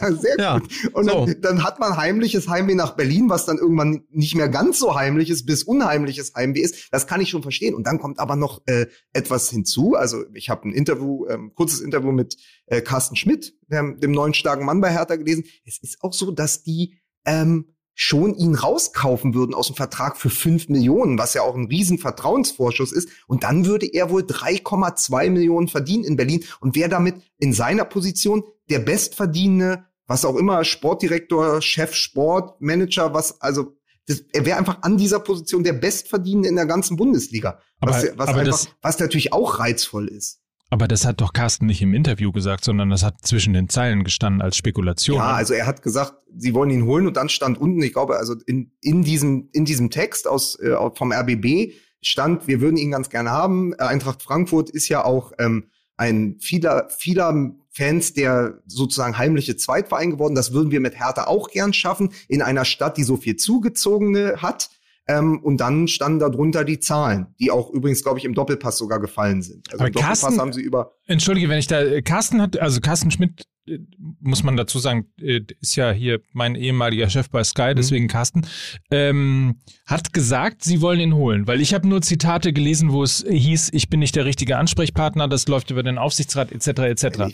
[0.01, 0.69] Ja, sehr gut.
[0.93, 1.25] Und So.
[1.25, 4.93] dann, dann hat man heimliches Heimweh nach Berlin, was dann irgendwann nicht mehr ganz so
[4.95, 6.89] heimliches bis unheimliches Heimweh ist.
[6.91, 7.75] Das kann ich schon verstehen.
[7.75, 9.95] Und dann kommt aber noch äh, etwas hinzu.
[9.95, 12.35] Also ich habe ein Interview, ähm, kurzes Interview mit
[12.65, 15.45] äh, Carsten Schmidt, dem, dem neuen starken Mann bei Hertha gelesen.
[15.63, 20.29] Es ist auch so, dass die ähm, schon ihn rauskaufen würden aus dem Vertrag für
[20.29, 23.09] fünf Millionen, was ja auch ein riesen Vertrauensvorschuss ist.
[23.27, 27.85] Und dann würde er wohl 3,2 Millionen verdienen in Berlin und wäre damit in seiner
[27.85, 33.75] Position der bestverdienende, was auch immer, Sportdirektor, Chef Sport, Manager, was, also
[34.09, 37.59] das, er wäre einfach an dieser Position der bestverdienende in der ganzen Bundesliga.
[37.79, 40.41] Aber- was, was, aber einfach, das- was natürlich auch reizvoll ist.
[40.71, 44.03] Aber das hat doch Carsten nicht im Interview gesagt, sondern das hat zwischen den Zeilen
[44.03, 45.17] gestanden als Spekulation.
[45.17, 48.17] Ja, also er hat gesagt, sie wollen ihn holen und dann stand unten, ich glaube,
[48.17, 51.73] also in, in diesem in diesem Text aus äh, vom RBB
[52.03, 53.73] stand, wir würden ihn ganz gerne haben.
[53.75, 57.33] Eintracht Frankfurt ist ja auch ähm, ein vieler vieler
[57.71, 60.35] Fans der sozusagen heimliche Zweitverein geworden.
[60.35, 64.41] Das würden wir mit Hertha auch gern schaffen in einer Stadt, die so viel zugezogene
[64.41, 64.69] hat.
[65.11, 68.99] Ähm, und dann standen darunter die Zahlen, die auch übrigens, glaube ich, im Doppelpass sogar
[68.99, 69.67] gefallen sind.
[69.71, 72.59] Also Aber im Doppelpass Carsten- haben sie über Entschuldige, wenn ich da, äh, Carsten hat,
[72.59, 73.79] also Carsten Schmidt, äh,
[74.19, 77.43] muss man dazu sagen, äh, ist ja hier mein ehemaliger Chef bei Mhm.
[77.45, 78.45] Sky, deswegen Carsten,
[78.91, 79.55] ähm,
[79.87, 83.69] hat gesagt, sie wollen ihn holen, weil ich habe nur Zitate gelesen, wo es hieß,
[83.73, 86.67] ich bin nicht der richtige Ansprechpartner, das läuft über den Aufsichtsrat etc.
[86.83, 87.33] etc.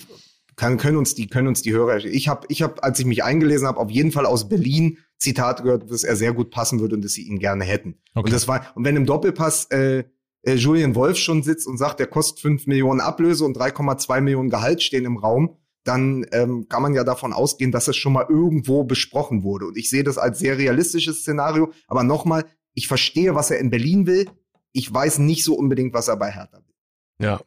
[0.56, 3.26] Kann, können uns die können uns die Hörer ich habe ich habe als ich mich
[3.26, 6.96] eingelesen habe auf jeden Fall aus Berlin Zitate gehört dass er sehr gut passen würde
[6.96, 7.98] und dass sie ihn gerne hätten.
[8.14, 8.26] Okay.
[8.26, 10.04] und das war und wenn im Doppelpass äh,
[10.44, 14.50] äh, Julian Wolf schon sitzt und sagt der kostet 5 Millionen Ablöse und 3,2 Millionen
[14.50, 18.26] Gehalt stehen im Raum dann ähm, kann man ja davon ausgehen dass es schon mal
[18.28, 19.68] irgendwo besprochen wurde.
[19.68, 21.72] Und ich sehe das als sehr realistisches Szenario.
[21.88, 24.30] Aber nochmal ich verstehe was er in Berlin will.
[24.72, 26.76] Ich weiß nicht so unbedingt was er bei Hertha will.
[27.20, 27.40] Ja.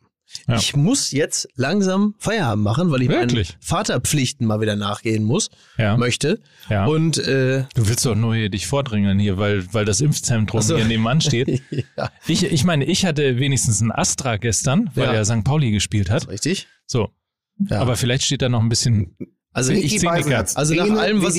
[0.46, 0.56] Ja.
[0.56, 3.56] Ich muss jetzt langsam Feierabend machen, weil ich meinen Wirklich?
[3.60, 6.40] Vaterpflichten mal wieder nachgehen muss, Ja, möchte.
[6.68, 6.86] ja.
[6.86, 10.76] Und äh, du willst doch nur hier dich vordrängeln hier, weil, weil das Impfzentrum so.
[10.76, 11.62] hier nebenan steht.
[11.70, 15.12] ja, Ich, ich meine, ich hatte wenigstens ein Astra gestern, weil Ja.
[15.14, 15.44] er St.
[15.44, 16.28] Pauli gespielt hat.
[16.28, 16.66] richtig.
[16.86, 17.10] So.
[17.59, 17.80] Ja.
[17.80, 19.16] Aber vielleicht steht da noch ein bisschen.
[19.53, 21.35] Also ich ich, zieh die Beisenherz, Also nach allem, was-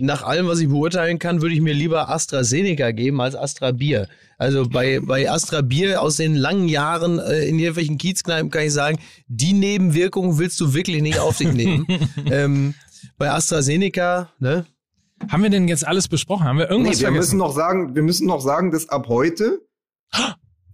[0.00, 4.08] nach allem, was ich beurteilen kann, würde ich mir lieber AstraZeneca geben als Astra Bier.
[4.38, 8.72] Also bei, bei Astra Bier aus den langen Jahren äh, in irgendwelchen Kiezkneipen kann ich
[8.72, 11.86] sagen, die Nebenwirkungen willst du wirklich nicht auf dich nehmen.
[12.30, 12.74] ähm,
[13.16, 14.64] bei AstraZeneca, ne?
[15.28, 16.44] Haben wir denn jetzt alles besprochen?
[16.44, 17.38] Haben wir Nee, irgendwas wir müssen vergessen?
[17.38, 19.60] noch sagen, wir müssen noch sagen, dass ab heute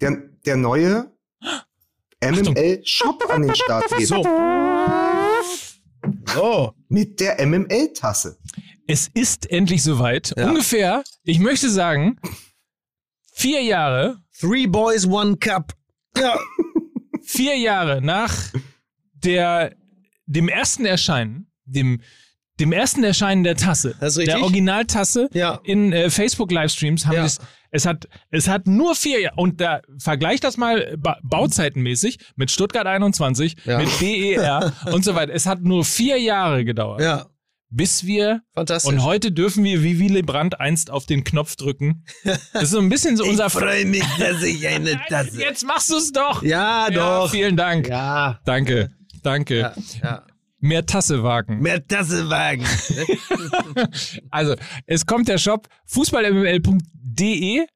[0.02, 1.10] der, der neue
[2.22, 4.06] MML Shop an den Start geht.
[4.06, 4.22] So,
[6.32, 6.72] So.
[6.88, 8.38] Mit der MML Tasse.
[8.86, 10.34] es ist endlich soweit.
[10.36, 10.48] Ja.
[10.48, 12.18] Ungefähr, ich möchte sagen,
[13.32, 15.72] vier Jahre, Three Boys, One Cup.
[16.16, 16.38] Ja.
[17.22, 18.34] vier Jahre nach
[19.14, 19.74] der,
[20.26, 22.00] dem ersten Erscheinen, dem,
[22.60, 24.34] dem ersten Erscheinen der Tasse, Das ist richtig.
[24.36, 25.60] der Originaltasse Ja.
[25.64, 27.22] in äh, Facebook-Livestreams haben Ja.
[27.24, 27.30] wir
[27.74, 32.50] es, hat, es hat nur vier Jahre, und da vergleich das mal ba bauzeitenmäßig mit
[32.50, 33.78] Stuttgart 21, Ja.
[33.78, 35.32] mit BER und so weiter.
[35.34, 37.26] Es hat nur vier Jahre gedauert, Ja.
[37.70, 38.92] bis wir Fantastisch.
[38.92, 42.04] Und heute dürfen wir wie Willy Brandt einst auf den Knopf drücken.
[42.52, 45.00] Das ist so ein bisschen so unser freue mich, dass ich eine
[45.36, 46.42] Jetzt machst du es doch.
[46.42, 47.30] Ja, doch.
[47.30, 47.88] Vielen Dank.
[47.88, 48.40] Ja.
[48.44, 48.90] Danke.
[49.22, 49.58] Danke.
[49.58, 49.74] Ja.
[50.02, 50.26] ja.
[50.64, 51.60] Mehr Tasse wagen.
[51.60, 52.66] Mehr Tassewagen.
[54.30, 54.54] Also,
[54.86, 57.66] es kommt der Shop fußballmml.de.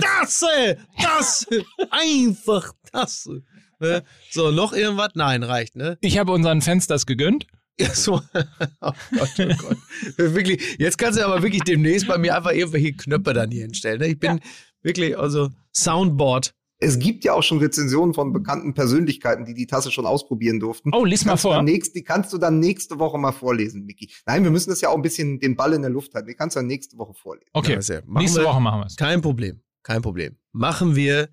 [0.00, 0.78] Tasse!
[0.96, 1.64] Tasse!
[1.90, 3.42] Einfach Tasse.
[3.80, 4.04] Ne?
[4.30, 5.10] So, noch irgendwas?
[5.14, 5.98] Nein, reicht, ne?
[6.02, 7.48] Ich habe unseren Fans das gegönnt.
[7.80, 8.22] Ja, so.
[8.80, 9.76] Oh Gott, oh Gott.
[10.16, 13.98] Wirklich, jetzt kannst du aber wirklich demnächst bei mir einfach irgendwelche Knöpfe dann hier hinstellen.
[13.98, 14.06] Ne?
[14.06, 14.38] Ich bin
[14.82, 16.54] wirklich, also Soundboard.
[16.82, 20.90] Es gibt ja auch schon Rezensionen von bekannten Persönlichkeiten, die die Tasse schon ausprobieren durften.
[20.94, 21.62] Oh, lies mal vor.
[21.62, 24.10] nächst, die kannst du dann nächste Woche mal vorlesen, Miki.
[24.24, 26.28] Nein, wir müssen das ja auch ein bisschen den Ball in der Luft halten.
[26.28, 27.48] Die kannst du dann nächste Woche vorlesen.
[27.52, 28.96] Okay, Ja, nächste wir- Woche machen wir es.
[28.96, 29.60] Kein Problem.
[29.82, 30.36] Kein Problem.
[30.52, 31.28] Machen wir,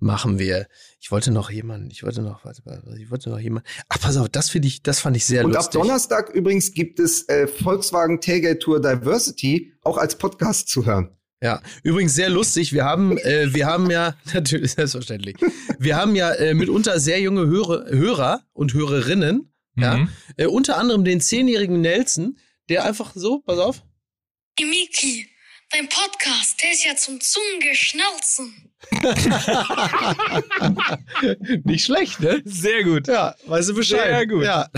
[0.00, 0.66] machen wir.
[1.00, 3.68] Ich wollte noch jemanden, ich wollte noch, warte, warte, ich wollte noch jemanden.
[3.88, 5.80] Ach, pass auf, das finde ich, das fand ich sehr Und ab lustig.
[5.80, 11.10] Donnerstag übrigens gibt es äh, Volkswagen Tailgate Tour Diversity auch als Podcast zu hören.
[11.40, 12.72] Ja, übrigens sehr lustig.
[12.72, 15.36] Wir haben, äh, wir haben ja, natürlich, selbstverständlich,
[15.78, 19.52] wir haben ja äh, mitunter sehr junge Hörer, Hörer und Hörerinnen.
[19.76, 20.08] Ja, Mhm.
[20.36, 22.38] äh, unter anderem den zehnjährigen Nelson,
[22.68, 23.84] der einfach so, pass auf.
[24.58, 25.28] Hey Miki,
[25.70, 28.67] dein Podcast, der ist ja zum Zungengeschnalzen.
[31.64, 32.40] Nicht schlecht, ne?
[32.44, 33.08] Sehr gut.
[33.08, 34.00] Ja, weißt du Bescheid.
[34.08, 34.44] Sehr gut.
[34.44, 34.68] Ja.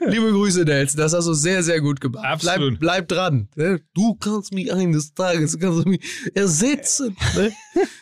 [0.06, 0.98] Liebe Grüße, Nelson.
[1.00, 2.24] Das hast du sehr, sehr gut gemacht.
[2.24, 2.78] Absolut.
[2.78, 3.48] Bleib, bleib dran.
[3.56, 3.80] ne?
[3.94, 6.00] Du kannst mich eines Tages kannst du mich
[6.34, 7.16] ersetzen.
[7.34, 7.52] Ne?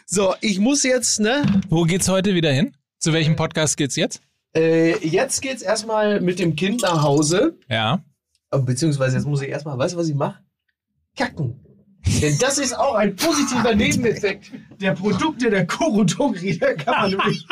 [0.07, 1.45] So, ich muss jetzt, ne?
[1.69, 2.75] Wo geht's heute wieder hin?
[2.99, 4.21] Zu welchem Podcast geht's jetzt?
[4.57, 7.59] Äh, jetzt geht's erstmal mit dem Kind nach Hause.
[7.69, 8.03] Ja.
[8.51, 10.39] Äh, Beziehungsweise jetzt muss ich erstmal, weißt du, was ich mache?
[11.17, 11.61] Kacken.
[12.21, 17.47] Denn das ist auch ein positiver Nebeneffekt der Produkte der nämlich.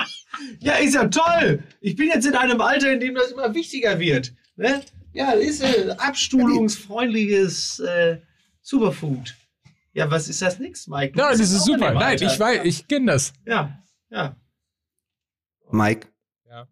[0.61, 1.63] Ja, ist ja toll.
[1.81, 4.33] Ich bin jetzt in einem Alter, in dem das immer wichtiger wird.
[4.57, 4.83] Ne?
[5.13, 8.19] Ja, das ist ein abstuhlungsfreundliches äh,
[8.61, 9.35] Superfood.
[9.93, 11.13] Ja, was ist das nix, Mike?
[11.13, 11.93] Du bist das ist super.
[11.93, 13.33] Nein, ich weiß, ich kenne das.
[13.47, 14.37] Ja, ja.
[15.71, 16.09] Mike.
[16.49, 16.69] Ja.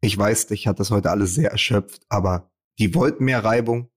[0.00, 3.88] Ich weiß, dich hat das heute alles sehr erschöpft, aber die wollten mehr Reibung.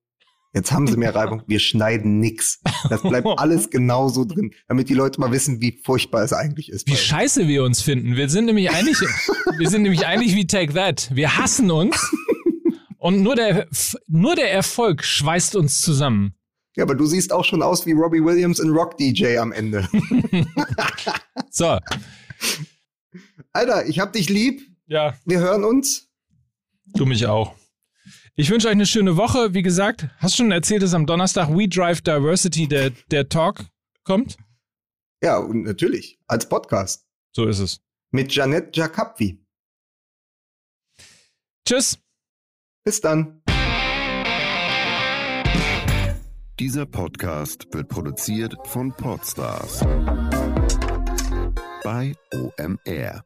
[0.56, 1.44] Jetzt haben sie mehr Reibung.
[1.46, 2.62] Wir schneiden nix.
[2.90, 6.88] Das bleibt alles genauso drin, damit die Leute mal wissen, wie furchtbar es eigentlich ist.
[6.88, 8.16] Wie scheiße wir uns finden.
[8.16, 8.98] Wir sind nämlich eigentlich,
[9.58, 11.12] wir sind nämlich eigentlich wie Take That.
[11.14, 11.96] Wir hassen uns.
[12.98, 13.68] Und nur der,
[14.08, 16.34] nur der Erfolg schweißt uns zusammen.
[16.76, 19.88] Ja, aber du siehst auch schon aus wie Robbie Williams in Rock DJ am Ende.
[21.52, 21.78] So.
[23.54, 24.62] Alter, ich hab dich lieb.
[24.88, 25.14] Ja.
[25.26, 26.08] Wir hören uns.
[26.96, 27.54] Du mich auch.
[28.38, 29.54] Ich wünsche euch eine schöne Woche.
[29.54, 33.64] Wie gesagt, hast du schon erzählt, dass am Donnerstag We Drive Diversity der, der Talk
[34.04, 34.36] kommt?
[35.24, 36.20] Ja, und natürlich.
[36.28, 37.08] Als Podcast.
[37.34, 37.80] So ist es.
[38.12, 39.42] Mit Janette Jacapvi.
[41.66, 41.98] Tschüss.
[42.84, 43.42] Bis dann.
[46.60, 49.80] Dieser Podcast wird produziert von Podstars
[51.86, 53.24] bei OMR.